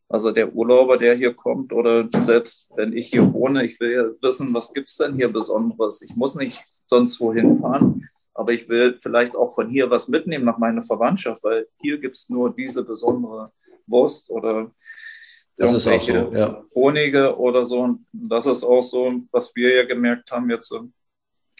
Also 0.10 0.32
der 0.32 0.54
Urlauber, 0.54 0.98
der 0.98 1.16
hier 1.16 1.34
kommt 1.34 1.72
oder 1.72 2.08
selbst 2.26 2.70
wenn 2.76 2.94
ich 2.94 3.10
hier 3.10 3.32
wohne, 3.34 3.66
ich 3.66 3.80
will 3.80 3.92
ja 3.92 4.28
wissen, 4.28 4.54
was 4.54 4.74
gibt 4.74 4.90
es 4.90 4.98
denn 4.98 5.16
hier 5.16 5.32
Besonderes? 5.32 6.02
Ich 6.02 6.16
muss 6.16 6.36
nicht 6.36 6.62
sonst 6.88 7.20
wohin 7.20 7.60
fahren, 7.60 8.10
aber 8.34 8.54
ich 8.54 8.68
will 8.70 9.00
vielleicht 9.02 9.36
auch 9.36 9.54
von 9.54 9.70
hier 9.70 9.90
was 9.90 10.08
mitnehmen 10.08 10.46
nach 10.46 10.58
meiner 10.58 10.84
Verwandtschaft, 10.84 11.44
weil 11.44 11.68
hier 11.82 12.00
gibt 12.00 12.16
es 12.16 12.30
nur 12.30 12.54
diese 12.54 12.84
besondere 12.84 13.52
Wurst 13.86 14.30
oder 14.30 14.72
auch 15.62 15.78
so, 15.78 15.90
ja. 16.34 16.64
Honige 16.74 17.38
oder 17.38 17.66
so. 17.66 17.82
Und 17.82 18.08
das 18.12 18.46
ist 18.46 18.64
auch 18.64 18.82
so, 18.82 19.22
was 19.32 19.56
wir 19.56 19.76
ja 19.76 19.84
gemerkt 19.86 20.32
haben 20.32 20.50
jetzt, 20.50 20.74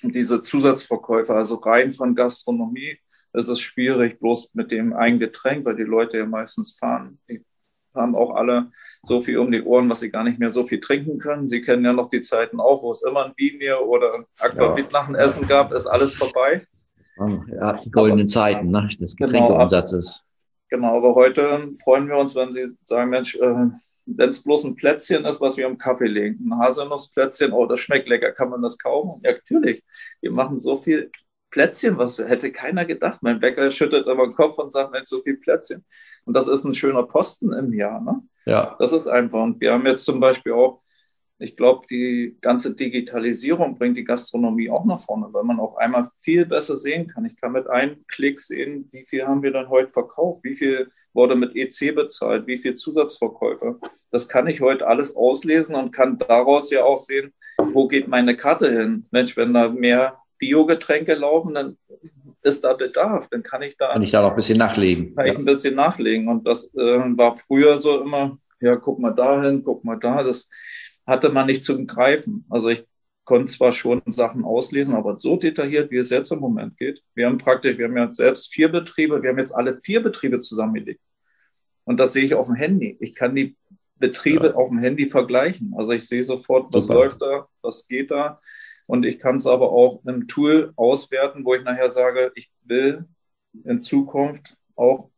diese 0.02 0.42
Zusatzverkäufe, 0.42 1.34
also 1.34 1.56
rein 1.56 1.94
von 1.94 2.16
Gastronomie, 2.16 2.98
es 3.34 3.48
ist 3.48 3.62
schwierig, 3.62 4.20
bloß 4.20 4.54
mit 4.54 4.72
dem 4.72 4.94
einen 4.94 5.20
Getränk, 5.20 5.66
weil 5.66 5.76
die 5.76 5.84
Leute 5.84 6.20
ja 6.20 6.26
meistens 6.26 6.74
fahren. 6.74 7.20
Die 7.30 7.44
haben 7.94 8.16
auch 8.16 8.36
alle 8.36 8.72
so 9.04 9.22
viel 9.22 9.38
um 9.38 9.52
die 9.52 9.62
Ohren, 9.62 9.90
was 9.90 10.00
sie 10.00 10.10
gar 10.10 10.24
nicht 10.24 10.40
mehr 10.40 10.52
so 10.52 10.66
viel 10.66 10.80
trinken 10.80 11.20
können. 11.20 11.50
Sie 11.50 11.62
kennen 11.62 11.86
ja 11.86 11.94
noch 11.94 12.10
die 12.10 12.22
Zeiten 12.22 12.60
auch, 12.60 12.84
wo 12.84 12.92
es 12.92 13.04
immer 13.04 13.26
ein 13.26 13.34
Bier 13.36 13.82
oder 13.82 14.14
ein 14.14 14.26
Aquavit 14.40 14.92
ja. 14.92 15.00
nach 15.00 15.06
dem 15.08 15.16
Essen 15.16 15.48
gab, 15.48 15.72
ist 15.72 15.88
alles 15.88 16.14
vorbei. 16.14 16.66
Ja, 17.18 17.74
die 17.74 17.92
goldenen 17.92 18.28
Zeiten 18.28 18.72
ne, 18.72 18.88
des 19.00 19.16
genau, 19.16 19.32
Getränkeumsatzes. 19.32 20.24
Genau, 20.70 20.94
genau, 20.94 20.98
aber 20.98 21.16
heute 21.16 21.70
freuen 21.84 22.08
wir 22.08 22.18
uns, 22.18 22.36
wenn 22.36 22.52
Sie 22.52 22.66
sagen, 22.86 23.12
Mensch, 23.12 23.36
äh, 23.36 23.68
wenn 24.06 24.30
es 24.30 24.44
bloß 24.44 24.66
ein 24.66 24.76
Plätzchen 24.76 25.26
ist, 25.26 25.40
was 25.40 25.56
wir 25.58 25.68
am 25.68 25.78
Kaffee 25.78 26.08
legen, 26.08 26.40
ein 26.46 26.58
Haselnussplätzchen, 26.58 27.54
oh, 27.54 27.66
das 27.66 27.80
schmeckt 27.80 28.08
lecker, 28.08 28.32
kann 28.32 28.50
man 28.50 28.62
das 28.62 28.78
kaufen? 28.78 29.22
Ja, 29.24 29.34
natürlich. 29.34 29.84
Wir 30.22 30.32
machen 30.32 30.60
so 30.60 30.80
viel 30.80 31.12
Plätzchen, 31.52 31.98
was 31.98 32.18
hätte 32.18 32.52
keiner 32.52 32.84
gedacht. 32.86 33.20
Mein 33.22 33.40
Bäcker 33.40 33.70
schüttet 33.70 34.08
immer 34.08 34.26
den 34.26 34.34
Kopf 34.34 34.58
und 34.58 34.72
sagt, 34.72 34.92
Mensch, 34.92 35.08
so 35.08 35.22
viel 35.22 35.38
Plätzchen. 35.38 35.86
Und 36.26 36.36
das 36.36 36.48
ist 36.48 36.64
ein 36.64 36.74
schöner 36.74 37.04
Posten 37.04 37.54
im 37.54 37.74
Jahr. 37.74 38.02
Ne? 38.02 38.22
Ja. 38.46 38.76
Das 38.80 38.92
ist 38.92 39.08
einfach. 39.08 39.42
Und 39.42 39.60
wir 39.62 39.74
haben 39.74 39.86
jetzt 39.86 40.06
zum 40.06 40.20
Beispiel 40.20 40.54
auch, 40.54 40.82
ich 41.40 41.58
glaube, 41.58 41.86
die 41.90 42.38
ganze 42.40 42.74
Digitalisierung 42.76 43.78
bringt 43.78 43.98
die 43.98 44.06
Gastronomie 44.06 44.70
auch 44.70 44.86
nach 44.86 45.00
vorne, 45.00 45.28
weil 45.32 45.44
man 45.44 45.60
auf 45.60 45.76
einmal 45.78 46.08
viel 46.22 46.46
besser 46.46 46.78
sehen 46.78 47.08
kann. 47.08 47.26
Ich 47.26 47.36
kann 47.36 47.52
mit 47.52 47.68
einem 47.68 48.06
Klick 48.08 48.40
sehen, 48.40 48.88
wie 48.92 49.06
viel 49.06 49.26
haben 49.26 49.44
wir 49.44 49.52
dann 49.52 49.68
heute 49.68 49.92
verkauft, 49.92 50.44
wie 50.44 50.56
viel 50.56 50.90
wurde 51.14 51.36
mit 51.36 51.56
EC 51.56 51.94
bezahlt, 51.96 52.48
wie 52.48 52.58
viel 52.58 52.76
Zusatzverkäufe. 52.76 53.80
Das 54.12 54.30
kann 54.30 54.48
ich 54.48 54.62
heute 54.62 54.88
alles 54.88 55.16
auslesen 55.16 55.76
und 55.76 55.92
kann 55.92 56.18
daraus 56.18 56.70
ja 56.70 56.84
auch 56.84 56.98
sehen, 56.98 57.34
wo 57.58 57.88
geht 57.88 58.08
meine 58.08 58.38
Karte 58.38 58.72
hin. 58.72 59.06
Mensch, 59.12 59.36
wenn 59.36 59.54
da 59.54 59.70
mehr 59.70 60.20
Biogetränke 60.38 61.16
laufen, 61.16 61.56
dann 61.56 61.78
ist 62.44 62.64
da 62.64 62.74
Bedarf. 62.74 63.28
Dann 63.30 63.44
kann 63.44 63.62
ich 63.62 63.78
da. 63.78 63.94
Kann 63.94 64.04
ich 64.04 64.12
da 64.12 64.22
noch 64.22 64.32
ein 64.32 64.36
bisschen 64.36 64.58
nachlegen. 64.58 65.16
Kann 65.16 65.26
ja. 65.26 65.34
ich 65.34 65.40
ein 65.40 65.46
bisschen 65.46 65.76
nachlegen. 65.76 66.28
Und 66.28 66.48
das 66.48 66.74
äh, 66.76 66.78
war 67.18 67.36
früher 67.38 67.78
so 67.78 68.02
immer, 68.02 68.38
ja, 68.60 68.76
guck 68.76 69.00
mal 69.00 69.12
dahin, 69.12 69.64
guck 69.64 69.84
mal 69.84 69.98
da. 69.98 70.24
Das 70.24 70.50
hatte 71.06 71.30
man 71.30 71.48
nicht 71.48 71.64
zum 71.64 71.88
Greifen. 71.88 72.46
Also 72.50 72.70
ich 72.70 72.86
konnte 73.26 73.46
zwar 73.46 73.72
schon 73.72 74.02
Sachen 74.08 74.44
auslesen, 74.44 74.96
aber 74.96 75.20
so 75.20 75.38
detailliert, 75.38 75.92
wie 75.92 75.98
es 75.98 76.10
jetzt 76.10 76.32
im 76.32 76.40
Moment 76.40 76.78
geht. 76.78 77.02
Wir 77.16 77.28
haben 77.28 77.38
praktisch, 77.38 77.78
wir 77.78 77.86
haben 77.86 77.98
ja 77.98 78.12
selbst 78.12 78.54
vier 78.54 78.70
Betriebe, 78.70 79.22
wir 79.22 79.30
haben 79.30 79.40
jetzt 79.40 79.56
alle 79.56 79.80
vier 79.82 80.04
Betriebe 80.04 80.40
zusammengelegt. 80.40 81.02
Und 81.86 82.00
das 82.00 82.14
sehe 82.14 82.26
ich 82.26 82.34
auf 82.34 82.48
dem 82.48 82.56
Handy. 82.56 82.98
Ich 83.00 83.16
kann 83.16 83.36
die 83.36 83.56
Betriebe 83.96 84.48
ja. 84.48 84.54
auf 84.56 84.70
dem 84.70 84.80
Handy 84.80 85.10
vergleichen. 85.10 85.74
Also 85.78 85.92
ich 85.92 86.08
sehe 86.08 86.24
sofort, 86.24 86.74
was 86.74 86.86
Super. 86.86 86.96
läuft 86.96 87.22
da, 87.22 87.48
was 87.62 87.88
geht 87.88 88.12
da. 88.12 88.40
Und 88.86 89.06
ich 89.06 89.20
kann 89.20 89.38
es 89.38 89.48
aber 89.48 89.72
auch 89.72 90.04
im 90.06 90.28
Tool 90.28 90.74
auswerten, 90.76 91.46
wo 91.46 91.56
ich 91.56 91.64
nachher 91.64 91.90
sage, 91.90 92.32
ich 92.36 92.52
will 92.64 93.06
in 93.64 93.82
Zukunft 93.82 94.58
auch 94.76 95.10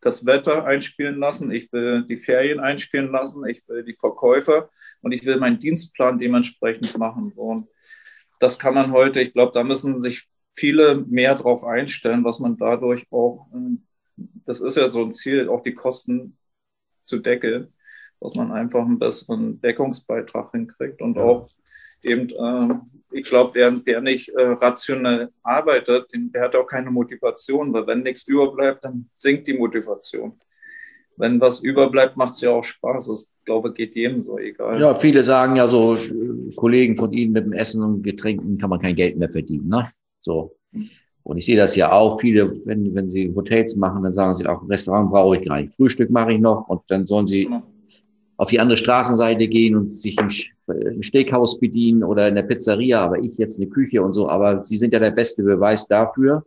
das 0.00 0.26
Wetter 0.26 0.64
einspielen 0.66 1.18
lassen, 1.18 1.50
ich 1.50 1.72
will 1.72 2.04
die 2.06 2.18
Ferien 2.18 2.60
einspielen 2.60 3.10
lassen, 3.10 3.46
ich 3.46 3.66
will 3.68 3.84
die 3.84 3.94
Verkäufer 3.94 4.70
und 5.00 5.12
ich 5.12 5.24
will 5.24 5.38
meinen 5.38 5.58
Dienstplan 5.58 6.18
dementsprechend 6.18 6.96
machen. 6.98 7.32
Und 7.34 7.68
das 8.38 8.58
kann 8.58 8.74
man 8.74 8.92
heute, 8.92 9.20
ich 9.20 9.32
glaube, 9.32 9.52
da 9.52 9.64
müssen 9.64 10.02
sich 10.02 10.28
viele 10.54 10.96
mehr 10.96 11.34
drauf 11.34 11.64
einstellen, 11.64 12.24
was 12.24 12.38
man 12.38 12.56
dadurch 12.56 13.06
auch, 13.10 13.48
das 14.44 14.60
ist 14.60 14.76
ja 14.76 14.90
so 14.90 15.02
ein 15.04 15.14
Ziel, 15.14 15.48
auch 15.48 15.62
die 15.62 15.74
Kosten 15.74 16.36
zu 17.04 17.18
deckeln, 17.18 17.68
dass 18.20 18.34
man 18.36 18.52
einfach 18.52 18.84
einen 18.84 18.98
besseren 18.98 19.60
Deckungsbeitrag 19.60 20.52
hinkriegt 20.52 21.00
und 21.00 21.16
ja. 21.16 21.22
auch 21.22 21.46
eben, 22.04 22.28
äh, 22.30 22.74
ich 23.12 23.26
glaube, 23.26 23.50
wer, 23.54 23.70
der 23.70 24.00
nicht 24.00 24.28
äh, 24.30 24.42
rationell 24.42 25.30
arbeitet, 25.42 26.06
der 26.12 26.42
hat 26.42 26.56
auch 26.56 26.66
keine 26.66 26.90
Motivation, 26.90 27.72
weil 27.72 27.86
wenn 27.86 28.02
nichts 28.02 28.26
überbleibt, 28.26 28.84
dann 28.84 29.08
sinkt 29.16 29.48
die 29.48 29.54
Motivation. 29.54 30.38
Wenn 31.16 31.40
was 31.40 31.60
überbleibt, 31.60 32.16
macht 32.16 32.34
es 32.34 32.40
ja 32.40 32.50
auch 32.50 32.64
Spaß. 32.64 33.06
Das, 33.06 33.34
glaube 33.44 33.72
geht 33.72 33.94
jedem 33.94 34.20
so 34.20 34.36
egal. 34.38 34.80
Ja, 34.80 34.94
viele 34.94 35.22
sagen 35.22 35.54
ja 35.54 35.68
so, 35.68 35.96
Kollegen 36.56 36.96
von 36.96 37.12
Ihnen 37.12 37.32
mit 37.32 37.44
dem 37.44 37.52
Essen 37.52 37.84
und 37.84 38.02
Getränken 38.02 38.58
kann 38.58 38.70
man 38.70 38.80
kein 38.80 38.96
Geld 38.96 39.16
mehr 39.16 39.28
verdienen. 39.28 39.68
Ne? 39.68 39.86
So. 40.22 40.56
Und 41.22 41.38
ich 41.38 41.46
sehe 41.46 41.56
das 41.56 41.76
ja 41.76 41.92
auch. 41.92 42.20
Viele, 42.20 42.60
wenn, 42.64 42.94
wenn 42.96 43.08
sie 43.08 43.32
Hotels 43.32 43.76
machen, 43.76 44.02
dann 44.02 44.12
sagen 44.12 44.34
sie 44.34 44.46
auch, 44.46 44.68
Restaurant 44.68 45.10
brauche 45.10 45.36
ich 45.36 45.46
gar 45.46 45.60
nicht. 45.60 45.72
Frühstück 45.72 46.10
mache 46.10 46.32
ich 46.32 46.40
noch 46.40 46.68
und 46.68 46.82
dann 46.88 47.06
sollen 47.06 47.28
sie 47.28 47.44
genau 47.44 47.62
auf 48.36 48.50
die 48.50 48.60
andere 48.60 48.78
Straßenseite 48.78 49.48
gehen 49.48 49.76
und 49.76 49.96
sich 49.96 50.18
im, 50.18 50.28
im 50.66 51.02
Steakhouse 51.02 51.58
bedienen 51.58 52.04
oder 52.04 52.28
in 52.28 52.34
der 52.34 52.42
Pizzeria, 52.42 53.00
aber 53.00 53.18
ich 53.18 53.36
jetzt 53.36 53.58
eine 53.58 53.68
Küche 53.68 54.02
und 54.02 54.14
so. 54.14 54.28
Aber 54.28 54.64
sie 54.64 54.76
sind 54.76 54.92
ja 54.92 54.98
der 54.98 55.10
beste 55.10 55.42
Beweis 55.42 55.86
dafür, 55.86 56.44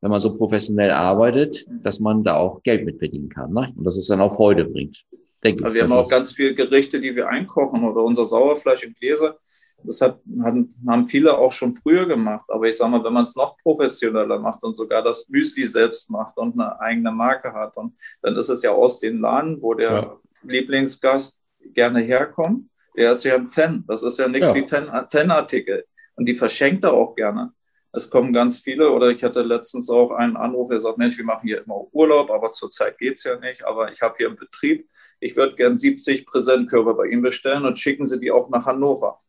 wenn 0.00 0.10
man 0.10 0.20
so 0.20 0.36
professionell 0.36 0.90
arbeitet, 0.90 1.66
dass 1.68 2.00
man 2.00 2.24
da 2.24 2.36
auch 2.36 2.62
Geld 2.62 2.84
mit 2.84 2.98
verdienen 2.98 3.28
kann. 3.28 3.52
Ne? 3.52 3.72
Und 3.76 3.84
dass 3.84 3.96
es 3.96 4.06
dann 4.06 4.20
auch 4.20 4.34
Freude 4.34 4.64
bringt. 4.64 5.04
Denke 5.42 5.64
also 5.64 5.74
wir 5.74 5.82
haben 5.82 5.92
auch 5.92 6.08
ganz 6.08 6.32
viele 6.32 6.54
Gerichte, 6.54 7.00
die 7.00 7.16
wir 7.16 7.28
einkochen 7.28 7.84
oder 7.84 8.02
unser 8.02 8.26
Sauerfleisch 8.26 8.84
in 8.84 8.94
Gläser. 8.94 9.38
Das 9.82 10.02
hat, 10.02 10.20
haben 10.44 11.08
viele 11.08 11.38
auch 11.38 11.52
schon 11.52 11.74
früher 11.74 12.06
gemacht. 12.06 12.44
Aber 12.48 12.68
ich 12.68 12.76
sage 12.76 12.90
mal, 12.90 13.02
wenn 13.02 13.14
man 13.14 13.24
es 13.24 13.34
noch 13.34 13.56
professioneller 13.58 14.38
macht 14.38 14.62
und 14.62 14.76
sogar 14.76 15.02
das 15.02 15.26
Müsli 15.28 15.64
selbst 15.64 16.10
macht 16.10 16.36
und 16.36 16.60
eine 16.60 16.78
eigene 16.80 17.10
Marke 17.10 17.52
hat, 17.54 17.76
und 17.76 17.94
dann 18.20 18.36
ist 18.36 18.50
es 18.50 18.62
ja 18.62 18.72
aus 18.72 19.00
den 19.00 19.20
Laden, 19.20 19.60
wo 19.62 19.72
der 19.72 19.90
ja. 19.90 20.16
Lieblingsgast 20.42 21.40
gerne 21.72 22.00
herkommt, 22.00 22.69
der 22.96 23.12
ist 23.12 23.24
ja 23.24 23.34
ein 23.34 23.50
Fan. 23.50 23.84
Das 23.86 24.02
ist 24.02 24.18
ja 24.18 24.28
nichts 24.28 24.48
ja. 24.48 24.54
wie 24.54 24.66
Fan, 24.66 25.06
Fanartikel. 25.10 25.84
Und 26.16 26.26
die 26.26 26.36
verschenkt 26.36 26.84
er 26.84 26.92
auch 26.92 27.14
gerne. 27.14 27.52
Es 27.92 28.08
kommen 28.08 28.32
ganz 28.32 28.58
viele, 28.58 28.90
oder 28.90 29.10
ich 29.10 29.24
hatte 29.24 29.42
letztens 29.42 29.90
auch 29.90 30.12
einen 30.12 30.36
Anruf, 30.36 30.70
der 30.70 30.80
sagt, 30.80 30.98
Mensch, 30.98 31.18
wir 31.18 31.24
machen 31.24 31.48
hier 31.48 31.62
immer 31.64 31.86
Urlaub, 31.92 32.30
aber 32.30 32.52
zurzeit 32.52 32.98
geht 32.98 33.18
es 33.18 33.24
ja 33.24 33.36
nicht, 33.36 33.64
aber 33.64 33.90
ich 33.90 34.00
habe 34.00 34.14
hier 34.16 34.28
einen 34.28 34.36
Betrieb, 34.36 34.88
ich 35.18 35.34
würde 35.34 35.56
gern 35.56 35.76
70 35.76 36.24
Präsentkörper 36.24 36.94
bei 36.94 37.06
Ihnen 37.06 37.22
bestellen 37.22 37.64
und 37.64 37.78
schicken 37.78 38.06
Sie 38.06 38.20
die 38.20 38.30
auch 38.30 38.48
nach 38.48 38.64
Hannover. 38.64 39.20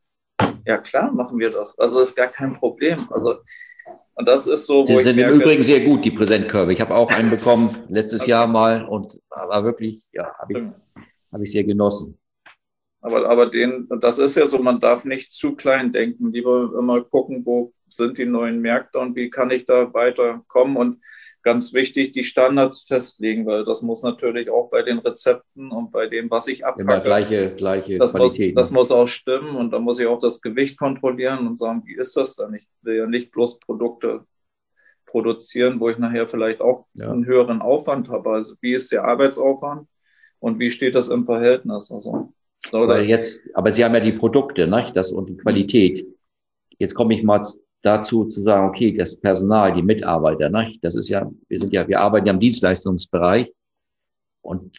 Ja 0.65 0.77
klar, 0.77 1.11
machen 1.11 1.39
wir 1.39 1.49
das. 1.49 1.77
Also 1.79 2.01
ist 2.01 2.15
gar 2.15 2.27
kein 2.27 2.53
Problem. 2.53 3.07
Also 3.11 3.39
und 4.13 4.27
das 4.27 4.45
ist 4.45 4.67
so. 4.67 4.85
Sie 4.85 4.97
sind 4.97 5.15
merke, 5.15 5.33
im 5.33 5.41
Übrigen 5.41 5.63
sehr 5.63 5.79
gut, 5.81 6.05
die 6.05 6.11
Präsentkörbe. 6.11 6.73
Ich 6.73 6.81
habe 6.81 6.93
auch 6.93 7.11
einen 7.11 7.29
bekommen 7.29 7.75
letztes 7.89 8.21
okay. 8.21 8.31
Jahr 8.31 8.47
mal 8.47 8.85
und 8.85 9.19
war 9.29 9.63
wirklich, 9.63 10.03
ja, 10.11 10.33
habe 10.37 10.53
ich, 10.53 10.63
hab 11.31 11.41
ich 11.41 11.51
sehr 11.51 11.63
genossen. 11.63 12.17
Aber, 13.01 13.27
aber 13.27 13.47
den, 13.47 13.87
das 13.99 14.19
ist 14.19 14.35
ja 14.35 14.45
so, 14.45 14.59
man 14.59 14.79
darf 14.79 15.05
nicht 15.05 15.31
zu 15.33 15.55
klein 15.55 15.91
denken. 15.91 16.31
Lieber 16.31 16.71
immer 16.77 17.01
gucken, 17.01 17.45
wo 17.45 17.73
sind 17.89 18.17
die 18.17 18.25
neuen 18.25 18.61
Märkte 18.61 18.99
und 18.99 19.15
wie 19.15 19.29
kann 19.29 19.51
ich 19.51 19.65
da 19.65 19.93
weiterkommen. 19.93 20.77
Und 20.77 21.01
ganz 21.41 21.73
wichtig, 21.73 22.11
die 22.11 22.23
Standards 22.23 22.83
festlegen, 22.83 23.45
weil 23.45 23.65
das 23.65 23.81
muss 23.81 24.03
natürlich 24.03 24.49
auch 24.49 24.69
bei 24.69 24.83
den 24.83 24.99
Rezepten 24.99 25.71
und 25.71 25.91
bei 25.91 26.07
dem, 26.07 26.29
was 26.29 26.47
ich 26.47 26.65
abpacke. 26.65 26.83
Immer 26.83 27.01
gleiche, 27.01 27.55
gleiche 27.55 27.97
das 27.97 28.11
Qualität. 28.11 28.55
Muss, 28.55 28.61
das 28.61 28.71
muss 28.71 28.91
auch 28.91 29.07
stimmen 29.07 29.55
und 29.55 29.71
da 29.71 29.79
muss 29.79 29.99
ich 29.99 30.05
auch 30.05 30.19
das 30.19 30.41
Gewicht 30.41 30.77
kontrollieren 30.77 31.47
und 31.47 31.57
sagen, 31.57 31.83
wie 31.85 31.95
ist 31.95 32.15
das 32.15 32.35
dann? 32.35 32.53
Ich 32.53 32.67
will 32.83 32.97
ja 32.97 33.07
nicht 33.07 33.31
bloß 33.31 33.59
Produkte 33.59 34.25
produzieren, 35.05 35.79
wo 35.79 35.89
ich 35.89 35.97
nachher 35.97 36.27
vielleicht 36.27 36.61
auch 36.61 36.85
ja. 36.93 37.11
einen 37.11 37.25
höheren 37.25 37.61
Aufwand 37.61 38.09
habe. 38.09 38.29
Also 38.29 38.55
wie 38.61 38.73
ist 38.73 38.91
der 38.91 39.05
Arbeitsaufwand 39.05 39.87
und 40.39 40.59
wie 40.59 40.69
steht 40.69 40.95
das 40.95 41.09
im 41.09 41.25
Verhältnis? 41.25 41.91
Also, 41.91 42.33
aber 42.71 43.01
jetzt, 43.01 43.41
aber 43.53 43.73
Sie 43.73 43.83
haben 43.83 43.95
ja 43.95 43.99
die 44.01 44.13
Produkte, 44.13 44.67
nicht? 44.67 44.95
Das 44.95 45.11
und 45.11 45.29
die 45.29 45.37
Qualität. 45.37 46.05
Jetzt 46.77 46.95
komme 46.95 47.13
ich 47.13 47.23
mal 47.23 47.41
dazu 47.81 48.25
zu 48.25 48.41
sagen, 48.41 48.67
okay, 48.67 48.93
das 48.93 49.19
Personal, 49.19 49.73
die 49.73 49.81
Mitarbeiter, 49.81 50.49
ne, 50.49 50.73
das 50.81 50.95
ist 50.95 51.09
ja, 51.09 51.29
wir 51.47 51.59
sind 51.59 51.73
ja, 51.73 51.87
wir 51.87 51.99
arbeiten 51.99 52.27
ja 52.27 52.33
im 52.33 52.39
Dienstleistungsbereich 52.39 53.51
und 54.41 54.77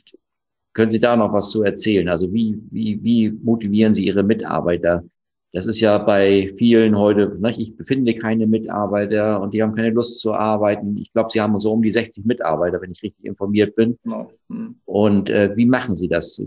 können 0.73 0.91
Sie 0.91 1.01
da 1.01 1.17
noch 1.17 1.33
was 1.33 1.51
zu 1.51 1.63
erzählen? 1.63 2.09
Also 2.09 2.33
wie, 2.33 2.59
wie, 2.71 3.03
wie 3.03 3.31
motivieren 3.31 3.93
Sie 3.93 4.07
Ihre 4.07 4.23
Mitarbeiter, 4.23 5.05
Das 5.53 5.67
ist 5.67 5.81
ja 5.81 5.99
bei 5.99 6.49
vielen 6.57 6.97
heute, 6.97 7.37
ne, 7.39 7.51
ich 7.51 7.77
befinde 7.77 8.15
keine 8.15 8.47
Mitarbeiter 8.47 9.41
und 9.41 9.53
die 9.53 9.63
haben 9.63 9.75
keine 9.75 9.91
Lust 9.91 10.21
zu 10.21 10.33
arbeiten. 10.33 10.97
Ich 10.97 11.13
glaube, 11.13 11.31
sie 11.31 11.41
haben 11.41 11.59
so 11.61 11.73
um 11.73 11.83
die 11.83 11.91
60 11.91 12.25
Mitarbeiter, 12.25 12.81
wenn 12.81 12.93
ich 12.93 13.03
richtig 13.03 13.25
informiert 13.25 13.77
bin. 13.77 13.99
Genau. 14.03 14.31
Mhm. 14.49 14.77
Und 14.87 15.29
äh, 15.29 15.55
wie 15.55 15.67
machen 15.67 15.95
Sie 15.95 16.09
das? 16.09 16.43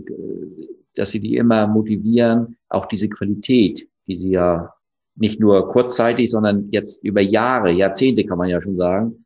Dass 0.96 1.10
Sie 1.10 1.20
die 1.20 1.36
immer 1.36 1.66
motivieren, 1.66 2.56
auch 2.68 2.86
diese 2.86 3.08
Qualität, 3.08 3.88
die 4.06 4.16
Sie 4.16 4.30
ja 4.30 4.74
nicht 5.14 5.40
nur 5.40 5.70
kurzzeitig, 5.70 6.30
sondern 6.30 6.68
jetzt 6.70 7.02
über 7.04 7.20
Jahre, 7.20 7.70
Jahrzehnte 7.70 8.26
kann 8.26 8.38
man 8.38 8.48
ja 8.48 8.60
schon 8.60 8.76
sagen, 8.76 9.24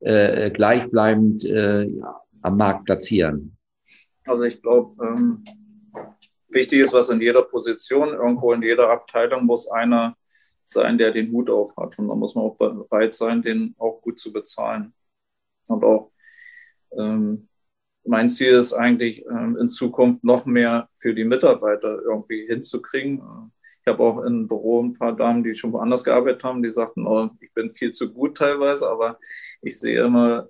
äh, 0.00 0.50
gleichbleibend 0.50 1.44
äh, 1.44 1.88
am 2.42 2.56
Markt 2.56 2.84
platzieren. 2.84 3.56
Also 4.24 4.44
ich 4.44 4.60
glaube, 4.60 5.04
ähm, 5.04 5.44
wichtig 6.48 6.80
ist, 6.80 6.92
was 6.92 7.10
in 7.10 7.20
jeder 7.20 7.42
Position, 7.42 8.08
irgendwo 8.08 8.52
in 8.52 8.62
jeder 8.62 8.90
Abteilung 8.90 9.44
muss 9.44 9.68
einer 9.70 10.16
sein, 10.66 10.98
der 10.98 11.12
den 11.12 11.32
Hut 11.32 11.48
auf 11.50 11.76
hat. 11.76 11.98
Und 11.98 12.08
da 12.08 12.14
muss 12.14 12.34
man 12.34 12.44
auch 12.44 12.56
bereit 12.56 13.14
sein, 13.14 13.42
den 13.42 13.74
auch 13.78 14.00
gut 14.02 14.18
zu 14.18 14.32
bezahlen. 14.32 14.92
Und 15.68 15.84
auch 15.84 16.12
ähm, 16.96 17.47
mein 18.08 18.30
Ziel 18.30 18.52
ist 18.52 18.72
eigentlich, 18.72 19.24
ähm, 19.26 19.56
in 19.60 19.68
Zukunft 19.68 20.24
noch 20.24 20.46
mehr 20.46 20.88
für 20.98 21.14
die 21.14 21.24
Mitarbeiter 21.24 22.00
irgendwie 22.02 22.46
hinzukriegen. 22.46 23.22
Ich 23.82 23.92
habe 23.92 24.02
auch 24.02 24.22
im 24.24 24.48
Büro 24.48 24.82
ein 24.82 24.94
paar 24.94 25.16
Damen, 25.16 25.44
die 25.44 25.54
schon 25.54 25.72
woanders 25.72 26.04
gearbeitet 26.04 26.44
haben, 26.44 26.62
die 26.62 26.72
sagten, 26.72 27.06
oh, 27.06 27.30
ich 27.40 27.52
bin 27.54 27.70
viel 27.72 27.90
zu 27.92 28.12
gut 28.12 28.36
teilweise, 28.36 28.88
aber 28.88 29.18
ich 29.62 29.78
sehe 29.78 30.04
immer, 30.04 30.48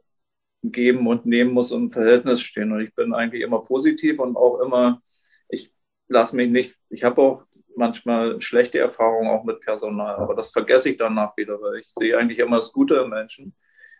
geben 0.62 1.06
und 1.06 1.24
nehmen 1.26 1.52
muss 1.52 1.70
im 1.70 1.90
Verhältnis 1.90 2.42
stehen. 2.42 2.72
Und 2.72 2.80
ich 2.80 2.94
bin 2.94 3.14
eigentlich 3.14 3.42
immer 3.42 3.62
positiv 3.62 4.18
und 4.18 4.36
auch 4.36 4.60
immer 4.60 5.02
lass 6.08 6.32
mich 6.32 6.50
nicht, 6.50 6.76
ich 6.90 7.04
habe 7.04 7.20
auch 7.22 7.44
manchmal 7.76 8.40
schlechte 8.40 8.78
Erfahrungen 8.78 9.30
auch 9.30 9.44
mit 9.44 9.60
Personal, 9.60 10.16
aber 10.16 10.34
das 10.34 10.50
vergesse 10.50 10.90
ich 10.90 10.96
danach 10.96 11.36
wieder, 11.36 11.60
weil 11.60 11.78
ich 11.78 11.92
sehe 11.94 12.18
eigentlich 12.18 12.38
immer 12.40 12.56
das 12.56 12.72
Gute 12.72 12.96
im 12.96 13.10
Menschen 13.10 13.54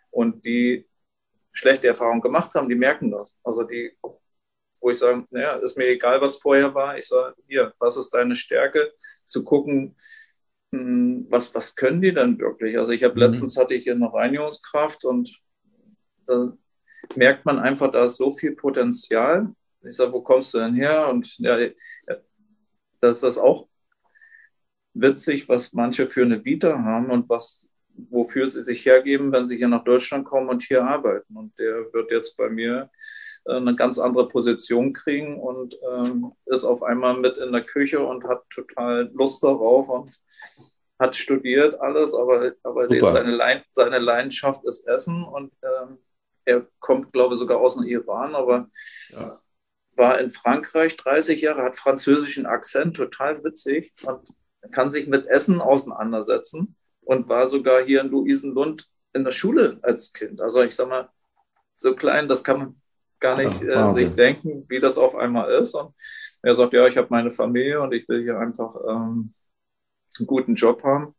und 0.09 0.43
die 0.45 0.85
schlechte 1.59 1.87
Erfahrungen 1.87 2.21
gemacht 2.21 2.55
haben, 2.55 2.69
die 2.69 2.75
merken 2.75 3.11
das. 3.11 3.37
Also 3.43 3.63
die, 3.63 3.91
wo 4.81 4.89
ich 4.89 4.97
sage, 4.97 5.25
naja, 5.29 5.55
ist 5.57 5.77
mir 5.77 5.87
egal, 5.87 6.21
was 6.21 6.37
vorher 6.37 6.73
war. 6.73 6.97
Ich 6.97 7.07
sage, 7.07 7.35
hier, 7.47 7.73
was 7.79 7.97
ist 7.97 8.11
deine 8.11 8.35
Stärke? 8.35 8.93
Zu 9.25 9.43
gucken, 9.43 9.95
hm, 10.71 11.27
was, 11.29 11.53
was 11.53 11.75
können 11.75 12.01
die 12.01 12.13
denn 12.13 12.39
wirklich? 12.39 12.77
Also 12.77 12.91
ich 12.93 13.03
habe 13.03 13.15
mhm. 13.15 13.21
letztens 13.21 13.57
hatte 13.57 13.75
ich 13.75 13.83
hier 13.83 13.93
eine 13.93 14.13
Reinigungskraft 14.13 15.05
und 15.05 15.37
da 16.25 16.57
merkt 17.15 17.45
man 17.45 17.59
einfach, 17.59 17.91
da 17.91 18.05
ist 18.05 18.17
so 18.17 18.31
viel 18.31 18.55
Potenzial 18.55 19.53
ich 19.81 19.95
sage, 19.95 20.11
wo 20.11 20.21
kommst 20.21 20.53
du 20.53 20.59
denn 20.59 20.73
her? 20.73 21.09
Und 21.09 21.37
ja, 21.37 21.57
das 22.99 23.17
ist 23.17 23.23
das 23.23 23.37
auch 23.37 23.67
witzig, 24.93 25.47
was 25.47 25.73
manche 25.73 26.07
für 26.07 26.23
eine 26.23 26.43
Vita 26.43 26.77
haben 26.83 27.11
und 27.11 27.29
was, 27.29 27.68
wofür 28.09 28.47
sie 28.47 28.63
sich 28.63 28.85
hergeben, 28.85 29.31
wenn 29.31 29.47
sie 29.47 29.57
hier 29.57 29.67
nach 29.67 29.83
Deutschland 29.83 30.25
kommen 30.25 30.49
und 30.49 30.63
hier 30.63 30.83
arbeiten. 30.83 31.35
Und 31.35 31.57
der 31.59 31.91
wird 31.93 32.11
jetzt 32.11 32.37
bei 32.37 32.49
mir 32.49 32.89
äh, 33.45 33.53
eine 33.53 33.75
ganz 33.75 33.99
andere 33.99 34.27
Position 34.27 34.93
kriegen 34.93 35.39
und 35.39 35.75
ähm, 35.91 36.31
ist 36.45 36.65
auf 36.65 36.83
einmal 36.83 37.17
mit 37.17 37.37
in 37.37 37.51
der 37.51 37.63
Küche 37.63 37.99
und 38.05 38.23
hat 38.25 38.49
total 38.49 39.09
Lust 39.13 39.43
darauf 39.43 39.89
und 39.89 40.11
hat 40.99 41.15
studiert 41.15 41.79
alles, 41.79 42.13
aber, 42.13 42.51
aber 42.63 42.87
seine, 43.09 43.31
Leid, 43.31 43.63
seine 43.71 43.99
Leidenschaft 43.99 44.65
ist 44.65 44.85
Essen 44.85 45.23
und 45.23 45.53
ähm, 45.63 45.97
er 46.43 46.67
kommt, 46.79 47.13
glaube 47.13 47.33
ich, 47.33 47.39
sogar 47.39 47.59
aus 47.59 47.77
dem 47.77 47.85
Iran, 47.85 48.35
aber 48.35 48.69
ja. 49.09 49.39
war 49.95 50.19
in 50.19 50.31
Frankreich 50.31 50.97
30 50.97 51.41
Jahre, 51.41 51.63
hat 51.63 51.77
französischen 51.77 52.45
Akzent, 52.45 52.97
total 52.97 53.43
witzig 53.43 53.93
und 54.03 54.27
kann 54.71 54.91
sich 54.91 55.07
mit 55.07 55.25
Essen 55.27 55.61
auseinandersetzen 55.61 56.75
und 57.09 57.27
war 57.27 57.47
sogar 57.47 57.83
hier 57.83 58.01
in 58.01 58.09
Luisenlund 58.09 58.87
in 59.13 59.23
der 59.23 59.31
Schule 59.31 59.79
als 59.81 60.13
Kind. 60.13 60.39
Also 60.39 60.61
ich 60.61 60.75
sage 60.75 60.91
mal, 60.91 61.09
so 61.79 61.95
klein, 61.95 62.27
das 62.27 62.43
kann 62.43 62.59
man 62.59 62.75
gar 63.19 63.35
nicht 63.35 63.63
äh, 63.63 63.93
sich 63.93 64.09
denken, 64.09 64.63
wie 64.69 64.79
das 64.79 64.99
auf 64.99 65.15
einmal 65.15 65.51
ist. 65.53 65.73
Und 65.73 65.95
er 66.43 66.53
sagt, 66.53 66.71
ja, 66.73 66.85
ich 66.85 66.97
habe 66.97 67.07
meine 67.09 67.31
Familie 67.31 67.81
und 67.81 67.93
ich 67.93 68.07
will 68.07 68.21
hier 68.21 68.37
einfach 68.37 68.75
ähm, 68.87 69.33
einen 70.19 70.27
guten 70.27 70.53
Job 70.53 70.83
haben. 70.83 71.15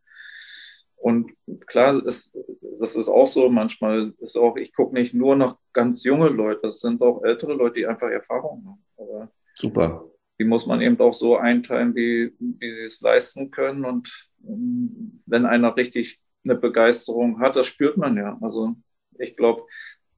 Und 0.95 1.33
klar, 1.67 2.01
ist, 2.07 2.39
das 2.79 2.95
ist 2.95 3.09
auch 3.09 3.27
so, 3.27 3.49
manchmal 3.49 4.15
ist 4.21 4.37
auch, 4.37 4.57
ich 4.57 4.73
gucke 4.73 4.95
nicht 4.95 5.13
nur 5.13 5.35
nach 5.35 5.57
ganz 5.73 6.05
junge 6.05 6.29
Leute, 6.29 6.69
es 6.69 6.79
sind 6.79 7.03
auch 7.03 7.25
ältere 7.25 7.55
Leute, 7.55 7.81
die 7.81 7.87
einfach 7.89 8.11
Erfahrung 8.11 8.65
haben. 8.65 8.85
Aber 8.97 9.33
Super. 9.55 10.05
Die 10.39 10.45
muss 10.45 10.67
man 10.67 10.81
eben 10.83 11.01
auch 11.01 11.15
so 11.15 11.37
einteilen, 11.37 11.97
wie, 11.97 12.33
wie 12.39 12.73
sie 12.73 12.85
es 12.85 13.01
leisten 13.01 13.51
können. 13.51 13.85
Und 13.85 14.30
wenn 14.41 15.47
einer 15.47 15.77
richtig 15.77 16.21
eine 16.45 16.55
Begeisterung 16.55 17.41
hat, 17.41 17.57
das 17.57 17.67
spürt 17.67 17.97
man 17.97 18.17
ja. 18.17 18.39
Also 18.41 18.75
ich 19.19 19.37
glaube, 19.37 19.67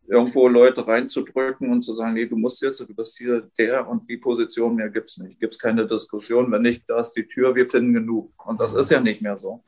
irgendwo 0.06 0.48
Leute 0.48 0.86
reinzudrücken 0.86 1.70
und 1.70 1.82
zu 1.82 1.94
sagen, 1.94 2.14
nee, 2.14 2.26
du 2.26 2.36
musst 2.36 2.62
jetzt, 2.62 2.80
du 2.80 2.94
bist 2.94 3.18
hier 3.18 3.48
der 3.58 3.88
und 3.88 4.08
die 4.08 4.16
Position, 4.16 4.74
mehr 4.74 4.90
gibt 4.90 5.10
es 5.10 5.18
nicht. 5.18 5.40
Gibt 5.40 5.54
es 5.54 5.60
keine 5.60 5.86
Diskussion. 5.86 6.50
Wenn 6.50 6.62
nicht, 6.62 6.84
da 6.88 7.00
ist 7.00 7.12
die 7.12 7.26
Tür, 7.26 7.54
wir 7.54 7.68
finden 7.68 7.94
genug. 7.94 8.32
Und 8.46 8.60
das 8.60 8.72
ist 8.72 8.90
ja 8.90 9.00
nicht 9.00 9.22
mehr 9.22 9.38
so. 9.38 9.64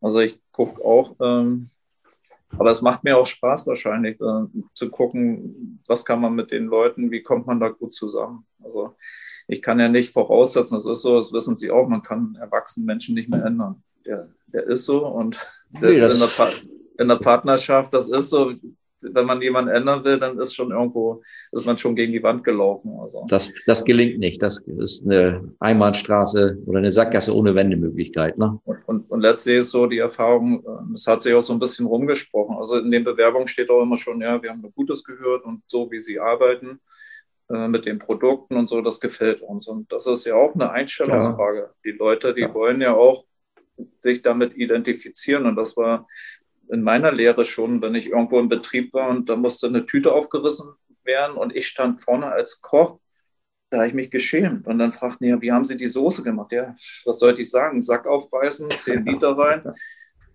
Also 0.00 0.20
ich 0.20 0.38
gucke 0.52 0.84
auch, 0.84 1.16
ähm, 1.20 1.70
aber 2.56 2.70
es 2.70 2.80
macht 2.80 3.04
mir 3.04 3.18
auch 3.18 3.26
Spaß 3.26 3.66
wahrscheinlich 3.66 4.18
äh, 4.20 4.46
zu 4.72 4.90
gucken, 4.90 5.82
was 5.86 6.04
kann 6.04 6.20
man 6.20 6.34
mit 6.34 6.50
den 6.50 6.66
Leuten, 6.66 7.10
wie 7.10 7.22
kommt 7.22 7.46
man 7.46 7.60
da 7.60 7.68
gut 7.68 7.92
zusammen. 7.92 8.46
Also 8.62 8.96
ich 9.48 9.62
kann 9.62 9.80
ja 9.80 9.88
nicht 9.88 10.12
voraussetzen, 10.12 10.74
das 10.74 10.86
ist 10.86 11.02
so, 11.02 11.16
das 11.16 11.32
wissen 11.32 11.56
Sie 11.56 11.70
auch, 11.70 11.88
man 11.88 12.02
kann 12.02 12.36
erwachsenen 12.40 12.86
Menschen 12.86 13.14
nicht 13.14 13.30
mehr 13.30 13.44
ändern. 13.44 13.82
Der, 14.06 14.28
der 14.46 14.64
ist 14.64 14.84
so 14.84 15.06
und 15.06 15.36
selbst 15.72 16.08
nee, 16.08 16.12
in, 16.12 16.20
der 16.20 16.52
in 17.00 17.08
der 17.08 17.16
Partnerschaft, 17.16 17.94
das 17.94 18.08
ist 18.08 18.30
so, 18.30 18.52
wenn 19.00 19.26
man 19.26 19.40
jemanden 19.40 19.70
ändern 19.70 20.04
will, 20.04 20.18
dann 20.18 20.38
ist 20.38 20.54
schon 20.54 20.72
irgendwo, 20.72 21.22
ist 21.52 21.64
man 21.64 21.78
schon 21.78 21.94
gegen 21.94 22.12
die 22.12 22.22
Wand 22.22 22.42
gelaufen. 22.42 22.98
Also. 23.00 23.24
Das, 23.28 23.50
das 23.66 23.84
gelingt 23.84 24.18
nicht. 24.18 24.42
Das 24.42 24.58
ist 24.58 25.04
eine 25.04 25.54
Einbahnstraße 25.60 26.58
oder 26.66 26.78
eine 26.78 26.90
Sackgasse 26.90 27.34
ohne 27.34 27.54
Wendemöglichkeit. 27.54 28.38
Ne? 28.38 28.58
Und, 28.64 28.78
und, 28.86 29.10
und 29.10 29.20
letztlich 29.20 29.58
ist 29.58 29.70
so 29.70 29.86
die 29.86 29.98
Erfahrung, 29.98 30.64
ähm, 30.66 30.94
es 30.94 31.06
hat 31.06 31.22
sich 31.22 31.32
auch 31.32 31.42
so 31.42 31.52
ein 31.52 31.60
bisschen 31.60 31.86
rumgesprochen. 31.86 32.56
Also 32.56 32.78
in 32.78 32.90
den 32.90 33.04
Bewerbungen 33.04 33.46
steht 33.46 33.70
auch 33.70 33.82
immer 33.82 33.96
schon, 33.96 34.20
ja, 34.20 34.42
wir 34.42 34.50
haben 34.50 34.60
nur 34.60 34.72
Gutes 34.72 35.04
gehört 35.04 35.44
und 35.44 35.62
so, 35.68 35.88
wie 35.90 36.00
sie 36.00 36.18
arbeiten 36.18 36.80
äh, 37.50 37.68
mit 37.68 37.86
den 37.86 37.98
Produkten 37.98 38.56
und 38.56 38.68
so, 38.68 38.80
das 38.82 39.00
gefällt 39.00 39.40
uns. 39.40 39.68
Und 39.68 39.92
das 39.92 40.06
ist 40.06 40.26
ja 40.26 40.34
auch 40.34 40.54
eine 40.54 40.70
Einstellungsfrage. 40.70 41.58
Ja. 41.58 41.74
Die 41.84 41.96
Leute, 41.96 42.34
die 42.34 42.42
ja. 42.42 42.54
wollen 42.54 42.80
ja 42.80 42.94
auch 42.94 43.24
sich 44.00 44.22
damit 44.22 44.56
identifizieren. 44.56 45.46
Und 45.46 45.56
das 45.56 45.76
war 45.76 46.06
in 46.70 46.82
meiner 46.82 47.12
Lehre 47.12 47.44
schon, 47.44 47.80
wenn 47.80 47.94
ich 47.94 48.06
irgendwo 48.06 48.38
im 48.38 48.48
Betrieb 48.48 48.92
war 48.92 49.08
und 49.08 49.28
da 49.28 49.36
musste 49.36 49.66
eine 49.66 49.86
Tüte 49.86 50.12
aufgerissen 50.12 50.74
werden 51.04 51.36
und 51.36 51.56
ich 51.56 51.66
stand 51.66 52.02
vorne 52.02 52.26
als 52.26 52.60
Koch, 52.60 52.98
da 53.70 53.78
habe 53.78 53.88
ich 53.88 53.94
mich 53.94 54.10
geschämt. 54.10 54.66
Und 54.66 54.78
dann 54.78 54.92
fragten 54.92 55.24
die, 55.24 55.30
ja, 55.30 55.40
wie 55.40 55.52
haben 55.52 55.64
Sie 55.64 55.76
die 55.76 55.88
Soße 55.88 56.22
gemacht? 56.22 56.52
Ja, 56.52 56.74
was 57.04 57.18
sollte 57.18 57.42
ich 57.42 57.50
sagen? 57.50 57.82
Sack 57.82 58.06
aufreißen, 58.06 58.70
10 58.70 59.04
Liter 59.06 59.36
rein. 59.36 59.72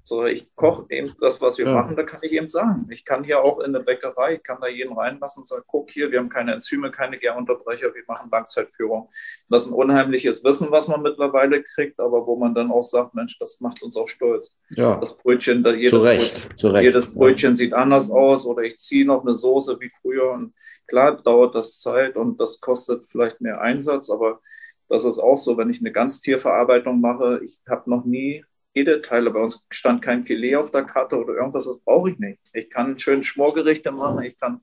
So, 0.05 0.25
ich 0.25 0.53
koche 0.55 0.85
eben 0.89 1.09
das, 1.21 1.41
was 1.41 1.57
wir 1.57 1.65
ja. 1.65 1.73
machen, 1.73 1.95
da 1.95 2.03
kann 2.03 2.19
ich 2.23 2.33
eben 2.33 2.49
sagen. 2.49 2.87
Ich 2.89 3.05
kann 3.05 3.23
hier 3.23 3.41
auch 3.41 3.59
in 3.61 3.71
der 3.71 3.79
Bäckerei, 3.79 4.35
ich 4.35 4.43
kann 4.43 4.57
da 4.59 4.67
jeden 4.67 4.97
reinlassen 4.97 5.41
und 5.41 5.47
sagen, 5.47 5.63
guck 5.65 5.89
hier, 5.91 6.11
wir 6.11 6.19
haben 6.19 6.27
keine 6.27 6.53
Enzyme, 6.53 6.91
keine 6.91 7.17
Gärunterbrecher, 7.17 7.95
wir 7.95 8.03
machen 8.05 8.29
Langzeitführung. 8.29 9.09
Das 9.47 9.63
ist 9.63 9.71
ein 9.71 9.73
unheimliches 9.73 10.43
Wissen, 10.43 10.71
was 10.71 10.89
man 10.89 11.01
mittlerweile 11.03 11.63
kriegt, 11.63 12.01
aber 12.01 12.27
wo 12.27 12.35
man 12.35 12.53
dann 12.53 12.69
auch 12.69 12.83
sagt, 12.83 13.15
Mensch, 13.15 13.39
das 13.39 13.61
macht 13.61 13.81
uns 13.81 13.95
auch 13.95 14.09
stolz. 14.09 14.53
Ja. 14.71 14.97
Das 14.97 15.15
Brötchen, 15.15 15.63
da 15.63 15.73
jedes, 15.73 15.91
Zurecht. 15.91 16.49
Brötchen, 16.49 16.75
jedes 16.81 17.11
Brötchen 17.13 17.55
sieht 17.55 17.73
anders 17.73 18.11
aus 18.11 18.45
oder 18.45 18.63
ich 18.63 18.77
ziehe 18.77 19.05
noch 19.05 19.21
eine 19.21 19.33
Soße 19.33 19.79
wie 19.79 19.89
früher 20.01 20.31
und 20.31 20.53
klar 20.85 21.21
dauert 21.21 21.55
das 21.55 21.79
Zeit 21.79 22.17
und 22.17 22.41
das 22.41 22.59
kostet 22.59 23.05
vielleicht 23.07 23.39
mehr 23.39 23.61
Einsatz, 23.61 24.09
aber 24.09 24.41
das 24.89 25.05
ist 25.05 25.19
auch 25.19 25.37
so, 25.37 25.57
wenn 25.57 25.69
ich 25.69 25.79
eine 25.79 25.93
Ganztierverarbeitung 25.93 26.99
mache, 26.99 27.39
ich 27.41 27.61
habe 27.69 27.89
noch 27.89 28.03
nie 28.03 28.43
Edelteile. 28.74 29.32
Bei 29.32 29.41
uns 29.41 29.65
stand 29.69 30.01
kein 30.01 30.24
Filet 30.24 30.55
auf 30.55 30.71
der 30.71 30.84
Karte 30.84 31.17
oder 31.17 31.36
irgendwas, 31.36 31.65
das 31.65 31.80
brauche 31.80 32.11
ich 32.11 32.19
nicht. 32.19 32.39
Ich 32.53 32.69
kann 32.69 32.97
schön 32.97 33.24
Schmorgerichte 33.24 33.91
machen, 33.91 34.24
ich 34.24 34.38
kann 34.39 34.61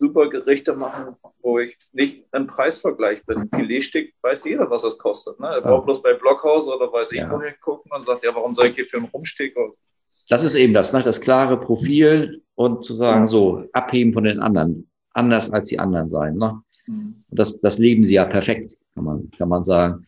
super 0.00 0.28
Gerichte 0.30 0.74
machen, 0.74 1.14
wo 1.42 1.58
ich 1.58 1.76
nicht 1.92 2.24
im 2.32 2.46
Preisvergleich 2.46 3.24
bin. 3.26 3.38
Ein 3.38 3.50
Filetstück 3.54 4.12
weiß 4.22 4.46
jeder, 4.46 4.68
was 4.70 4.82
es 4.82 4.96
kostet. 4.96 5.38
Ne? 5.38 5.46
Er 5.46 5.60
braucht 5.60 5.84
bloß 5.84 6.02
bei 6.02 6.14
Blockhaus 6.14 6.66
oder 6.66 6.90
weiß 6.90 7.12
ich 7.12 7.18
ja. 7.18 7.30
wohin 7.30 7.52
gucken 7.60 7.92
und 7.94 8.06
sagt, 8.06 8.24
ja, 8.24 8.34
warum 8.34 8.54
soll 8.54 8.68
ich 8.68 8.76
hier 8.76 8.86
für 8.86 8.96
einen 8.96 9.06
Rumsteg 9.06 9.56
aus? 9.56 9.78
Das 10.30 10.42
ist 10.42 10.54
eben 10.54 10.72
das, 10.72 10.92
ne? 10.92 11.02
das 11.02 11.20
klare 11.20 11.60
Profil 11.60 12.42
und 12.54 12.82
zu 12.82 12.94
sagen, 12.94 13.26
so, 13.26 13.64
abheben 13.72 14.12
von 14.12 14.24
den 14.24 14.40
anderen, 14.40 14.88
anders 15.12 15.50
als 15.50 15.68
die 15.68 15.78
anderen 15.78 16.08
sein. 16.08 16.36
Ne? 16.36 16.62
Mhm. 16.86 17.24
Das, 17.28 17.60
das 17.60 17.78
leben 17.78 18.04
sie 18.04 18.14
ja 18.14 18.24
perfekt, 18.24 18.76
kann 18.94 19.04
man, 19.04 19.30
kann 19.36 19.48
man 19.48 19.64
sagen. 19.64 20.06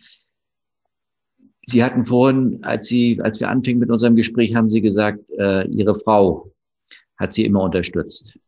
Sie 1.67 1.85
hatten 1.85 2.05
vorhin, 2.05 2.59
als 2.63 2.87
Sie, 2.87 3.21
als 3.21 3.41
wir 3.41 3.49
anfingen 3.49 3.81
mit 3.81 3.91
unserem 3.91 4.17
Gespräch, 4.17 4.55
haben 4.55 4.69
Sie 4.69 4.81
gesagt, 4.81 5.21
äh, 5.39 5.67
Ihre 5.69 5.95
Frau 5.95 6.53
hat 7.17 7.33
Sie 7.33 7.45
immer 7.45 7.63
unterstützt. 7.63 8.39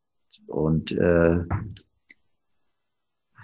Und 0.47 0.93
äh, 0.93 1.39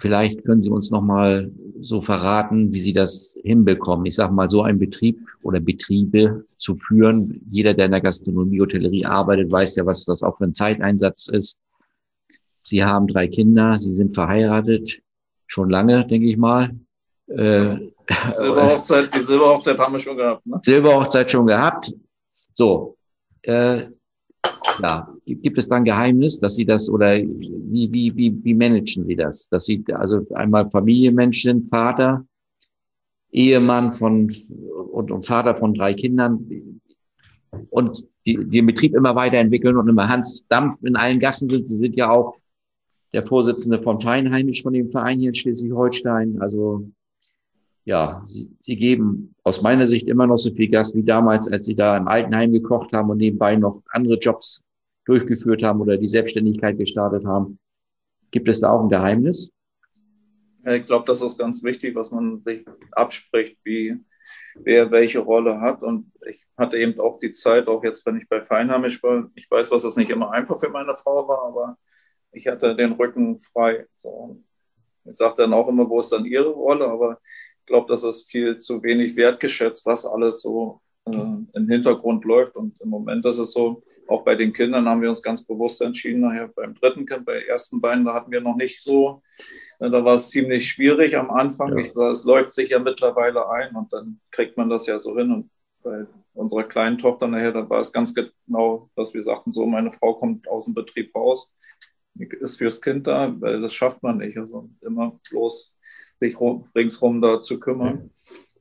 Vielleicht 0.01 0.43
können 0.45 0.63
Sie 0.63 0.71
uns 0.71 0.89
noch 0.89 1.03
mal 1.03 1.51
so 1.79 2.01
verraten, 2.01 2.73
wie 2.73 2.81
Sie 2.81 2.91
das 2.91 3.37
hinbekommen. 3.43 4.07
Ich 4.07 4.15
sage 4.15 4.33
mal, 4.33 4.49
so 4.49 4.63
einen 4.63 4.79
Betrieb 4.79 5.19
oder 5.43 5.59
Betriebe 5.59 6.43
zu 6.57 6.75
führen. 6.75 7.39
Jeder, 7.51 7.75
der 7.75 7.85
in 7.85 7.91
der 7.91 8.01
Gastronomie, 8.01 8.61
Hotellerie 8.61 9.05
arbeitet, 9.05 9.51
weiß 9.51 9.75
ja, 9.75 9.85
was 9.85 10.03
das 10.05 10.23
auch 10.23 10.39
für 10.39 10.45
ein 10.45 10.55
Zeiteinsatz 10.55 11.27
ist. 11.27 11.59
Sie 12.61 12.83
haben 12.83 13.05
drei 13.05 13.27
Kinder, 13.27 13.77
Sie 13.77 13.93
sind 13.93 14.15
verheiratet, 14.15 15.03
schon 15.45 15.69
lange, 15.69 16.07
denke 16.07 16.27
ich 16.27 16.37
mal. 16.37 16.71
Äh, 17.27 17.77
Silberhochzeit, 18.33 19.15
die 19.15 19.19
Silberhochzeit 19.19 19.79
haben 19.79 19.93
wir 19.93 19.99
schon 19.99 20.17
gehabt. 20.17 20.45
Ne? 20.45 20.59
Silberhochzeit 20.61 21.31
schon 21.31 21.47
gehabt. 21.47 21.93
So, 22.53 22.97
äh, 23.43 23.87
ja, 24.81 25.07
gibt 25.25 25.57
es 25.57 25.67
da 25.67 25.75
ein 25.75 25.85
Geheimnis, 25.85 26.39
dass 26.39 26.55
Sie 26.55 26.65
das 26.65 26.89
oder 26.89 27.15
wie, 27.17 27.91
wie, 27.91 28.15
wie, 28.15 28.43
wie 28.43 28.53
managen 28.53 29.03
Sie 29.03 29.15
das? 29.15 29.49
Dass 29.49 29.65
Sie 29.65 29.83
also 29.93 30.25
einmal 30.33 30.69
Familienmensch 30.69 31.43
sind, 31.43 31.69
Vater, 31.69 32.25
Ehemann 33.31 33.91
von 33.91 34.33
und, 34.91 35.11
und 35.11 35.25
Vater 35.25 35.55
von 35.55 35.73
drei 35.73 35.93
Kindern 35.93 36.79
und 37.69 38.05
die, 38.25 38.37
den 38.37 38.65
Betrieb 38.65 38.95
immer 38.95 39.15
weiterentwickeln 39.15 39.77
und 39.77 39.87
immer 39.87 40.09
Hans 40.09 40.47
Dampf 40.47 40.83
in 40.83 40.95
allen 40.95 41.19
Gassen 41.19 41.49
sind. 41.49 41.67
Sie 41.67 41.77
sind 41.77 41.95
ja 41.95 42.09
auch 42.09 42.35
der 43.13 43.23
Vorsitzende 43.23 43.81
von 43.81 43.99
Feinheimisch 43.99 44.61
von 44.61 44.73
dem 44.73 44.89
Verein 44.89 45.19
hier 45.19 45.29
in 45.29 45.35
Schleswig-Holstein. 45.35 46.41
Also 46.41 46.89
ja, 47.91 48.21
sie, 48.23 48.49
sie 48.61 48.77
geben 48.77 49.35
aus 49.43 49.61
meiner 49.61 49.85
Sicht 49.85 50.07
immer 50.07 50.25
noch 50.25 50.37
so 50.37 50.49
viel 50.53 50.69
Gas 50.69 50.95
wie 50.95 51.03
damals, 51.03 51.51
als 51.51 51.65
sie 51.65 51.75
da 51.75 51.97
im 51.97 52.07
Altenheim 52.07 52.53
gekocht 52.53 52.93
haben 52.93 53.09
und 53.09 53.17
nebenbei 53.17 53.57
noch 53.57 53.83
andere 53.89 54.17
Jobs 54.17 54.63
durchgeführt 55.03 55.61
haben 55.61 55.81
oder 55.81 55.97
die 55.97 56.07
Selbstständigkeit 56.07 56.77
gestartet 56.77 57.25
haben. 57.25 57.59
Gibt 58.31 58.47
es 58.47 58.61
da 58.61 58.71
auch 58.71 58.83
ein 58.83 58.87
Geheimnis? 58.87 59.51
Ich 60.65 60.83
glaube, 60.83 61.03
das 61.05 61.21
ist 61.21 61.37
ganz 61.37 61.63
wichtig, 61.63 61.93
was 61.93 62.11
man 62.11 62.41
sich 62.45 62.65
abspricht, 62.91 63.57
wie 63.65 63.99
wer 64.55 64.89
welche 64.89 65.19
Rolle 65.19 65.59
hat. 65.59 65.83
Und 65.83 66.13
ich 66.29 66.45
hatte 66.55 66.77
eben 66.77 66.97
auch 66.97 67.17
die 67.17 67.31
Zeit, 67.31 67.67
auch 67.67 67.83
jetzt, 67.83 68.05
wenn 68.05 68.15
ich 68.15 68.29
bei 68.29 68.41
Feinheimisch 68.41 69.03
war, 69.03 69.29
ich 69.35 69.51
weiß, 69.51 69.69
was 69.69 69.83
das 69.83 69.97
nicht 69.97 70.11
immer 70.11 70.31
einfach 70.31 70.57
für 70.57 70.69
meine 70.69 70.95
Frau 70.95 71.27
war, 71.27 71.43
aber 71.43 71.77
ich 72.31 72.47
hatte 72.47 72.73
den 72.73 72.93
Rücken 72.93 73.41
frei. 73.41 73.85
So. 73.97 74.41
Ich 75.03 75.17
sage 75.17 75.33
dann 75.37 75.53
auch 75.53 75.67
immer, 75.67 75.89
wo 75.89 75.99
ist 75.99 76.11
dann 76.11 76.25
ihre 76.25 76.49
Rolle, 76.49 76.87
aber 76.87 77.19
ich 77.61 77.67
glaube, 77.67 77.87
das 77.87 78.03
ist 78.03 78.29
viel 78.29 78.57
zu 78.57 78.81
wenig 78.83 79.15
wertgeschätzt, 79.15 79.85
was 79.85 80.05
alles 80.05 80.41
so 80.41 80.81
äh, 81.05 81.11
im 81.11 81.69
Hintergrund 81.69 82.25
läuft. 82.25 82.55
Und 82.55 82.79
im 82.81 82.89
Moment 82.89 83.25
ist 83.25 83.37
es 83.37 83.53
so, 83.53 83.83
auch 84.07 84.23
bei 84.23 84.35
den 84.35 84.51
Kindern 84.51 84.89
haben 84.89 85.01
wir 85.01 85.09
uns 85.09 85.21
ganz 85.21 85.43
bewusst 85.43 85.81
entschieden, 85.81 86.21
nachher 86.21 86.47
beim 86.49 86.73
dritten 86.73 87.05
Kind, 87.05 87.25
bei 87.25 87.43
ersten 87.43 87.79
beiden, 87.79 88.03
da 88.03 88.13
hatten 88.13 88.31
wir 88.31 88.41
noch 88.41 88.55
nicht 88.55 88.81
so, 88.81 89.21
äh, 89.79 89.89
da 89.89 90.03
war 90.03 90.15
es 90.15 90.29
ziemlich 90.29 90.67
schwierig 90.67 91.15
am 91.15 91.29
Anfang. 91.29 91.69
Ja. 91.73 91.77
Ich, 91.77 91.95
es 91.95 92.25
läuft 92.25 92.53
sich 92.53 92.71
ja 92.71 92.79
mittlerweile 92.79 93.49
ein 93.49 93.75
und 93.75 93.93
dann 93.93 94.19
kriegt 94.31 94.57
man 94.57 94.69
das 94.69 94.87
ja 94.87 94.99
so 94.99 95.17
hin. 95.17 95.31
Und 95.31 95.49
bei 95.83 96.05
unserer 96.33 96.63
kleinen 96.63 96.97
Tochter 96.97 97.27
nachher, 97.27 97.51
da 97.51 97.69
war 97.69 97.79
es 97.79 97.91
ganz 97.91 98.13
genau, 98.13 98.89
dass 98.95 99.13
wir 99.13 99.23
sagten, 99.23 99.51
so, 99.51 99.65
meine 99.65 99.91
Frau 99.91 100.15
kommt 100.15 100.47
aus 100.47 100.65
dem 100.65 100.73
Betrieb 100.73 101.15
raus, 101.15 101.53
ist 102.21 102.57
fürs 102.57 102.81
Kind 102.81 103.07
da, 103.07 103.33
weil 103.39 103.61
das 103.61 103.73
schafft 103.73 104.03
man 104.03 104.17
nicht. 104.17 104.37
Also 104.37 104.69
immer 104.81 105.19
bloß 105.29 105.75
sich 106.15 106.37
ringsrum 106.75 107.21
da 107.21 107.39
zu 107.39 107.59
kümmern. 107.59 108.11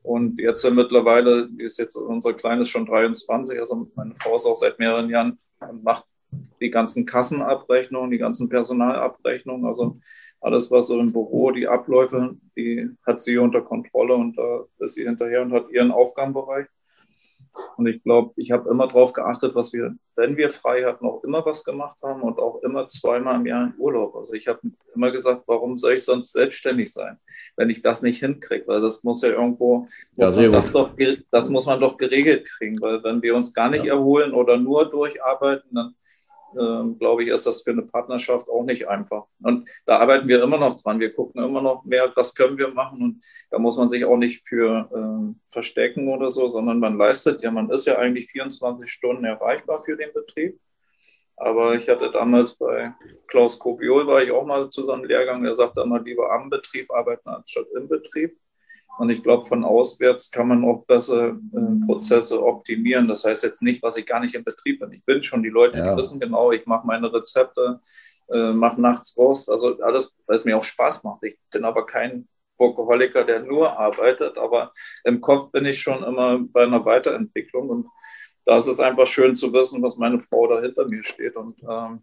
Und 0.03 0.41
jetzt 0.41 0.69
mittlerweile 0.71 1.49
ist 1.59 1.79
jetzt 1.79 1.97
unser 1.97 2.33
Kleines 2.33 2.69
schon 2.71 2.87
23, 2.87 3.59
also 3.59 3.91
meine 3.95 4.15
Frau 4.15 4.37
ist 4.37 4.47
auch 4.47 4.57
seit 4.57 4.79
mehreren 4.79 5.11
Jahren 5.11 5.39
und 5.61 5.85
macht 5.85 6.05
die 6.61 6.71
ganzen 6.71 7.05
Kassenabrechnungen, 7.05 8.11
die 8.11 8.19
ganzen 8.19 8.49
Personalabrechnungen, 8.49 9.67
also 9.67 10.01
alles, 10.41 10.71
was 10.71 10.87
so 10.87 10.99
im 10.99 11.13
Büro, 11.13 11.51
die 11.51 11.69
Abläufe, 11.69 12.37
die 12.57 12.89
hat 13.07 13.21
sie 13.21 13.37
unter 13.37 13.61
Kontrolle 13.61 14.15
und 14.15 14.39
da 14.39 14.65
ist 14.79 14.95
sie 14.95 15.05
hinterher 15.05 15.43
und 15.43 15.53
hat 15.53 15.71
ihren 15.71 15.91
Aufgabenbereich. 15.91 16.67
Und 17.77 17.87
ich 17.87 18.03
glaube, 18.03 18.33
ich 18.37 18.51
habe 18.51 18.69
immer 18.71 18.87
darauf 18.87 19.13
geachtet, 19.13 19.55
was 19.55 19.73
wir, 19.73 19.95
wenn 20.17 20.37
wir 20.37 20.51
frei 20.51 20.85
hatten, 20.85 21.07
auch 21.07 21.25
immer 21.25 21.45
was 21.45 21.65
gemacht 21.65 21.99
haben 22.03 22.23
und 22.23 22.39
auch 22.39 22.63
immer 22.63 22.87
zweimal 22.87 23.37
im 23.37 23.47
Jahr 23.47 23.67
in 23.67 23.75
Urlaub. 23.79 24.15
Also 24.17 24.35
ich 24.35 24.49
habe 24.49 24.61
immer 24.95 25.11
gesagt, 25.11 25.43
warum 25.47 25.79
soll 25.79 25.95
ich 25.95 26.05
sonst 26.05 26.33
selbstständig 26.33 26.93
sein, 26.93 27.19
wenn 27.57 27.71
ich 27.71 27.83
das 27.83 28.03
nicht 28.03 28.21
hinkriege? 28.21 28.67
Weil 28.67 28.81
das 28.81 29.03
muss 29.05 29.23
ja 29.23 29.31
irgendwo, 29.31 29.89
muss 30.17 30.37
ja, 30.37 30.49
das, 30.49 30.73
doch, 30.73 30.91
das 31.31 31.49
muss 31.49 31.67
man 31.67 31.81
doch 31.81 31.97
geregelt 31.97 32.47
kriegen. 32.47 32.81
Weil 32.81 33.03
wenn 33.03 33.23
wir 33.23 33.35
uns 33.35 33.53
gar 33.53 33.71
nicht 33.71 33.85
ja. 33.85 33.95
erholen 33.95 34.33
oder 34.33 34.57
nur 34.57 34.91
durcharbeiten, 34.91 35.75
dann 35.75 35.95
ähm, 36.59 36.99
glaube 36.99 37.23
ich, 37.23 37.31
ist 37.31 37.47
das 37.47 37.63
für 37.63 37.71
eine 37.71 37.83
Partnerschaft 37.83 38.49
auch 38.49 38.65
nicht 38.65 38.89
einfach. 38.89 39.27
Und 39.43 39.69
da 39.87 39.99
arbeiten 39.99 40.29
wir 40.29 40.43
immer 40.43 40.59
noch 40.59 40.81
dran. 40.81 41.01
Wir 41.01 41.13
gucken 41.13 41.43
immer 41.43 41.63
noch 41.63 41.85
mehr, 41.85 42.13
was 42.15 42.35
können 42.35 42.59
wir 42.59 42.69
machen. 42.69 43.03
Und 43.03 43.25
da 43.51 43.59
muss 43.59 43.77
man 43.77 43.89
sich 43.89 44.05
auch 44.05 44.17
nicht 44.17 44.47
für 44.49 44.89
äh, 44.93 45.35
verstecken 45.51 46.09
oder 46.09 46.31
so, 46.31 46.49
sondern 46.49 46.79
man 46.81 46.97
leistet 46.97 47.43
ja, 47.43 47.51
man 47.51 47.71
ist 47.71 47.87
ja 47.87 47.99
eigentlich 47.99 48.31
24 48.31 48.91
Stunden 48.91 49.25
erreichbar 49.25 49.83
für 49.83 49.97
den 49.97 50.13
Betrieb. 50.13 50.59
Aber 51.37 51.75
ich 51.75 51.89
hatte 51.89 52.11
damals 52.11 52.55
bei 52.55 52.93
Klaus 53.27 53.59
Kobiol, 53.59 54.07
war 54.07 54.23
ich 54.23 54.31
auch 54.31 54.45
mal 54.45 54.69
zu 54.69 54.85
seinem 54.85 55.05
Lehrgang, 55.05 55.43
der 55.43 55.55
sagte 55.55 55.81
immer, 55.81 55.99
lieber 56.01 56.31
am 56.31 56.51
Betrieb 56.51 56.91
arbeiten 56.91 57.31
anstatt 57.31 57.67
im 57.75 57.89
Betrieb. 57.89 58.39
Und 59.01 59.09
ich 59.09 59.23
glaube, 59.23 59.47
von 59.47 59.65
auswärts 59.65 60.31
kann 60.31 60.49
man 60.49 60.63
auch 60.63 60.85
besser 60.85 61.29
äh, 61.31 61.87
Prozesse 61.87 62.45
optimieren. 62.45 63.09
Das 63.09 63.25
heißt 63.25 63.43
jetzt 63.45 63.63
nicht, 63.63 63.83
was 63.83 63.97
ich 63.97 64.05
gar 64.05 64.21
nicht 64.21 64.35
im 64.35 64.45
Betrieb 64.45 64.81
bin. 64.81 64.93
Ich 64.93 65.03
bin 65.07 65.23
schon, 65.23 65.43
die 65.43 65.49
Leute 65.49 65.79
ja. 65.79 65.95
die 65.95 65.97
wissen 65.99 66.21
genau, 66.21 66.53
ich 66.53 66.67
mache 66.67 66.87
meine 66.87 67.11
Rezepte, 67.11 67.81
äh, 68.31 68.53
mache 68.53 68.79
nachts 68.79 69.17
Wurst, 69.17 69.49
also 69.49 69.81
alles, 69.81 70.15
weil 70.27 70.37
es 70.37 70.45
mir 70.45 70.59
auch 70.59 70.65
Spaß 70.65 71.03
macht. 71.05 71.23
Ich 71.23 71.39
bin 71.51 71.65
aber 71.65 71.87
kein 71.87 72.29
Workaholiker, 72.59 73.25
der 73.25 73.41
nur 73.41 73.79
arbeitet, 73.79 74.37
aber 74.37 74.71
im 75.05 75.23
Kopf 75.23 75.51
bin 75.51 75.65
ich 75.65 75.81
schon 75.81 76.05
immer 76.05 76.39
bei 76.39 76.65
einer 76.65 76.85
Weiterentwicklung 76.85 77.71
und 77.71 77.87
da 78.45 78.59
ist 78.59 78.67
es 78.67 78.81
einfach 78.81 79.07
schön 79.07 79.35
zu 79.35 79.51
wissen, 79.55 79.83
was 79.83 79.97
meine 79.97 80.21
Frau 80.21 80.47
da 80.47 80.61
hinter 80.61 80.87
mir 80.87 81.03
steht 81.03 81.37
und 81.37 81.57
ähm, 81.63 82.03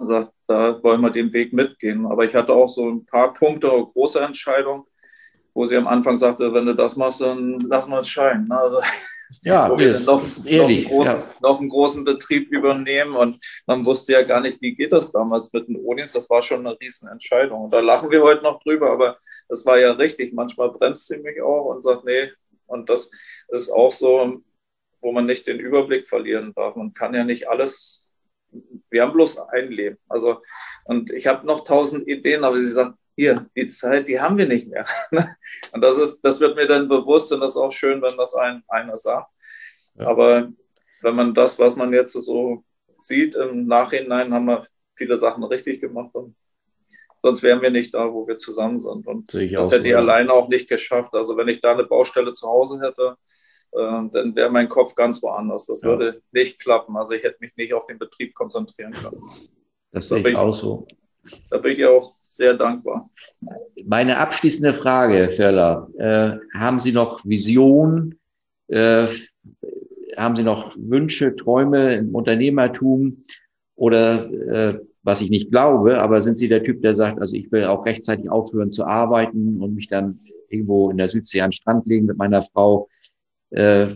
sagt, 0.00 0.32
da 0.46 0.80
wollen 0.84 1.00
wir 1.00 1.10
den 1.10 1.32
Weg 1.32 1.52
mitgehen. 1.52 2.06
Aber 2.06 2.24
ich 2.24 2.32
hatte 2.32 2.52
auch 2.52 2.68
so 2.68 2.88
ein 2.88 3.06
paar 3.06 3.34
Punkte, 3.34 3.68
große 3.68 4.20
Entscheidungen, 4.20 4.84
wo 5.54 5.66
sie 5.66 5.76
am 5.76 5.86
Anfang 5.86 6.16
sagte, 6.16 6.52
wenn 6.52 6.66
du 6.66 6.74
das 6.74 6.96
machst, 6.96 7.20
dann 7.20 7.58
lass 7.68 7.86
mal 7.86 8.00
es 8.00 8.08
scheinen. 8.08 8.48
Ne? 8.48 8.58
Also, 8.58 8.80
ja, 9.42 9.70
wo 9.70 9.78
wir 9.78 9.98
noch, 10.00 10.24
ehrlich, 10.44 10.84
noch, 10.84 10.92
einen 10.92 10.98
großen, 10.98 11.18
ja. 11.18 11.34
noch 11.40 11.60
einen 11.60 11.68
großen 11.68 12.04
Betrieb 12.04 12.50
übernehmen 12.50 13.16
und 13.16 13.38
man 13.66 13.84
wusste 13.84 14.12
ja 14.12 14.22
gar 14.22 14.40
nicht, 14.40 14.60
wie 14.60 14.74
geht 14.74 14.92
das 14.92 15.12
damals 15.12 15.52
mit 15.52 15.68
den 15.68 15.76
Odins. 15.76 16.12
Das 16.12 16.28
war 16.30 16.42
schon 16.42 16.66
eine 16.66 16.78
Riesenentscheidung. 16.80 17.64
Und 17.64 17.72
da 17.72 17.80
lachen 17.80 18.10
wir 18.10 18.22
heute 18.22 18.42
noch 18.42 18.62
drüber, 18.62 18.90
aber 18.90 19.18
das 19.48 19.64
war 19.66 19.78
ja 19.78 19.92
richtig. 19.92 20.32
Manchmal 20.32 20.70
bremst 20.70 21.06
sie 21.06 21.18
mich 21.18 21.40
auch 21.42 21.74
und 21.74 21.82
sagt, 21.82 22.04
nee. 22.04 22.30
Und 22.66 22.88
das 22.88 23.10
ist 23.48 23.70
auch 23.70 23.92
so, 23.92 24.42
wo 25.00 25.12
man 25.12 25.26
nicht 25.26 25.46
den 25.46 25.58
Überblick 25.58 26.08
verlieren 26.08 26.52
darf. 26.54 26.76
Man 26.76 26.92
kann 26.92 27.14
ja 27.14 27.24
nicht 27.24 27.48
alles 27.48 28.12
wir 28.90 29.02
haben 29.02 29.12
bloß 29.12 29.38
ein 29.38 29.70
Leben. 29.70 29.98
Also, 30.08 30.42
und 30.84 31.10
ich 31.10 31.26
habe 31.26 31.46
noch 31.46 31.64
tausend 31.64 32.06
Ideen, 32.06 32.44
aber 32.44 32.58
sie 32.58 32.70
sagt, 32.70 32.96
hier, 33.16 33.46
die 33.56 33.66
Zeit, 33.66 34.08
die 34.08 34.20
haben 34.20 34.38
wir 34.38 34.46
nicht 34.46 34.68
mehr. 34.68 34.86
und 35.72 35.80
das 35.80 35.98
ist, 35.98 36.22
das 36.22 36.40
wird 36.40 36.56
mir 36.56 36.66
dann 36.66 36.88
bewusst 36.88 37.32
und 37.32 37.40
das 37.40 37.52
ist 37.52 37.58
auch 37.58 37.72
schön, 37.72 38.00
wenn 38.02 38.16
das 38.16 38.34
ein, 38.34 38.62
einer 38.68 38.96
sagt. 38.96 39.30
Ja. 39.96 40.06
Aber 40.06 40.50
wenn 41.02 41.14
man 41.14 41.34
das, 41.34 41.58
was 41.58 41.76
man 41.76 41.92
jetzt 41.92 42.12
so 42.12 42.64
sieht, 43.00 43.36
im 43.36 43.66
Nachhinein 43.66 44.32
haben 44.32 44.46
wir 44.46 44.66
viele 44.94 45.16
Sachen 45.16 45.44
richtig 45.44 45.80
gemacht 45.80 46.14
und 46.14 46.34
sonst 47.18 47.42
wären 47.42 47.62
wir 47.62 47.70
nicht 47.70 47.94
da, 47.94 48.12
wo 48.12 48.26
wir 48.26 48.38
zusammen 48.38 48.78
sind. 48.78 49.06
Und 49.06 49.32
das 49.32 49.70
hätte 49.70 49.82
so, 49.82 49.88
ich 49.88 49.96
alleine 49.96 50.32
auch 50.32 50.48
nicht 50.48 50.68
geschafft. 50.68 51.14
Also 51.14 51.36
wenn 51.36 51.48
ich 51.48 51.60
da 51.60 51.72
eine 51.72 51.84
Baustelle 51.84 52.32
zu 52.32 52.48
Hause 52.48 52.80
hätte, 52.80 53.16
äh, 53.72 54.08
dann 54.10 54.34
wäre 54.34 54.50
mein 54.50 54.68
Kopf 54.68 54.94
ganz 54.94 55.22
woanders. 55.22 55.66
Das 55.66 55.82
ja. 55.82 55.88
würde 55.88 56.22
nicht 56.32 56.58
klappen. 56.58 56.96
Also 56.96 57.14
ich 57.14 57.22
hätte 57.22 57.38
mich 57.40 57.54
nicht 57.56 57.74
auf 57.74 57.86
den 57.86 57.98
Betrieb 57.98 58.34
konzentrieren 58.34 58.92
können. 58.92 59.22
Das 59.92 60.08
sehe 60.08 60.26
ich 60.26 60.36
auch 60.36 60.54
so. 60.54 60.86
Da 61.50 61.58
bin 61.58 61.72
ich 61.72 61.84
auch 61.84 62.14
sehr 62.36 62.54
dankbar. 62.54 63.10
Meine 63.84 64.18
abschließende 64.18 64.72
Frage, 64.72 65.30
Förler. 65.30 65.88
Äh, 65.98 66.58
haben 66.58 66.78
Sie 66.78 66.92
noch 66.92 67.24
Visionen? 67.24 68.18
Äh, 68.68 69.06
haben 70.16 70.36
Sie 70.36 70.42
noch 70.42 70.76
Wünsche, 70.76 71.34
Träume 71.36 71.96
im 71.96 72.14
Unternehmertum? 72.14 73.24
Oder 73.74 74.30
äh, 74.30 74.78
was 75.02 75.20
ich 75.20 75.30
nicht 75.30 75.50
glaube, 75.50 76.00
aber 76.00 76.20
sind 76.20 76.38
Sie 76.38 76.48
der 76.48 76.62
Typ, 76.62 76.82
der 76.82 76.94
sagt, 76.94 77.20
also 77.20 77.34
ich 77.36 77.50
will 77.50 77.64
auch 77.64 77.84
rechtzeitig 77.84 78.30
aufhören 78.30 78.70
zu 78.70 78.84
arbeiten 78.84 79.60
und 79.60 79.74
mich 79.74 79.88
dann 79.88 80.20
irgendwo 80.48 80.90
in 80.90 80.96
der 80.96 81.08
Südsee 81.08 81.40
an 81.40 81.48
den 81.48 81.52
Strand 81.52 81.86
legen 81.86 82.06
mit 82.06 82.18
meiner 82.18 82.42
Frau? 82.42 82.88
Äh, 83.50 83.88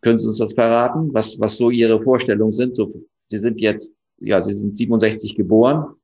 können 0.00 0.18
Sie 0.18 0.26
uns 0.26 0.38
das 0.38 0.52
verraten, 0.52 1.14
was, 1.14 1.38
was 1.38 1.56
so 1.56 1.70
Ihre 1.70 2.02
Vorstellungen 2.02 2.52
sind? 2.52 2.76
So, 2.76 2.90
Sie 3.28 3.38
sind 3.38 3.60
jetzt 3.60 3.94
ja, 4.18 4.40
Sie 4.40 4.54
sind 4.54 4.76
67 4.76 5.36
geboren, 5.36 5.94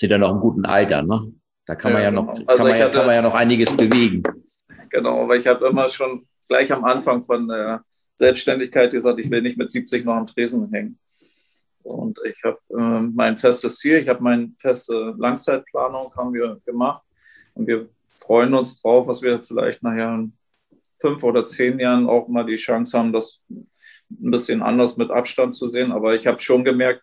sind 0.00 0.10
ja 0.10 0.18
noch 0.18 0.32
im 0.32 0.40
guten 0.40 0.64
Alter, 0.64 1.02
ne? 1.02 1.32
Da 1.66 1.76
kann 1.76 1.92
man 1.92 2.00
ja, 2.00 2.08
ja 2.08 2.10
noch, 2.10 2.32
genau. 2.32 2.46
also 2.46 2.64
kann, 2.64 2.72
man 2.72 2.78
ja, 2.78 2.84
hatte, 2.86 2.96
kann 2.96 3.06
man 3.06 3.14
ja 3.14 3.22
noch 3.22 3.34
einiges 3.34 3.76
bewegen. 3.76 4.22
Genau, 4.88 5.28
weil 5.28 5.38
ich 5.38 5.46
habe 5.46 5.66
immer 5.66 5.88
schon 5.88 6.26
gleich 6.48 6.72
am 6.72 6.84
Anfang 6.84 7.22
von 7.22 7.46
der 7.46 7.84
Selbstständigkeit 8.16 8.90
gesagt, 8.90 9.20
ich 9.20 9.30
will 9.30 9.42
nicht 9.42 9.58
mit 9.58 9.70
70 9.70 10.04
noch 10.04 10.14
am 10.14 10.26
Tresen 10.26 10.68
hängen. 10.72 10.98
Und 11.82 12.18
ich 12.24 12.42
habe 12.42 12.58
äh, 12.70 13.08
mein 13.14 13.38
festes 13.38 13.76
Ziel, 13.76 13.98
ich 13.98 14.08
habe 14.08 14.22
meine 14.22 14.50
feste 14.58 15.14
Langzeitplanung 15.18 16.12
haben 16.16 16.32
wir 16.32 16.60
gemacht 16.64 17.02
und 17.54 17.66
wir 17.66 17.88
freuen 18.18 18.54
uns 18.54 18.80
drauf, 18.80 19.06
was 19.06 19.22
wir 19.22 19.40
vielleicht 19.42 19.82
nachher 19.82 20.14
in 20.14 20.32
fünf 20.98 21.22
oder 21.22 21.44
zehn 21.44 21.78
Jahren 21.78 22.08
auch 22.08 22.26
mal 22.28 22.44
die 22.44 22.56
Chance 22.56 22.98
haben, 22.98 23.12
das 23.12 23.40
ein 23.48 24.30
bisschen 24.30 24.62
anders 24.62 24.96
mit 24.96 25.10
Abstand 25.10 25.54
zu 25.54 25.68
sehen. 25.68 25.92
Aber 25.92 26.14
ich 26.14 26.26
habe 26.26 26.40
schon 26.40 26.64
gemerkt, 26.64 27.02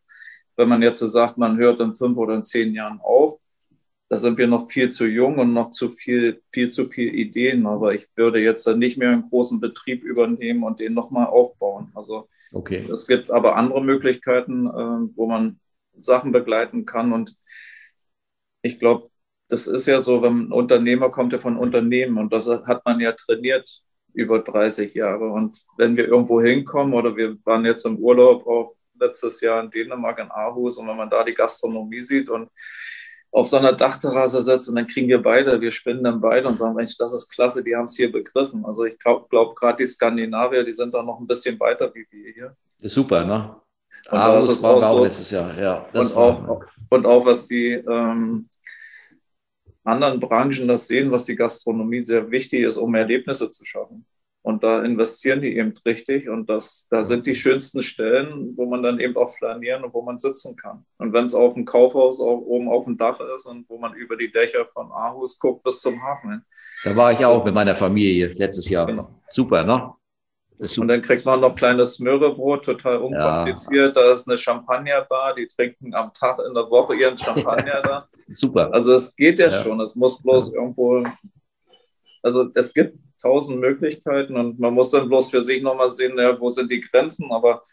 wenn 0.57 0.69
man 0.69 0.81
jetzt 0.81 0.99
sagt, 0.99 1.37
man 1.37 1.57
hört 1.57 1.79
in 1.79 1.95
fünf 1.95 2.17
oder 2.17 2.35
in 2.35 2.43
zehn 2.43 2.73
Jahren 2.73 2.99
auf, 3.01 3.39
da 4.09 4.15
sind 4.15 4.37
wir 4.37 4.47
noch 4.47 4.71
viel 4.71 4.89
zu 4.89 5.05
jung 5.05 5.37
und 5.37 5.53
noch 5.53 5.71
zu 5.71 5.89
viel, 5.89 6.41
viel 6.51 6.69
zu 6.69 6.85
viel 6.85 7.13
Ideen. 7.13 7.65
Aber 7.65 7.93
ich 7.93 8.07
würde 8.15 8.39
jetzt 8.39 8.65
dann 8.65 8.79
nicht 8.79 8.97
mehr 8.97 9.11
einen 9.11 9.29
großen 9.29 9.59
Betrieb 9.59 10.03
übernehmen 10.03 10.63
und 10.63 10.79
den 10.79 10.93
nochmal 10.93 11.27
aufbauen. 11.27 11.91
Also 11.93 12.29
okay. 12.53 12.87
es 12.91 13.05
gibt 13.05 13.31
aber 13.31 13.57
andere 13.57 13.83
Möglichkeiten, 13.83 14.67
äh, 14.67 15.15
wo 15.15 15.27
man 15.27 15.59
Sachen 15.99 16.31
begleiten 16.31 16.85
kann. 16.85 17.11
Und 17.11 17.35
ich 18.61 18.79
glaube, 18.79 19.09
das 19.49 19.67
ist 19.67 19.87
ja 19.87 19.99
so, 19.99 20.21
wenn 20.21 20.47
ein 20.47 20.51
Unternehmer 20.51 21.09
kommt 21.09 21.33
ja 21.33 21.39
von 21.39 21.57
Unternehmen 21.57 22.17
und 22.17 22.33
das 22.33 22.47
hat 22.47 22.85
man 22.85 22.99
ja 22.99 23.13
trainiert 23.13 23.81
über 24.13 24.39
30 24.39 24.93
Jahre. 24.93 25.29
Und 25.29 25.63
wenn 25.77 25.97
wir 25.97 26.07
irgendwo 26.07 26.41
hinkommen 26.41 26.93
oder 26.93 27.15
wir 27.15 27.37
waren 27.43 27.65
jetzt 27.65 27.85
im 27.85 27.97
Urlaub 27.97 28.47
auch 28.47 28.76
letztes 28.99 29.41
Jahr 29.41 29.61
in 29.63 29.69
Dänemark 29.69 30.19
in 30.19 30.31
Aarhus 30.31 30.77
und 30.77 30.87
wenn 30.87 30.97
man 30.97 31.09
da 31.09 31.23
die 31.23 31.33
Gastronomie 31.33 32.01
sieht 32.01 32.29
und 32.29 32.49
auf 33.31 33.47
so 33.47 33.57
einer 33.57 33.73
Dachterrasse 33.73 34.43
sitzt 34.43 34.69
und 34.69 34.75
dann 34.75 34.87
kriegen 34.87 35.07
wir 35.07 35.21
beide, 35.21 35.59
wir 35.59 35.71
spinnen 35.71 36.03
dann 36.03 36.21
beide 36.21 36.47
und 36.47 36.57
sagen, 36.57 36.75
Mensch, 36.75 36.97
das 36.97 37.13
ist 37.13 37.29
klasse, 37.29 37.63
die 37.63 37.75
haben 37.75 37.85
es 37.85 37.95
hier 37.95 38.11
begriffen. 38.11 38.65
Also 38.65 38.85
ich 38.85 38.97
glaube 38.97 39.27
glaub, 39.29 39.55
gerade 39.55 39.83
die 39.83 39.87
Skandinavier, 39.87 40.63
die 40.63 40.73
sind 40.73 40.93
da 40.93 41.03
noch 41.03 41.19
ein 41.19 41.27
bisschen 41.27 41.59
weiter 41.59 41.93
wie 41.93 42.07
wir 42.09 42.33
hier. 42.33 42.55
Super, 42.79 43.25
ne? 43.25 43.55
Und 44.09 44.17
Aarhus 44.17 44.47
das 44.47 44.63
war 44.63 44.75
auch 44.75 44.97
so, 44.97 45.03
letztes 45.03 45.31
Jahr, 45.31 45.57
ja. 45.59 45.85
und, 45.93 46.15
auch, 46.15 46.61
und 46.89 47.05
auch 47.05 47.25
was 47.25 47.47
die 47.47 47.71
ähm, 47.73 48.47
anderen 49.83 50.19
Branchen 50.19 50.67
das 50.67 50.87
sehen, 50.87 51.11
was 51.11 51.25
die 51.25 51.35
Gastronomie 51.35 52.05
sehr 52.05 52.29
wichtig 52.29 52.63
ist, 52.63 52.77
um 52.77 52.93
Erlebnisse 52.95 53.49
zu 53.51 53.65
schaffen. 53.65 54.05
Und 54.47 54.63
da 54.63 54.81
investieren 54.81 55.41
die 55.41 55.57
eben 55.57 55.73
richtig. 55.85 56.29
Und 56.29 56.49
das, 56.49 56.87
da 56.89 57.03
sind 57.03 57.27
die 57.27 57.35
schönsten 57.35 57.83
Stellen, 57.83 58.53
wo 58.55 58.65
man 58.65 58.81
dann 58.81 58.97
eben 58.97 59.17
auch 59.17 59.29
flanieren 59.29 59.83
und 59.83 59.93
wo 59.93 60.01
man 60.01 60.17
sitzen 60.17 60.55
kann. 60.55 60.85
Und 60.99 61.11
wenn 61.11 61.25
es 61.25 61.35
auf 61.35 61.55
dem 61.55 61.65
Kaufhaus 61.65 62.21
auch 62.21 62.37
oben 62.37 62.69
auf 62.69 62.85
dem 62.85 62.97
Dach 62.97 63.19
ist 63.35 63.45
und 63.45 63.67
wo 63.67 63.77
man 63.77 63.93
über 63.93 64.15
die 64.15 64.31
Dächer 64.31 64.65
von 64.71 64.89
Aarhus 64.89 65.37
guckt 65.37 65.63
bis 65.63 65.81
zum 65.81 66.01
Hafen. 66.01 66.45
Da 66.85 66.95
war 66.95 67.11
ich 67.11 67.25
auch 67.25 67.43
mit 67.43 67.53
meiner 67.53 67.75
Familie 67.75 68.27
letztes 68.27 68.69
Jahr. 68.69 68.85
Genau. 68.85 69.09
Super, 69.31 69.65
ne? 69.65 69.91
Und 70.77 70.87
dann 70.87 71.01
kriegt 71.01 71.25
man 71.25 71.41
noch 71.41 71.53
kleines 71.53 71.99
Möhrebrot, 71.99 72.63
total 72.63 72.99
unkompliziert. 72.99 73.97
Ja. 73.97 74.01
Da 74.01 74.13
ist 74.13 74.29
eine 74.29 74.37
Champagnerbar, 74.37 75.35
die 75.35 75.45
trinken 75.47 75.93
am 75.93 76.13
Tag 76.13 76.39
in 76.47 76.53
der 76.53 76.69
Woche 76.69 76.95
ihren 76.95 77.17
Champagner 77.17 77.81
da. 77.81 78.07
Super. 78.29 78.73
Also 78.73 78.93
es 78.93 79.13
geht 79.13 79.39
ja, 79.39 79.49
ja, 79.49 79.51
schon. 79.51 79.81
Es 79.81 79.93
muss 79.93 80.23
bloß 80.23 80.47
ja. 80.47 80.53
irgendwo, 80.53 81.03
also 82.21 82.49
es 82.53 82.73
gibt 82.73 82.97
tausend 83.21 83.59
Möglichkeiten 83.59 84.35
und 84.35 84.59
man 84.59 84.73
muss 84.73 84.91
dann 84.91 85.07
bloß 85.07 85.29
für 85.29 85.43
sich 85.43 85.61
nochmal 85.61 85.91
sehen, 85.91 86.17
ja, 86.17 86.39
wo 86.39 86.49
sind 86.49 86.71
die 86.71 86.81
Grenzen. 86.81 87.31
Aber 87.31 87.63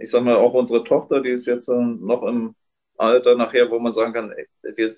ich 0.00 0.10
sage 0.10 0.24
mal, 0.24 0.36
auch 0.36 0.54
unsere 0.54 0.84
Tochter, 0.84 1.20
die 1.20 1.30
ist 1.30 1.46
jetzt 1.46 1.68
noch 1.68 2.22
im 2.24 2.54
Alter 2.98 3.34
nachher, 3.36 3.70
wo 3.70 3.78
man 3.78 3.92
sagen 3.92 4.12
kann, 4.12 4.34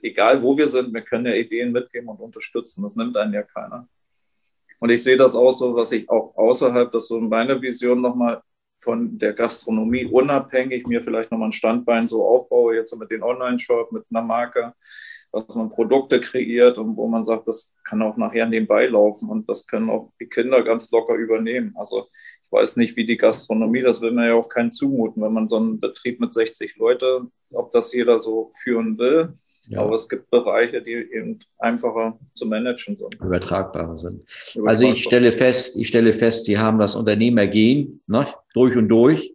egal 0.02 0.42
wo 0.42 0.56
wir 0.56 0.68
sind, 0.68 0.94
wir 0.94 1.02
können 1.02 1.26
ja 1.26 1.34
Ideen 1.34 1.72
mitgeben 1.72 2.08
und 2.08 2.20
unterstützen. 2.20 2.82
Das 2.82 2.96
nimmt 2.96 3.16
einen 3.16 3.34
ja 3.34 3.42
keiner. 3.42 3.88
Und 4.80 4.90
ich 4.90 5.02
sehe 5.02 5.16
das 5.16 5.34
auch 5.34 5.52
so, 5.52 5.74
was 5.74 5.90
ich 5.92 6.08
auch 6.08 6.36
außerhalb, 6.36 6.90
dass 6.90 7.08
so 7.08 7.18
meine 7.18 7.60
Vision 7.60 8.00
nochmal 8.00 8.42
von 8.80 9.18
der 9.18 9.32
Gastronomie 9.32 10.06
unabhängig 10.06 10.86
mir 10.86 11.02
vielleicht 11.02 11.32
nochmal 11.32 11.48
ein 11.48 11.52
Standbein 11.52 12.06
so 12.06 12.24
aufbaue, 12.24 12.76
jetzt 12.76 12.96
mit 12.96 13.10
dem 13.10 13.24
Online-Shop, 13.24 13.90
mit 13.90 14.04
einer 14.10 14.22
Marke, 14.22 14.72
dass 15.32 15.54
man 15.54 15.68
Produkte 15.68 16.20
kreiert 16.20 16.78
und 16.78 16.96
wo 16.96 17.06
man 17.06 17.24
sagt, 17.24 17.48
das 17.48 17.74
kann 17.84 18.02
auch 18.02 18.16
nachher 18.16 18.46
nebenbei 18.46 18.86
laufen 18.86 19.28
und 19.28 19.48
das 19.48 19.66
können 19.66 19.90
auch 19.90 20.12
die 20.20 20.26
Kinder 20.26 20.62
ganz 20.62 20.90
locker 20.90 21.14
übernehmen. 21.14 21.74
Also 21.76 22.06
ich 22.44 22.52
weiß 22.52 22.76
nicht, 22.76 22.96
wie 22.96 23.06
die 23.06 23.16
Gastronomie, 23.16 23.82
das 23.82 24.00
will 24.00 24.12
man 24.12 24.26
ja 24.26 24.34
auch 24.34 24.48
keinen 24.48 24.72
zumuten, 24.72 25.22
wenn 25.22 25.32
man 25.32 25.48
so 25.48 25.56
einen 25.56 25.80
Betrieb 25.80 26.20
mit 26.20 26.32
60 26.32 26.76
Leute, 26.76 27.26
ob 27.52 27.72
das 27.72 27.92
jeder 27.92 28.20
so 28.20 28.52
führen 28.62 28.98
will. 28.98 29.34
Ja. 29.68 29.80
Aber 29.80 29.94
es 29.94 30.08
gibt 30.08 30.30
Bereiche, 30.30 30.80
die 30.80 30.92
eben 30.92 31.40
einfacher 31.58 32.18
zu 32.34 32.46
managen 32.46 32.96
sind. 32.96 33.14
Übertragbarer 33.16 33.98
sind. 33.98 34.22
Übertragbar. 34.54 34.70
Also 34.70 34.88
ich 34.88 35.04
stelle 35.04 35.30
fest, 35.30 35.78
ich 35.78 35.88
stelle 35.88 36.14
fest, 36.14 36.46
Sie 36.46 36.58
haben 36.58 36.78
das 36.78 36.94
Unternehmergehen 36.94 38.00
ne, 38.06 38.26
durch 38.54 38.76
und 38.76 38.88
durch. 38.88 39.34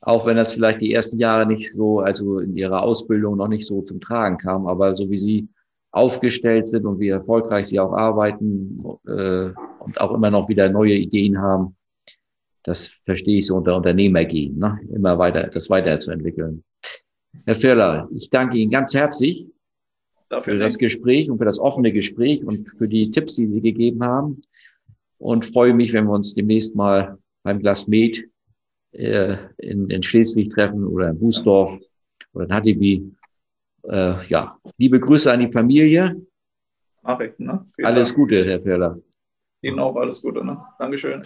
Auch 0.00 0.26
wenn 0.26 0.36
das 0.36 0.52
vielleicht 0.52 0.80
die 0.80 0.92
ersten 0.92 1.18
Jahre 1.18 1.46
nicht 1.46 1.72
so, 1.72 2.00
also 2.00 2.38
in 2.38 2.56
Ihrer 2.56 2.82
Ausbildung 2.82 3.36
noch 3.36 3.48
nicht 3.48 3.66
so 3.66 3.82
zum 3.82 4.00
Tragen 4.00 4.36
kam, 4.38 4.66
aber 4.66 4.94
so 4.94 5.08
wie 5.10 5.18
Sie 5.18 5.48
aufgestellt 5.92 6.68
sind 6.68 6.84
und 6.84 6.98
wie 6.98 7.08
erfolgreich 7.08 7.66
Sie 7.66 7.80
auch 7.80 7.92
arbeiten 7.92 8.84
äh, 9.06 9.50
und 9.78 10.00
auch 10.00 10.12
immer 10.12 10.30
noch 10.30 10.48
wieder 10.48 10.68
neue 10.68 10.94
Ideen 10.94 11.38
haben, 11.38 11.74
das 12.64 12.88
verstehe 13.04 13.38
ich 13.38 13.46
so 13.46 13.56
unter 13.56 13.76
Unternehmergehen, 13.76 14.58
ne? 14.58 14.80
immer 14.92 15.18
weiter, 15.18 15.48
das 15.48 15.70
weiterzuentwickeln. 15.70 16.64
Herr 17.46 17.54
Firler, 17.54 18.08
ich 18.14 18.30
danke 18.30 18.58
Ihnen 18.58 18.70
ganz 18.70 18.94
herzlich 18.94 19.46
Dafür 20.28 20.54
für 20.54 20.58
das 20.58 20.78
Gespräch 20.78 21.30
und 21.30 21.38
für 21.38 21.44
das 21.44 21.58
offene 21.58 21.92
Gespräch 21.92 22.44
und 22.44 22.68
für 22.70 22.88
die 22.88 23.10
Tipps, 23.10 23.36
die 23.36 23.46
Sie 23.46 23.60
gegeben 23.60 24.02
haben. 24.02 24.42
Und 25.18 25.44
freue 25.44 25.74
mich, 25.74 25.92
wenn 25.92 26.06
wir 26.06 26.12
uns 26.12 26.34
demnächst 26.34 26.74
mal 26.74 27.18
beim 27.42 27.60
Glas 27.60 27.86
Med 27.86 28.28
äh, 28.94 29.36
in, 29.58 29.90
in 29.90 30.02
Schleswig 30.02 30.50
treffen 30.50 30.86
oder 30.86 31.10
in 31.10 31.18
Bußdorf 31.18 31.78
oder 32.32 32.44
in 32.46 32.54
Hattibi. 32.54 33.12
Äh, 33.82 34.26
ja, 34.26 34.56
liebe 34.78 35.00
Grüße 35.00 35.30
an 35.30 35.40
die 35.40 35.52
Familie. 35.52 36.16
Mach 37.02 37.20
ich, 37.20 37.38
ne? 37.38 37.66
alles 37.82 38.08
Dank. 38.08 38.16
Gute, 38.16 38.44
Herr 38.44 38.60
Firler. 38.60 38.98
Ihnen 39.60 39.78
auch 39.78 39.96
alles 39.96 40.22
Gute, 40.22 40.44
ne? 40.44 40.62
Dankeschön. 40.78 41.22